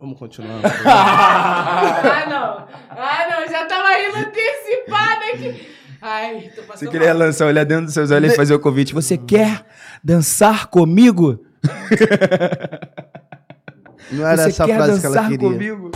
[0.01, 0.59] Vamos continuar.
[0.83, 2.67] Ah, não.
[2.89, 3.47] Ah, não.
[3.47, 5.67] Já tava rindo antecipada aqui.
[6.01, 7.17] Ai, tô passando Você queria mal.
[7.19, 8.93] lançar, olhar dentro dos seus olhos e fazer o convite.
[8.95, 9.63] Você quer
[10.03, 11.45] dançar comigo?
[14.11, 15.47] Não era Você essa quer frase que ela dançar queria.
[15.49, 15.91] comigo?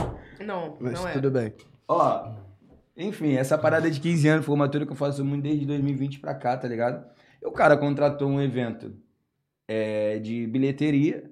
[0.46, 1.12] Não, Mas não é.
[1.14, 1.54] tudo bem.
[1.88, 2.28] Ó,
[2.96, 6.56] enfim, essa parada de 15 anos, formatura que eu faço muito desde 2020 pra cá,
[6.56, 7.04] tá ligado?
[7.42, 8.94] E o cara contratou um evento
[9.68, 11.24] é, de bilheteria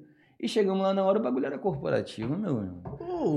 [0.43, 2.81] e chegamos lá na hora, o bagulho era corporativo, meu irmão.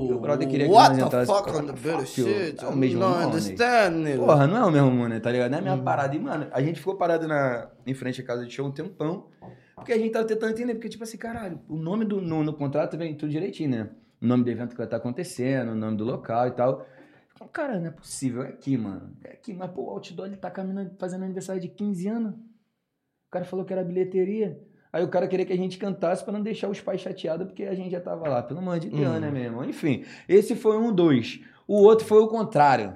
[0.08, 2.64] E o brother queria que What nós entrasse- fuck on the better shit?
[2.64, 4.18] É o mesmo Não understand, nigga.
[4.18, 5.50] Porra, não é o mesmo mundo, tá ligado?
[5.52, 6.16] Não é a mesma parada.
[6.16, 9.28] E, mano, a gente ficou parado na, em frente à casa de show um tempão,
[9.76, 12.52] porque a gente tava tentando entender, porque, tipo assim, caralho, o nome do no, no
[12.52, 13.90] contrato vem tudo direitinho, né?
[14.20, 16.84] O nome do evento que vai estar acontecendo, o nome do local e tal.
[17.52, 19.12] Cara, não é possível, é aqui, mano.
[19.22, 22.32] É aqui, mas, pô, o outdoor ele tá caminhando, fazendo aniversário de 15 anos.
[22.34, 24.58] O cara falou que era bilheteria.
[24.96, 27.64] Aí o cara queria que a gente cantasse pra não deixar os pais chateados, porque
[27.64, 28.42] a gente já tava lá.
[28.42, 29.20] Pelo amor de Deus, Hum.
[29.20, 29.64] né, meu irmão?
[29.64, 31.40] Enfim, esse foi um, dois.
[31.68, 32.94] O outro foi o contrário.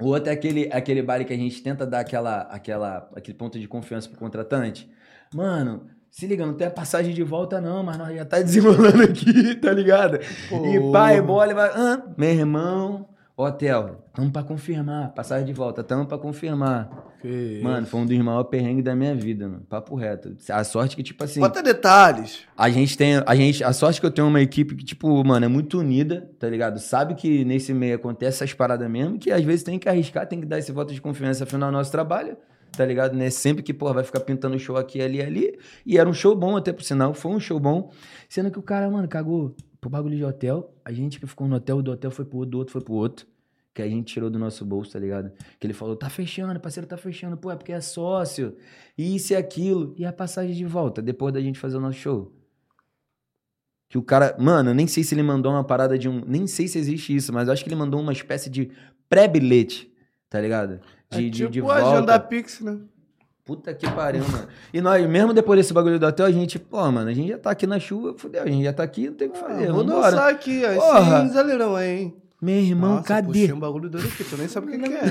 [0.00, 3.58] O outro é aquele, aquele baile que a gente tenta dar aquela, aquela, aquele ponto
[3.58, 4.90] de confiança pro contratante.
[5.32, 9.02] Mano, se liga, não tem a passagem de volta não, mas nós já tá desenrolando
[9.02, 10.16] aqui, tá ligado?
[10.16, 11.70] E pai, bola, e vai...
[11.72, 15.12] Ah, meu irmão, hotel, tamo pra confirmar.
[15.14, 17.11] Passagem de volta, tamo pra confirmar.
[17.22, 19.64] Que Mano, foi um dos maiores perrengues da minha vida, mano.
[19.68, 20.36] Papo reto.
[20.50, 21.38] A sorte que, tipo assim...
[21.38, 22.40] Bota detalhes.
[22.56, 23.22] A gente tem.
[23.24, 26.28] A, gente, a sorte que eu tenho uma equipe que, tipo, mano, é muito unida,
[26.36, 26.80] tá ligado?
[26.80, 30.40] Sabe que nesse meio acontece essas paradas mesmo, que às vezes tem que arriscar, tem
[30.40, 32.36] que dar esse voto de confiança, afinal, nosso trabalho,
[32.72, 33.16] tá ligado?
[33.16, 33.30] Né?
[33.30, 35.56] Sempre que, porra, vai ficar pintando show aqui, ali, ali.
[35.86, 37.92] E era um show bom, até por sinal, foi um show bom.
[38.28, 40.74] Sendo que o cara, mano, cagou pro bagulho de hotel.
[40.84, 42.94] A gente que ficou no hotel, do hotel foi pro outro, do outro foi pro
[42.94, 43.26] outro.
[43.74, 45.32] Que a gente tirou do nosso bolso, tá ligado?
[45.58, 47.36] Que ele falou, tá fechando, parceiro, tá fechando.
[47.38, 48.54] Pô, é porque é sócio.
[48.96, 49.94] Isso e aquilo.
[49.96, 52.32] E a passagem de volta, depois da gente fazer o nosso show.
[53.88, 54.36] Que o cara.
[54.38, 56.22] Mano, eu nem sei se ele mandou uma parada de um.
[56.26, 58.70] Nem sei se existe isso, mas eu acho que ele mandou uma espécie de
[59.08, 59.90] pré-bilhete,
[60.28, 60.80] tá ligado?
[61.10, 62.20] De, é de, tipo de a agenda volta.
[62.20, 62.78] Pix, né?
[63.44, 64.48] Puta que pariu, mano.
[64.72, 67.38] E nós, mesmo depois desse bagulho do hotel, a gente, pô, mano, a gente já
[67.38, 69.68] tá aqui na chuva, fudeu, a gente já tá aqui, não tem o que fazer.
[69.68, 71.28] Ah, vou dançar aqui, assim, Porra.
[71.28, 72.21] zalerão aí, hein?
[72.42, 73.26] Meu irmão, Nossa, cadê?
[73.28, 75.00] Puxei um bagulho doido aqui, tu nem sabe o que, que é.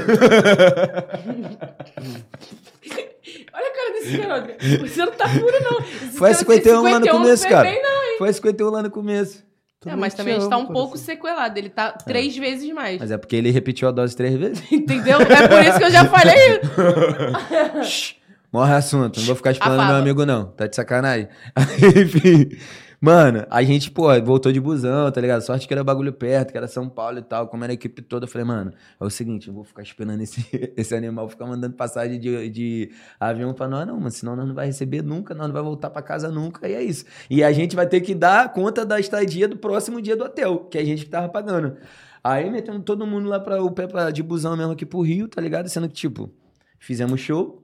[3.54, 4.54] Olha a cara desse garoto.
[4.90, 5.80] Você não tá puro, não.
[5.80, 7.64] Esse Foi a cara- 51 lá no 51 começo, não cara.
[7.70, 8.18] foi bem, não.
[8.18, 9.44] Foi a 51 lá no começo.
[9.86, 11.58] É, mas também a gente tá um pouco sequelado.
[11.58, 13.00] Ele tá três vezes mais.
[13.00, 14.62] Mas é porque ele repetiu a dose três vezes.
[14.72, 15.20] Entendeu?
[15.22, 16.36] É por isso que eu já falei.
[18.54, 19.94] Morre assunto, não vou ficar explorando Afafa.
[19.94, 20.48] meu amigo, não.
[20.48, 21.30] Tá de sacanagem.
[21.96, 22.50] Enfim.
[23.04, 25.42] Mano, a gente, pô, voltou de busão, tá ligado?
[25.42, 27.48] Sorte que era bagulho perto, que era São Paulo e tal.
[27.48, 30.22] Como era a equipe toda, eu falei, mano, é o seguinte, eu vou ficar esperando
[30.22, 30.46] esse,
[30.78, 34.12] esse animal ficar mandando passagem de, de avião pra nós, não, mano.
[34.12, 36.84] Senão nós não vai receber nunca, nós não vai voltar pra casa nunca, e é
[36.84, 37.04] isso.
[37.28, 40.66] E a gente vai ter que dar conta da estadia do próximo dia do hotel,
[40.66, 41.78] que a gente tava pagando.
[42.24, 45.42] Aí metendo todo mundo lá pra o pé de busão mesmo aqui pro Rio, tá
[45.42, 45.68] ligado?
[45.70, 46.32] Sendo que, tipo,
[46.78, 47.61] fizemos show,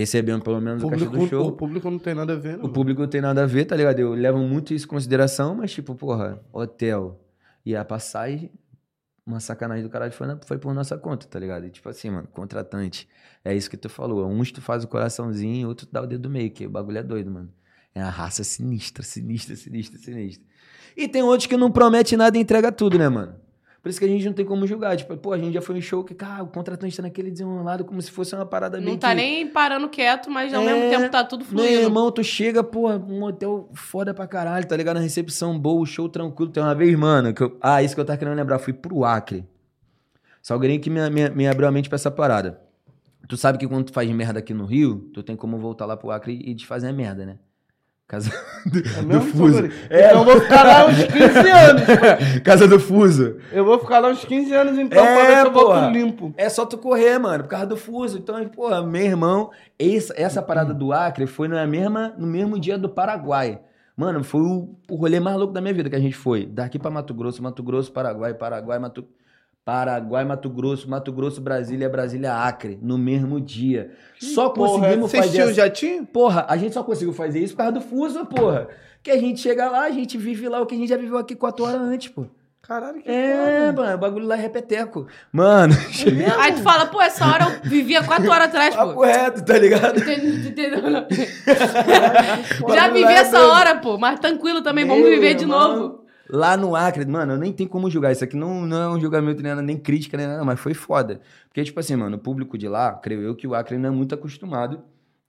[0.00, 1.46] recebemos pelo menos O caixa do público, show.
[1.48, 2.64] o público não tem nada a ver, não.
[2.64, 3.98] O público não tem nada a ver, tá ligado?
[4.00, 7.20] Eu levo muito isso em consideração, mas, tipo, porra, hotel
[7.64, 8.50] e a passagem,
[9.26, 11.66] uma sacanagem do caralho foi, na- foi por nossa conta, tá ligado?
[11.66, 13.08] E, tipo assim, mano, contratante.
[13.44, 14.26] É isso que tu falou.
[14.28, 16.98] Uns tu faz o coraçãozinho, outro tu dá o dedo do meio, que o bagulho
[16.98, 17.52] é doido, mano.
[17.94, 20.44] É uma raça sinistra, sinistra, sinistra, sinistra.
[20.96, 23.34] E tem outros que não promete nada e entrega tudo, né, mano?
[23.82, 24.94] Por isso que a gente não tem como julgar.
[24.96, 27.82] Tipo, pô, a gente já foi em show que, cara, o contratante tá naquele desenrolado
[27.84, 30.66] como se fosse uma parada bem Não tá que- nem parando quieto, mas ao É,
[30.66, 31.80] mesmo tempo tá tudo meu fluindo.
[31.80, 34.96] irmão, tu chega, pô, um hotel foda pra caralho, tá ligado?
[34.96, 36.50] Na recepção boa, o show tranquilo.
[36.52, 37.56] Tem uma vez, mano, que eu...
[37.60, 39.46] Ah, isso que eu tava querendo lembrar, fui pro Acre.
[40.42, 42.60] Só alguém que me, me, me abriu a mente pra essa parada.
[43.28, 45.96] Tu sabe que quando tu faz merda aqui no Rio, tu tem como voltar lá
[45.96, 47.38] pro Acre e desfazer a merda, né?
[48.10, 48.32] Casa
[48.98, 49.70] É do Fuso.
[49.88, 50.06] É.
[50.06, 51.82] Então eu vou ficar lá uns 15 anos.
[52.42, 53.36] Casa do Fuso.
[53.52, 56.34] Eu vou ficar lá uns 15 anos então É, pra ver se eu volto limpo.
[56.36, 58.18] É só tu correr, mano, por causa do fuso.
[58.18, 62.76] Então, porra, meu irmão, essa, essa parada do Acre foi na mesma, no mesmo dia
[62.76, 63.60] do Paraguai.
[63.96, 66.46] Mano, foi o, o rolê mais louco da minha vida que a gente foi.
[66.46, 69.04] Daqui pra Mato Grosso, Mato Grosso, Paraguai, Paraguai, Mato
[69.70, 73.92] Paraguai, Mato Grosso, Mato Grosso, Brasília, Brasília, Acre, no mesmo dia.
[74.18, 76.02] Só conseguimos Vocês fazer tinham essa- já tinha?
[76.02, 78.66] Porra, a gente só conseguiu fazer isso por causa do fuso, porra.
[79.00, 81.16] Que a gente chega lá, a gente vive lá o que a gente já viveu
[81.18, 82.26] aqui quatro horas antes, pô.
[82.60, 83.82] Caralho, que É, foda.
[83.82, 85.06] mano, o bagulho lá é repeteco.
[85.32, 89.04] Mano, cheguei Aí tu fala, pô, essa hora eu vivia quatro horas atrás, Papo pô.
[89.04, 89.98] reto, tá ligado?
[92.74, 93.96] Já vivi é essa hora, pô.
[93.98, 96.00] Mas tranquilo também, vamos viver de novo.
[96.32, 98.12] Lá no Acre, mano, eu nem tem como julgar.
[98.12, 101.20] Isso aqui não, não é um julgamento, nem, nem crítica, nem nada, mas foi foda.
[101.48, 103.92] Porque, tipo assim, mano, o público de lá, creio eu, que o Acre não é
[103.92, 104.82] muito acostumado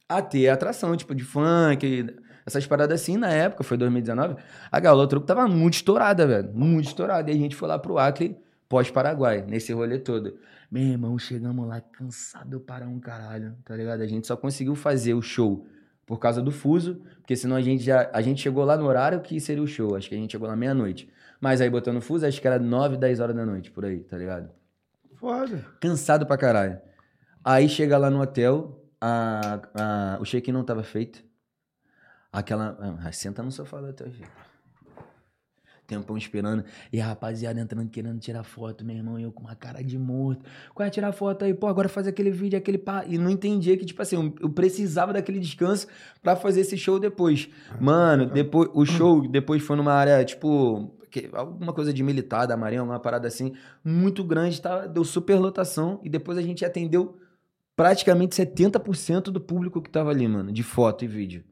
[0.07, 2.15] a ter atração, tipo, de funk,
[2.45, 4.35] essas paradas assim, na época, foi 2019,
[4.71, 6.51] a Galo Truco tava muito estourada, velho.
[6.53, 7.31] Muito estourada.
[7.31, 8.37] E a gente foi lá pro Acre,
[8.69, 10.37] pós-Paraguai, nesse rolê todo.
[10.69, 14.01] Meu irmão, chegamos lá cansado para um caralho, tá ligado?
[14.01, 15.65] A gente só conseguiu fazer o show
[16.11, 18.09] por causa do fuso, porque senão a gente já.
[18.11, 19.95] A gente chegou lá no horário que seria o show.
[19.95, 21.09] Acho que a gente chegou lá meia-noite.
[21.39, 24.01] Mas aí botando o fuso, acho que era 9, 10 horas da noite, por aí,
[24.01, 24.49] tá ligado?
[25.15, 25.65] Foda.
[25.79, 26.81] Cansado pra caralho.
[27.45, 31.23] Aí chega lá no hotel, a, a- o check-in não tava feito.
[32.29, 32.77] Aquela.
[33.01, 34.29] Ah, senta no sofá do hotel, gente.
[35.91, 36.63] Tempão esperando.
[36.91, 39.99] E a rapaziada entrando querendo tirar foto, meu irmão, e eu com uma cara de
[39.99, 40.45] morto.
[40.73, 41.53] Qual é tirar foto aí?
[41.53, 43.03] Pô, agora faz aquele vídeo, aquele pá.
[43.05, 45.87] E não entendia que, tipo assim, eu, precisava daquele descanso
[46.23, 47.49] pra fazer esse show depois.
[47.79, 52.55] Mano, depois, o show depois foi numa área, tipo, que- alguma coisa de militar, da
[52.55, 53.51] Marinha, alguma parada assim,
[53.83, 54.87] muito grande, tá?
[54.87, 55.99] deu super lotação.
[56.03, 57.17] E depois a gente atendeu
[57.75, 61.43] praticamente 70% do público que tava ali, mano, de foto e vídeo.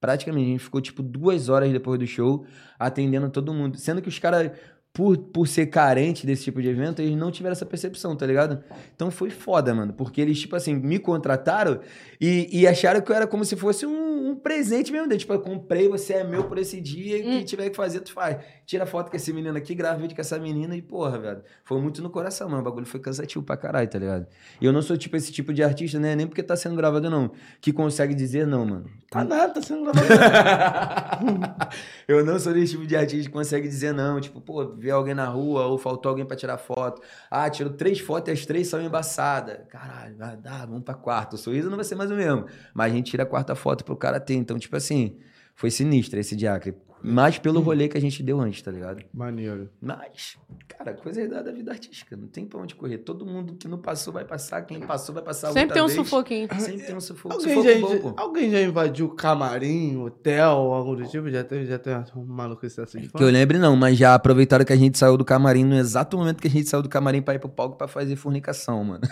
[0.00, 2.44] Praticamente, a gente ficou tipo duas horas depois do show
[2.78, 3.76] atendendo todo mundo.
[3.76, 4.52] Sendo que os caras,
[4.92, 8.62] por, por ser carente desse tipo de evento, eles não tiveram essa percepção, tá ligado?
[8.94, 9.92] Então foi foda, mano.
[9.92, 11.80] Porque eles, tipo assim, me contrataram
[12.20, 15.08] e, e acharam que eu era como se fosse um, um presente mesmo.
[15.16, 17.38] Tipo, eu comprei, você é meu por esse dia, e o Hum.
[17.38, 18.38] que tiver que fazer, tu faz.
[18.66, 21.42] Tira foto com esse menino aqui, grava vídeo com essa menina e, porra, velho.
[21.64, 22.60] Foi muito no coração, mano.
[22.60, 24.26] O bagulho foi cansativo pra caralho, tá ligado?
[24.60, 26.14] E eu não sou, tipo, esse tipo de artista, né?
[26.14, 27.30] Nem porque tá sendo gravado, não.
[27.60, 28.90] Que consegue dizer não, mano.
[29.10, 30.06] Tá nada, tá sendo gravado.
[32.06, 34.20] eu não sou desse tipo de artista que consegue dizer não.
[34.20, 37.00] Tipo, pô, ver alguém na rua ou faltou alguém pra tirar foto.
[37.30, 39.58] Ah, tirou três fotos e as três são embaçadas.
[39.68, 41.36] Caralho, vai dar, vamos pra quarta.
[41.36, 42.46] O sorriso não vai ser mais o mesmo.
[42.74, 44.34] Mas a gente tira a quarta foto pro cara ter.
[44.34, 45.16] Então, tipo assim,
[45.54, 46.74] foi sinistro esse diacre.
[47.00, 49.04] Mais pelo rolê que a gente deu antes, tá ligado?
[49.14, 49.70] Maneiro.
[49.80, 50.36] Mas,
[50.66, 52.16] cara, coisa é da da vida artística.
[52.16, 52.98] Não tem pra onde correr.
[52.98, 54.62] Todo mundo que não passou vai passar.
[54.62, 56.08] Quem passou vai passar Sempre tem um outra vez.
[56.08, 56.48] sufoquinho.
[56.58, 57.34] Sempre tem um sufoco.
[57.34, 58.20] Alguém sufoco já, bom, pô.
[58.20, 61.30] alguém já invadiu camarim, hotel, algo do tipo?
[61.30, 64.64] Já teve, já teve um maluco assim de Que eu lembre, não, mas já aproveitaram
[64.64, 67.22] que a gente saiu do camarim no exato momento que a gente saiu do camarim
[67.22, 69.02] pra ir pro palco pra fazer fornicação, mano.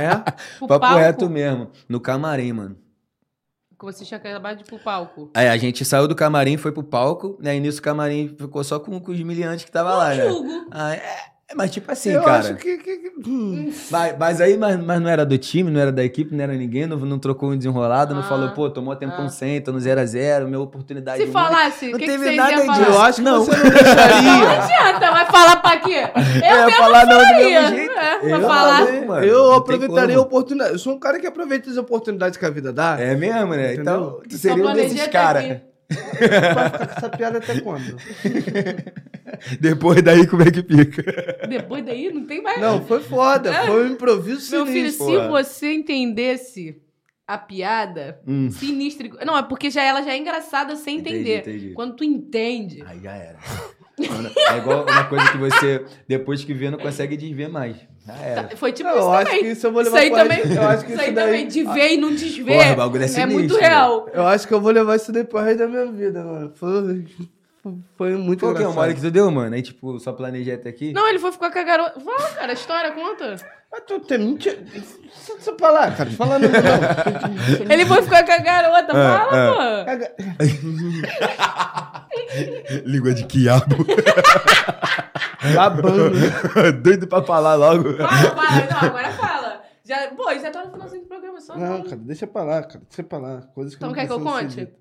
[0.00, 0.16] É?
[0.66, 1.70] Papo palco, reto mesmo.
[1.86, 2.76] No camarim, mano.
[3.78, 5.30] Que você tinha acabado de ir pro palco.
[5.34, 7.56] Aí a gente saiu do camarim, foi pro palco, né?
[7.56, 10.28] E nisso o camarim ficou só com, com os miliantes que tava lá, né?
[10.28, 10.66] Julgo.
[10.70, 12.38] Aí, é, É, Mas tipo assim, eu cara.
[12.40, 12.76] acho que.
[12.76, 13.72] que- que- hum.
[13.90, 16.52] Mas, mas aí, mas, mas não era do time, não era da equipe, não era
[16.52, 18.24] ninguém, não, não trocou um desenrolado, não Ah.
[18.24, 19.28] falou, pô, tomou tempão Ah.
[19.30, 21.24] sem, tô no 0x0, minha oportunidade.
[21.24, 22.82] Se falasse, o Não que, que teve vocês nada falar?
[22.88, 23.44] Eu acho que Não.
[23.44, 25.88] você não Não adianta, vai falar pra quê?
[26.36, 27.60] Eu ia mesmo falar não faria.
[27.62, 27.92] mesmo jeito.
[27.98, 28.78] É, Eu falar.
[28.86, 30.72] falei, mano, eu não aproveitaria a oportunidade.
[30.72, 32.96] Eu sou um cara que aproveita as oportunidades que a vida dá.
[33.00, 33.72] É mesmo, né?
[33.72, 33.80] Entendeu?
[33.82, 35.60] Então, tu seria um desses caras.
[35.90, 37.96] Vai ficar com essa piada até quando?
[39.60, 41.46] Depois daí, como é que fica?
[41.48, 42.60] Depois daí não tem mais.
[42.60, 43.52] Não, foi foda.
[43.66, 45.06] Foi um improviso Meu filho, sinistro.
[45.22, 46.80] se você entendesse
[47.26, 48.50] a piada, Hum.
[48.50, 49.08] sinistra.
[49.24, 51.38] Não, é porque já, ela já é engraçada sem Entendi, entender.
[51.40, 51.74] entendi.
[51.74, 52.82] Quando tu entende.
[52.86, 53.38] Aí já era.
[54.08, 57.76] Mano, É igual uma coisa que você, depois que vê, não consegue desver mais.
[58.08, 58.42] Já era.
[58.44, 59.40] Tá, Foi tipo Não, isso eu acho também.
[59.42, 60.38] que isso eu vou Isso levar aí pra- também.
[60.56, 61.46] Eu acho que isso isso aí daí- também.
[61.48, 62.56] De ver e não desver.
[62.56, 63.66] Porra, o bagulho é é sinistro, muito velho.
[63.66, 64.08] real.
[64.12, 65.12] Eu acho que eu vou levar isso
[65.44, 66.52] resto da minha vida, mano.
[66.54, 67.04] Foi,
[67.98, 68.74] foi muito Qual que é o engraçado.
[68.74, 69.54] mole que tu deu, mano?
[69.54, 70.92] Aí, tipo, só planejei até aqui.
[70.92, 72.00] Não, ele foi ficar com a garota.
[72.00, 73.36] Fala, cara, a história, conta.
[73.70, 74.56] Mas tu tem mentira.
[74.72, 76.08] Deixa eu falar, cara.
[76.12, 76.58] Fala não, não.
[77.70, 78.92] Ele foi ficar com a garota.
[78.94, 79.84] Ah, Fala, pô.
[79.84, 80.12] Caga-
[82.86, 83.76] Língua de quiabo.
[85.54, 86.10] Babando.
[86.82, 87.94] Doido pra falar logo.
[87.96, 88.66] Fala, fala.
[88.70, 89.62] Não, agora fala.
[89.84, 92.82] Já, pô, já tá no finalzinho do programa, só Não, cara, deixa pra lá, cara.
[92.88, 93.42] Deixa pra lá.
[93.54, 94.52] Coisas que Então não quer que eu conte?
[94.54, 94.74] ser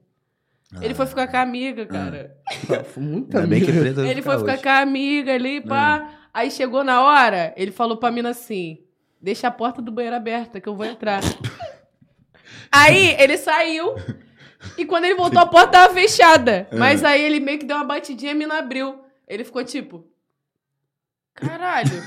[0.82, 2.36] Ele foi ficar com a amiga, cara.
[2.52, 2.88] ditas.
[2.88, 6.10] Foi muito Ainda bem que Ele foi ficar com a amiga ali, pá.
[6.34, 8.80] Aí chegou na hora, ele falou pra mina assim:
[9.22, 11.22] deixa a porta do banheiro aberta que eu vou entrar.
[12.72, 13.96] aí ele saiu.
[14.78, 16.68] E quando ele voltou, a porta tava fechada.
[16.74, 19.00] Mas aí ele meio que deu uma batidinha e a mina abriu.
[19.28, 20.06] Ele ficou tipo.
[21.38, 22.04] Caralho.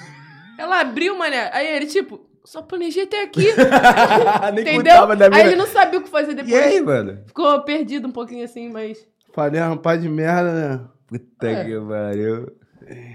[0.59, 1.51] Ela abriu, mané.
[1.53, 3.49] Aí ele, tipo, só planejei até aqui.
[4.61, 5.09] Entendeu?
[5.33, 6.55] Aí ele não sabia o que fazer E depois.
[6.65, 7.19] aí, mano?
[7.27, 8.99] Ficou perdido um pouquinho assim, mas.
[9.33, 10.81] Falei, rapaz de merda, né?
[11.07, 11.65] Puta É.
[11.65, 12.53] que pariu.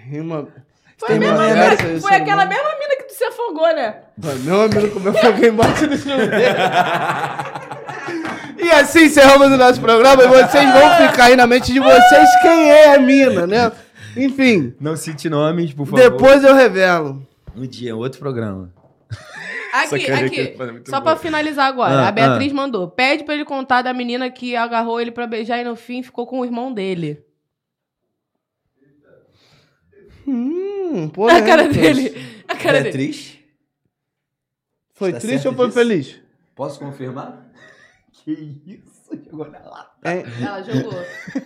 [0.10, 0.48] Rima.
[0.98, 3.96] Foi, mesma merda, foi é aquela mesma mina que tu se afogou, né?
[4.18, 6.32] Mano, Meu amigo comeu fogo embaixo do chuveiro.
[8.58, 12.30] E assim encerramos o nosso programa e vocês vão ficar aí na mente de vocês
[12.42, 13.72] quem é a mina, né?
[14.16, 16.00] Enfim, Não cite nomes, por favor.
[16.00, 17.26] depois eu revelo.
[17.56, 18.74] Um dia, outro programa.
[19.76, 20.54] Aqui, aqui.
[20.56, 22.04] foi muito Só pra finalizar agora.
[22.04, 22.90] Ah, a Beatriz mandou.
[22.90, 26.26] Pede pra ele contar da menina que agarrou ele pra beijar e no fim ficou
[26.26, 27.22] com o irmão dele.
[30.28, 31.28] Hum, pô.
[31.30, 32.14] a cara dele.
[32.48, 32.84] A cara dele.
[32.98, 33.38] Beatriz?
[34.94, 35.78] Foi Tá triste ou foi disso?
[35.78, 36.20] feliz?
[36.56, 37.46] Posso confirmar?
[38.24, 38.32] Que
[38.66, 39.12] isso?
[39.30, 39.94] Jogou na lata.
[40.06, 40.23] Hein?
[40.41, 40.94] Ela jogou.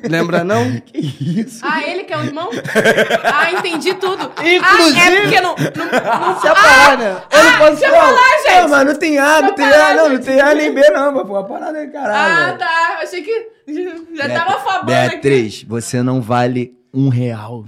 [0.10, 0.60] Lembra não?
[0.82, 0.98] Que
[1.42, 1.62] isso?
[1.66, 2.50] Ah, ele que é o irmão?
[3.24, 4.24] Ah, entendi tudo.
[4.42, 5.56] Inclusive- Ah, é porque não.
[5.56, 7.24] não, não Se a parar, né?
[7.32, 8.62] Eu não posso deixa eu falar, gente.
[8.62, 10.74] Não, mas não tem A, não Deixa tem falar, A, não, não tem A nem
[10.74, 12.54] B, não, mas pô, a parada é caralho.
[12.54, 12.90] Ah, tá.
[13.00, 13.50] Eu achei que
[14.16, 15.10] já Beat- tava fabando aqui.
[15.12, 17.66] Beatriz, você não vale um real.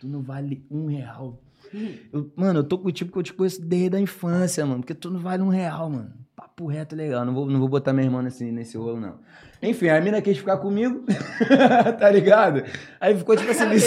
[0.00, 1.38] Tu não vale um real.
[2.12, 4.80] Eu- mano, eu tô contigo porque eu te conheço desde a infância, mano.
[4.80, 6.12] Porque tu não vale um real, mano.
[6.36, 7.24] Papo reto legal.
[7.24, 9.14] Não vou, não vou botar minha irmã nesse, nesse rolo, não.
[9.62, 11.04] Enfim, a mina quis ficar comigo,
[11.98, 12.62] tá ligado?
[13.00, 13.80] Aí ficou tipo assim, me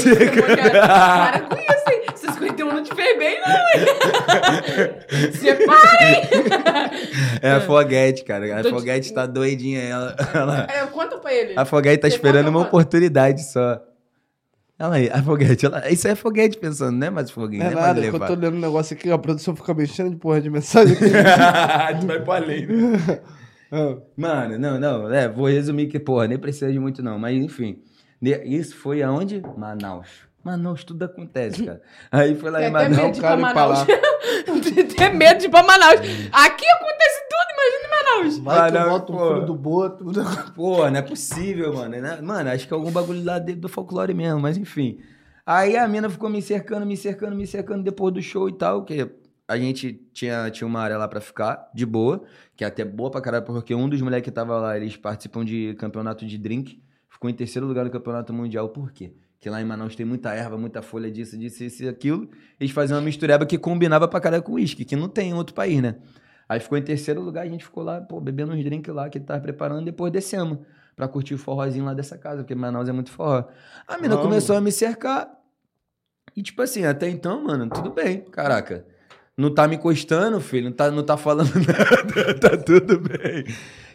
[0.71, 1.99] Cara, Para com isso, hein?
[2.15, 4.89] 51 não te fez bem, não, hein?
[5.33, 6.21] Separem!
[7.41, 8.59] É a Foguete, cara.
[8.59, 9.81] A Foguete tá doidinha.
[9.81, 11.53] Ela, ela- É, conta pra ele.
[11.55, 13.79] A Foguete tá Você esperando uma pra- oportunidade só.
[14.77, 15.65] Ela aí, a Foguete.
[15.65, 17.09] Ela, isso é Foguete pensando, né?
[17.09, 17.75] Mas Foguinho, É né?
[17.75, 20.93] nada, eu tô lendo um negócio aqui, a produção fica mexendo de porra de mensagem
[20.95, 21.05] aqui.
[22.01, 22.65] tu vai pro além.
[22.65, 23.19] né?
[23.71, 25.13] Ah, Mano, não, não.
[25.13, 27.17] É, vou resumir que, porra, nem precisa de muito, não.
[27.19, 27.81] Mas, enfim.
[28.21, 29.41] Isso foi aonde?
[29.57, 30.07] Manaus.
[30.43, 31.81] Manaus, tudo acontece, cara.
[32.11, 33.19] Aí foi lá em Manaus.
[33.19, 33.85] cara, pra ir pra Manaus.
[34.97, 35.99] Tem medo de ir pra Manaus.
[36.31, 38.37] Aqui acontece tudo, imagina em Manaus.
[38.39, 39.27] vai não, bota pô.
[39.33, 40.05] filho do boto.
[40.55, 41.99] Pô, não é possível, mano.
[42.01, 42.19] né?
[42.21, 44.99] Mano, acho que é algum bagulho lá dentro do folclore mesmo, mas enfim.
[45.45, 48.83] Aí a mina ficou me cercando, me cercando, me cercando depois do show e tal,
[48.85, 49.09] que
[49.49, 52.23] a gente tinha, tinha uma área lá pra ficar, de boa,
[52.55, 55.43] que é até boa pra caralho, porque um dos moleques que tava lá, eles participam
[55.43, 59.11] de campeonato de drink, ficou em terceiro lugar no campeonato mundial, por quê?
[59.39, 62.29] Que lá em Manaus tem muita erva, muita folha disso, disso, isso e aquilo.
[62.59, 65.55] Eles faziam uma mistureba que combinava pra caralho com uísque, que não tem em outro
[65.55, 65.95] país, né?
[66.47, 69.17] Aí ficou em terceiro lugar, a gente ficou lá, pô, bebendo uns drinks lá que
[69.17, 70.59] ele tava preparando, depois descemos
[70.95, 73.45] pra curtir o forrozinho lá dessa casa, porque Manaus é muito forró.
[73.87, 75.27] A mina começou a me cercar.
[76.35, 78.85] E tipo assim, até então, mano, tudo bem, caraca.
[79.39, 83.45] Não tá me encostando, filho, não tá, não tá falando nada, tá tudo bem.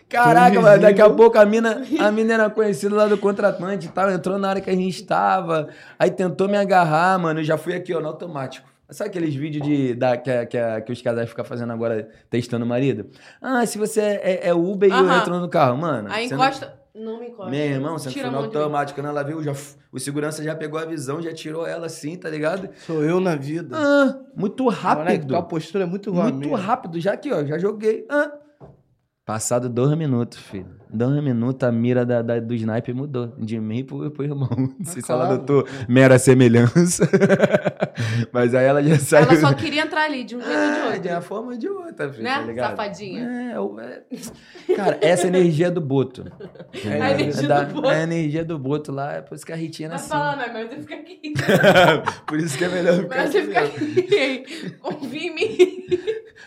[0.08, 3.90] Caraca, mano, daqui a pouco a mina, a mina era conhecida lá do contratante e
[3.90, 5.68] tal, entrou na hora que a gente estava,
[5.98, 8.66] aí tentou me agarrar, mano, eu já fui aqui, ó, no automático.
[8.88, 12.68] Sabe aqueles vídeos de, da, que, que, que os casais ficam fazendo agora, testando o
[12.68, 13.06] marido?
[13.40, 16.08] Ah, se você é, é Uber e eu entro no carro, mano.
[16.10, 16.83] Aí você não- encosta.
[16.94, 17.50] Não me encosta.
[17.50, 18.36] Meu irmão, você foi a mim.
[18.36, 19.52] automático, quando ela viu, já,
[19.90, 22.70] o segurança já pegou a visão, já tirou ela assim, tá ligado?
[22.86, 23.76] Sou eu na vida.
[23.76, 25.26] Ah, muito rápido.
[25.26, 28.06] tua postura é muito igual a Muito rápido, já aqui, ó, já joguei.
[28.08, 28.30] Ah.
[29.24, 30.83] Passado dois minutos, filho.
[30.94, 33.34] Dois minutos, a mira da, da- do sniper mudou.
[33.38, 34.48] De mim pro, pro irmão.
[34.78, 37.08] Não sei se ela notou mera semelhança.
[38.32, 39.24] Mas aí ela já saiu.
[39.28, 41.00] Ela só queria entrar ali, de um jeito ou de É, outro.
[41.00, 42.34] de uma forma ou de outra, filho, Né?
[42.34, 42.70] tá ligado?
[42.70, 43.22] Safadinha.
[43.52, 44.02] É, o- é-
[44.76, 46.24] Cara, essa energia do Boto.
[46.84, 47.88] É, A energia da- do Boto.
[47.88, 50.08] É a energia do Boto lá, é por isso que a Ritinha Vai assim.
[50.08, 50.46] falar, né?
[50.52, 51.34] Mas você fica aqui.
[52.26, 54.76] por isso que é melhor ficar Mas você fica aqui.
[55.12, 55.58] Em mim.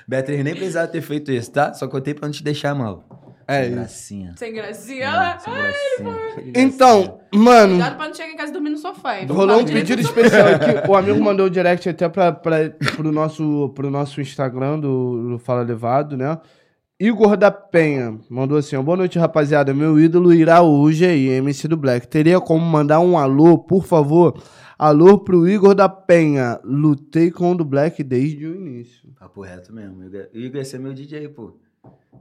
[0.08, 1.74] Beatriz nem precisava ter feito isso, tá?
[1.74, 3.27] Só contei pra não te deixar mal.
[3.48, 3.76] É Sem isso.
[3.76, 4.34] gracinha.
[4.36, 5.04] Sem gracinha.
[5.04, 6.54] É, Ela- sem gracinha.
[6.56, 9.20] Então, mano, Cuidado pra não chegar em casa e dormir no sofá.
[9.22, 9.28] hein?
[9.28, 10.90] rolou um pedido especial aqui.
[10.90, 15.40] O amigo mandou o direct até pra, pra, pro, nosso, pro nosso Instagram do, do
[15.40, 16.38] Fala Levado, né?
[17.00, 19.74] Igor da Penha mandou assim: ó, Boa noite, rapaziada.
[19.74, 22.08] Meu ídolo Iraúja aí, MC do Black.
[22.08, 24.42] Teria como mandar um alô, por favor?
[24.80, 26.60] Alô pro Igor da Penha.
[26.64, 29.08] Lutei com o do Black desde o início.
[29.20, 30.04] Papo reto mesmo.
[30.04, 31.56] Igor, Igor ia ser meu DJ, pô.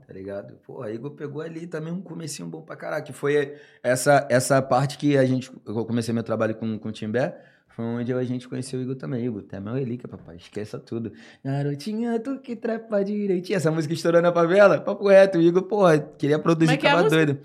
[0.05, 0.55] Tá ligado?
[0.65, 3.03] Pô, a Igor pegou ali também um comecinho bom pra caralho.
[3.03, 5.51] Que foi essa, essa parte que a gente.
[5.65, 7.37] Eu comecei meu trabalho com, com o Timbé.
[7.67, 9.23] Foi onde a gente conheceu o Igor também.
[9.25, 10.37] Igor, até meu relíquia, papai.
[10.37, 11.11] Esqueça tudo.
[11.43, 13.55] Garotinha, tu que trepa direitinho.
[13.55, 14.79] Essa música estourou na favela.
[14.79, 15.37] Papo reto.
[15.37, 17.39] O Igor, porra, queria produzir, é que é tava música?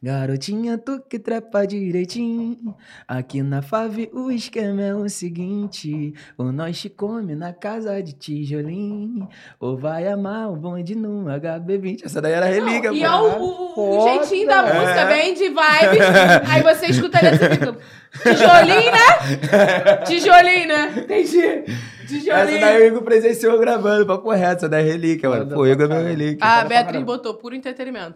[0.00, 2.72] Garotinha, tu que trepa direitinho.
[3.06, 8.12] Aqui na Fave o esquema é o seguinte: ou nós te come na casa de
[8.12, 12.02] tijolinho, ou vai amar o bonde no HB20.
[12.04, 15.06] Essa daí era relíquia, e é o, o- o jeitinho da música, É.
[15.08, 16.06] bem de vibes.
[16.48, 17.76] Aí você escuta ali e você fica.
[18.22, 19.96] Tijolinho, né?
[20.06, 20.94] Tijolinho, né?
[20.96, 21.38] Entendi.
[21.44, 22.60] Essa Tijolinho.
[22.60, 24.58] daí o Igor presenciou gravando, papo reto.
[24.58, 25.54] Essa daí é relíquia, mano.
[25.54, 26.38] Pô, o Igor é meu relíquia.
[26.46, 28.14] A pra Beatriz botou puro entretenimento.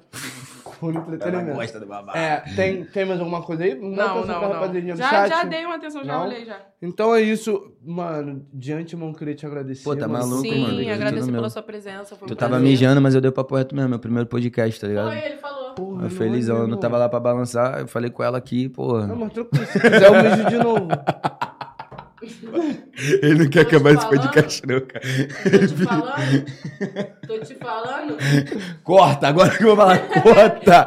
[0.83, 1.79] Por entretenimento.
[1.79, 2.19] do babado.
[2.19, 3.75] É, tem, tem mais alguma coisa aí?
[3.77, 4.97] Não, não, pra não.
[4.97, 6.27] Já, já dei uma atenção, já Não?
[6.27, 6.57] olhei já.
[6.83, 8.45] Então é isso, mano.
[8.53, 9.85] De antemão, queria te agradecer.
[9.85, 10.27] Pô, tá mano.
[10.27, 10.79] maluco, Sim, mano.
[10.79, 11.35] Tudo agradeço meu.
[11.37, 12.17] pela sua presença.
[12.17, 12.69] Foi um Tu tava prazer.
[12.69, 13.91] mijando, mas eu dei papo reto mesmo.
[13.91, 15.11] Meu primeiro podcast, tá ligado?
[15.11, 15.63] Foi, ele falou.
[15.75, 17.79] Porra, Eu felizão, eu não tava lá pra balançar.
[17.81, 19.07] Eu falei com ela aqui, porra.
[19.07, 20.89] Não, mas tranquilo, se quiser eu mijo de novo.
[23.23, 25.01] Ele não quer acabar esse podcast, não, cara.
[25.51, 26.45] Tô te falando.
[27.27, 28.17] Tô te falando.
[28.85, 30.87] Corta, agora que eu vou falar, corta!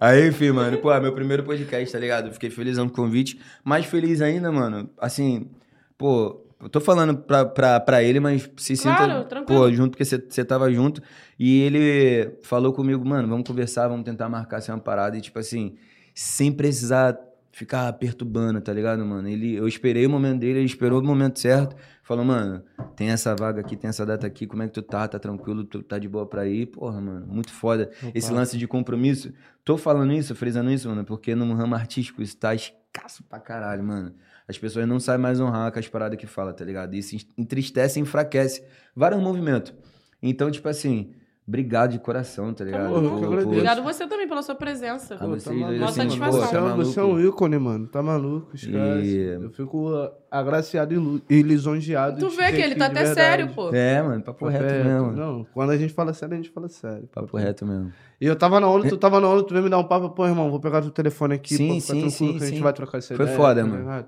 [0.00, 2.32] Aí, enfim, mano, pô, é meu primeiro podcast, tá ligado?
[2.32, 3.40] Fiquei felizão com o convite.
[3.64, 4.88] Mais feliz ainda, mano.
[4.98, 5.50] Assim,
[5.98, 9.60] pô, eu tô falando pra, pra, pra ele, mas se Claro, sinta, tranquilo.
[9.60, 11.02] pô, junto, porque você tava junto.
[11.38, 15.16] E ele falou comigo, mano, vamos conversar, vamos tentar marcar assim, uma parada.
[15.16, 15.76] E, tipo assim,
[16.18, 17.14] sem precisar
[17.52, 19.28] ficar perturbando, tá ligado, mano?
[19.28, 21.76] Ele, eu esperei o momento dele, ele esperou o momento certo.
[22.02, 22.64] Falou, mano,
[22.96, 25.06] tem essa vaga aqui, tem essa data aqui, como é que tu tá?
[25.06, 25.62] Tá tranquilo?
[25.62, 26.66] Tu tá de boa pra ir?
[26.66, 27.90] Porra, mano, muito foda.
[28.14, 29.32] Esse lance de compromisso.
[29.62, 33.84] Tô falando isso, frisando isso, mano, porque no ramo artístico isso tá escasso pra caralho,
[33.84, 34.14] mano.
[34.48, 36.94] As pessoas não sabem mais honrar com as paradas que fala, tá ligado?
[36.94, 38.64] Isso entristece e enfraquece
[38.94, 39.74] vários movimentos.
[40.22, 41.12] Então, tipo assim,
[41.46, 42.88] obrigado de coração, tá ligado?
[42.92, 45.14] Por- por- Obrigado você também pela sua presença.
[45.14, 45.78] A vocês dois, maluco.
[45.80, 46.40] Nossa assim, satisfação.
[46.40, 46.84] pô, Você, tá é, maluco.
[46.84, 47.86] você é um ícone, mano.
[47.86, 49.06] Tá maluco, esquece.
[49.06, 52.18] E- Eu fico agraciado e e lisonjeado.
[52.18, 53.14] Tu vê que ele tá até verdade.
[53.14, 53.70] sério, pô.
[53.74, 54.84] É, mano, papo Papo reto reto.
[54.88, 55.12] mesmo.
[55.12, 57.08] Não, quando a gente fala sério, a gente fala sério.
[57.12, 57.92] Papo reto mesmo.
[58.20, 60.10] E eu tava na onda, tu tava na onda, tu veio me dar um papo,
[60.10, 62.56] pô, irmão, vou pegar teu telefone aqui, Sim, pô, sim, tranquilo sim, que a gente
[62.56, 62.62] sim.
[62.62, 63.36] vai trocar essa Foi ideia.
[63.38, 63.80] foda, tá mano.
[63.80, 64.06] ligado?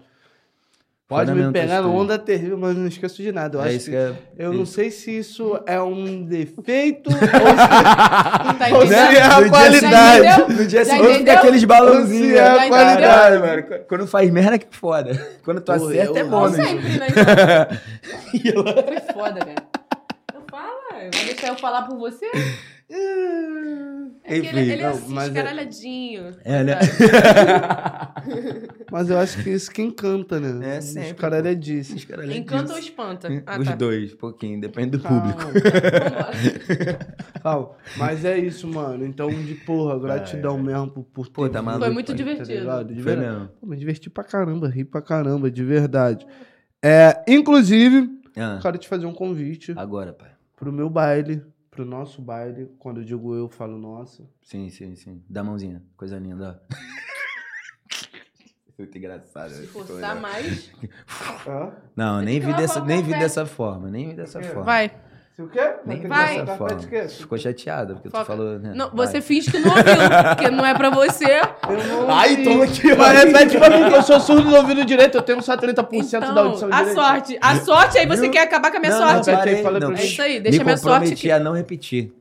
[1.09, 1.89] Pode me pegar história.
[1.89, 3.57] onda terrível, mas não esqueço de nada.
[3.57, 7.09] Eu É acho isso que, que é- eu não sei se isso é um defeito
[8.59, 9.17] Tá ou se entendendo?
[9.17, 9.81] é a No dia qualidade.
[9.91, 10.49] Já entendeu?
[10.59, 12.21] No dia seguinte fica aqueles balãozinhos.
[12.23, 12.69] Ou se é a né?
[12.69, 13.39] qualidade.
[13.39, 13.85] Mano.
[13.89, 15.27] Quando faz merda que é foda.
[15.43, 16.63] Quando tu acerta eu- é bom, né?
[16.65, 17.07] sempre, né?
[18.43, 19.78] Foi foda, cara.
[20.99, 22.27] Vai deixar eu falar por você?
[24.25, 26.37] É que Enfim, ele, ele é não, assim, mas é- escaralhadinho.
[26.45, 26.79] É, né?
[28.91, 30.77] Mas eu acho que isso que encanta, né?
[30.77, 31.39] É, sempre, é caras
[32.25, 33.29] além Encanta ou espanta?
[33.47, 33.75] Ah, Os tá.
[33.75, 35.53] dois, pouquinho, depende do Calma, público.
[37.43, 37.71] Calma.
[37.97, 39.05] Mas é isso, mano.
[39.05, 42.61] Então, de porra, gratidão mesmo por, por Pô, ter tá maluco, Foi muito tá divertido.
[42.61, 42.95] ligado?
[42.95, 43.39] De Foi verdade.
[43.39, 43.49] mesmo.
[43.61, 46.27] Pô, me diverti pra caramba, ri pra caramba, de verdade.
[46.83, 50.31] É, inclusive, Ah, quero te fazer um convite agora, pai.
[50.59, 52.67] Pro meu baile, pro nosso baile.
[52.79, 54.29] Quando eu digo eu, eu falo nosso.
[54.43, 55.23] Sim, sim, sim.
[55.29, 55.83] Dá a mãozinha.
[55.97, 56.75] Coisa linda, ó.
[58.79, 59.51] Muito engraçado.
[59.51, 60.71] Se forçar mais.
[61.97, 63.91] Não, nem vi, dessa, nem vi dessa forma.
[63.91, 64.63] Nem vi dessa forma.
[64.63, 64.93] Vai.
[65.39, 65.61] Se o quê?
[65.87, 66.45] Nem Vai.
[67.09, 68.25] Ficou chateada porque Foca.
[68.25, 68.73] tu falou, né?
[68.75, 69.07] Não, Vai.
[69.07, 69.85] você finge que não ouviu,
[70.35, 71.27] porque não é pra você.
[71.69, 74.85] Eu não Ai, toma aqui, Mas repete pra mim que eu sou surdo no ouvido
[74.85, 77.39] direito, eu tenho só 30% da audição Então, a sorte.
[77.41, 78.33] A sorte, aí você Viu?
[78.33, 79.31] quer acabar com a minha Não, sorte.
[79.31, 79.79] não, parei, não.
[79.93, 81.31] pra É isso aí, deixa Me minha sorte aqui.
[81.31, 82.13] a não repetir.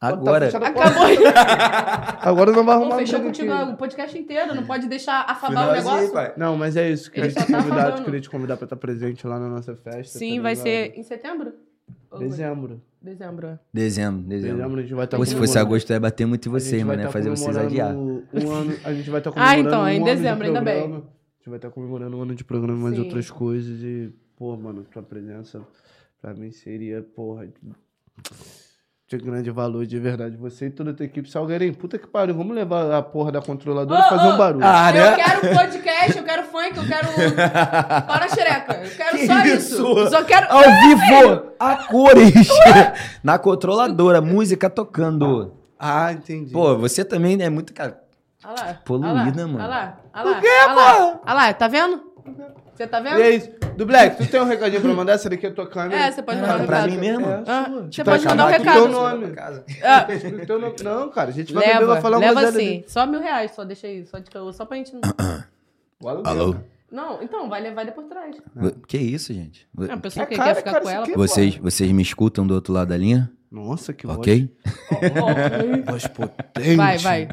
[0.00, 0.50] Agora.
[0.50, 0.58] Tá.
[0.58, 0.82] Acabou.
[2.22, 3.70] Agora não vai Pô, arrumar fechou contigo aqui.
[3.72, 6.12] o podcast inteiro, não pode deixar afabar o Finalzinho, negócio?
[6.12, 6.32] pai.
[6.36, 7.08] Não, mas é isso.
[7.08, 10.18] Queria Ele te tá convidar, queria te convidar pra estar presente lá na nossa festa.
[10.18, 11.52] Sim, tá vai ser em setembro?
[12.18, 12.82] Dezembro.
[13.00, 13.58] Dezembro, é.
[13.72, 14.56] Dezembro, dezembro.
[14.56, 16.82] Dezembro a gente vai estar Pô, se fosse agosto, eu ia bater muito em vocês,
[16.84, 17.00] mano.
[17.00, 17.96] Ia tá fazer vocês adiar.
[17.96, 18.22] Um
[18.52, 20.60] ano, a gente vai estar Ah, comemorando então, é em um ano de dezembro, ainda
[20.60, 20.82] bem.
[20.82, 23.02] A gente vai estar comemorando um ano de programa e mais Sim.
[23.02, 23.82] outras coisas.
[23.82, 25.60] E, pô, mano, tua presença
[26.20, 27.48] pra mim seria, porra,
[29.18, 30.36] de grande valor, de verdade.
[30.36, 31.30] Você e toda a tua equipe.
[31.30, 32.34] Salgueirinho, puta que pariu.
[32.34, 34.64] Vamos levar a porra da controladora Ô, e fazer ô, um barulho.
[34.64, 35.16] Ah, eu né?
[35.16, 37.08] quero podcast, eu quero funk, eu quero.
[38.06, 38.74] Para a xereca.
[38.82, 39.54] Eu quero Que só isso?
[39.54, 40.10] isso.
[40.10, 40.46] Só quero.
[40.50, 42.48] Ao vivo, a cores.
[43.22, 45.54] Na controladora, música tocando.
[45.78, 46.52] Ah, entendi.
[46.52, 47.72] Pô, você também é muito.
[47.72, 48.02] Cara,
[48.44, 48.74] Olha lá.
[48.84, 49.58] Poluída, olha lá, mano.
[49.58, 49.98] Olha lá.
[50.14, 50.40] Olha lá.
[50.40, 50.94] quê, olha lá.
[50.94, 51.20] porra?
[51.24, 52.02] Olha lá, tá vendo?
[52.82, 53.20] Você tá E vendo?
[53.20, 53.50] é isso.
[53.76, 55.12] Do Black, tu tem um recadinho pra mandar?
[55.12, 56.00] Essa daqui é a tua câmera.
[56.00, 56.90] É, você pode mandar um Ah, pra recado.
[56.92, 57.26] mim mesmo?
[57.26, 58.74] É, Ah, você Pra pode mandar um recado.
[58.74, 59.26] teu nome.
[59.82, 60.06] Ah,
[60.46, 62.84] Teu nome- Não, cara, a gente vai beber, vai leva, falar leva uma sim.
[62.88, 64.04] Só mil reais, só deixa aí.
[64.06, 64.92] Só, de, só pra gente.
[66.00, 66.56] Não, Alô?
[66.90, 68.36] não então, vai levar depois trás.
[68.88, 69.66] Que isso, gente?
[69.88, 71.04] É, a pessoa É que cara, quer ficar cara, com isso ela.
[71.06, 73.30] aqui- Vocês, vocês me escutam do outro lado da linha?
[73.50, 74.50] Nossa, que Ok?
[74.90, 76.76] voz, voz potente.
[76.76, 77.28] Vai, vai.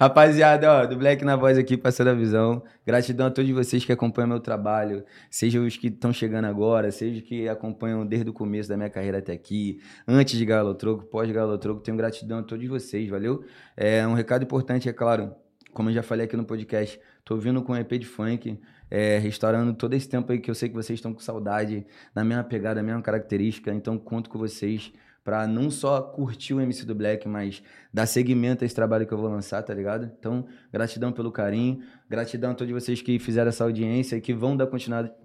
[0.00, 2.62] Rapaziada, ó, do Black na voz aqui, passando a visão.
[2.86, 7.20] Gratidão a todos vocês que acompanham meu trabalho, seja os que estão chegando agora, seja
[7.20, 11.80] os que acompanham desde o começo da minha carreira até aqui, antes de Galotroco, pós-Galotroco.
[11.80, 13.44] Tenho gratidão a todos vocês, valeu?
[13.76, 15.34] É um recado importante, é claro,
[15.72, 18.56] como eu já falei aqui no podcast, tô vindo com um EP de funk,
[18.88, 21.84] é, restaurando todo esse tempo aí que eu sei que vocês estão com saudade,
[22.14, 24.92] na mesma pegada, na mesma característica, então conto com vocês
[25.28, 29.12] pra não só curtir o MC do Black, mas dar seguimento a esse trabalho que
[29.12, 30.10] eu vou lançar, tá ligado?
[30.18, 34.56] Então, gratidão pelo carinho, gratidão a todos vocês que fizeram essa audiência e que vão
[34.56, 34.66] dar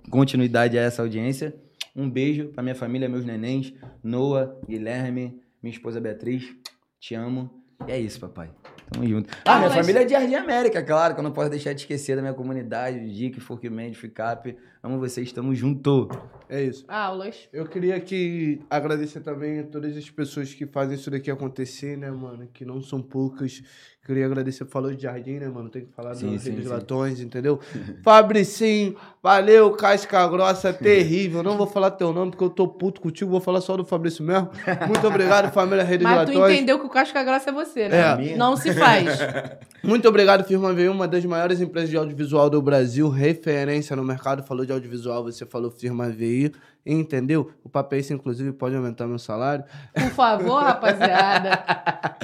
[0.09, 1.55] continuidade a essa audiência.
[1.95, 3.73] Um beijo pra minha família, meus nenéns,
[4.03, 6.53] Noah, Guilherme, minha esposa Beatriz,
[6.99, 7.49] te amo.
[7.87, 8.51] E é isso, papai.
[8.93, 9.29] Tamo junto.
[9.45, 11.81] Ah, minha mas- família é de Jardim América, claro, que eu não posso deixar de
[11.81, 14.55] esquecer da minha comunidade, o Dick, Forkman, Ficap.
[14.83, 16.09] Amo vocês, tamo junto.
[16.49, 16.85] É isso.
[16.87, 17.47] Aulas.
[17.51, 22.11] Eu queria que agradecer também a todas as pessoas que fazem isso daqui acontecer, né,
[22.11, 22.47] mano?
[22.53, 23.63] Que não são poucas.
[24.05, 25.69] Queria agradecer, falou de jardim, né, mano?
[25.69, 26.67] Tem que falar Sim, dos sim, sim.
[26.67, 27.57] Latões, entendeu?
[28.03, 31.41] Fabricinho, valeu, casca grossa, terrível.
[31.41, 34.21] Não vou falar teu nome porque eu tô puto contigo, vou falar só do Fabrício
[34.21, 34.49] mesmo.
[34.87, 36.53] Muito obrigado, família Redes Mas tu Latões.
[36.53, 38.31] entendeu que o Casca Grossa é você, né?
[38.31, 38.35] É.
[38.35, 39.19] Não se faz.
[39.85, 44.41] Muito obrigado, Firma V1, uma das maiores empresas de audiovisual do Brasil, referência no mercado.
[44.41, 46.53] Falou de audiovisual, você falou Firma VI,
[46.85, 47.51] entendeu?
[47.65, 49.65] O papel isso, inclusive, pode aumentar meu salário.
[49.93, 51.63] Por favor, rapaziada.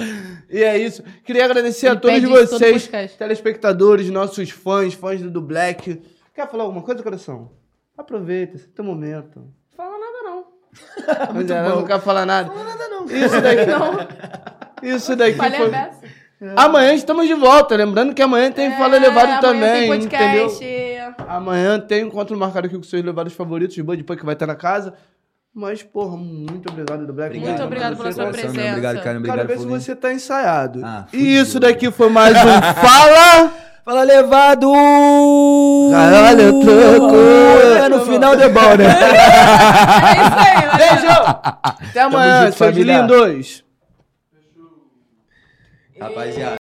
[0.48, 1.02] E é isso.
[1.24, 3.18] Queria agradecer Ele a todos todo vocês, podcast.
[3.18, 6.00] telespectadores, nossos fãs, fãs do, do Black.
[6.34, 7.50] Quer falar alguma coisa, coração?
[7.96, 9.44] Aproveita, esse é teu momento.
[9.76, 10.44] Fala nada, não.
[11.34, 12.48] Mas ela não quer falar nada.
[12.48, 13.04] Não fala nada, não.
[13.04, 15.70] Isso daqui, isso daqui Falei a foi...
[15.70, 16.19] beça.
[16.56, 17.76] Amanhã estamos de volta.
[17.76, 20.46] Lembrando que amanhã tem Fala Elevado É, amanhã também, tem entendeu?
[20.48, 20.66] podcast.
[21.28, 24.46] Amanhã tem encontro marcado aqui com seus levados favoritos, de Bud Punk que vai estar
[24.46, 24.94] na casa.
[25.54, 27.36] Mas, porra, muito obrigado do Black.
[27.38, 28.68] Muito obrigado pela sua Coração, meu, presença.
[28.70, 29.02] Obrigado.
[29.02, 29.80] Quero Obrigado, ver se Foguinho.
[29.80, 30.80] você tá ensaiado.
[30.84, 33.52] Ah, e isso daqui foi mais um Fala!
[33.84, 34.70] Fala, levado!
[35.90, 37.16] Caralho, troco!
[37.84, 38.86] É no final de bom, né?
[40.10, 40.78] É isso aí, valeu.
[40.78, 41.12] Beijo!
[41.62, 43.69] Até amanhã, junto,
[46.00, 46.34] seus família.
[46.34, 46.50] lindos!
[46.50, 46.58] Rapaziada.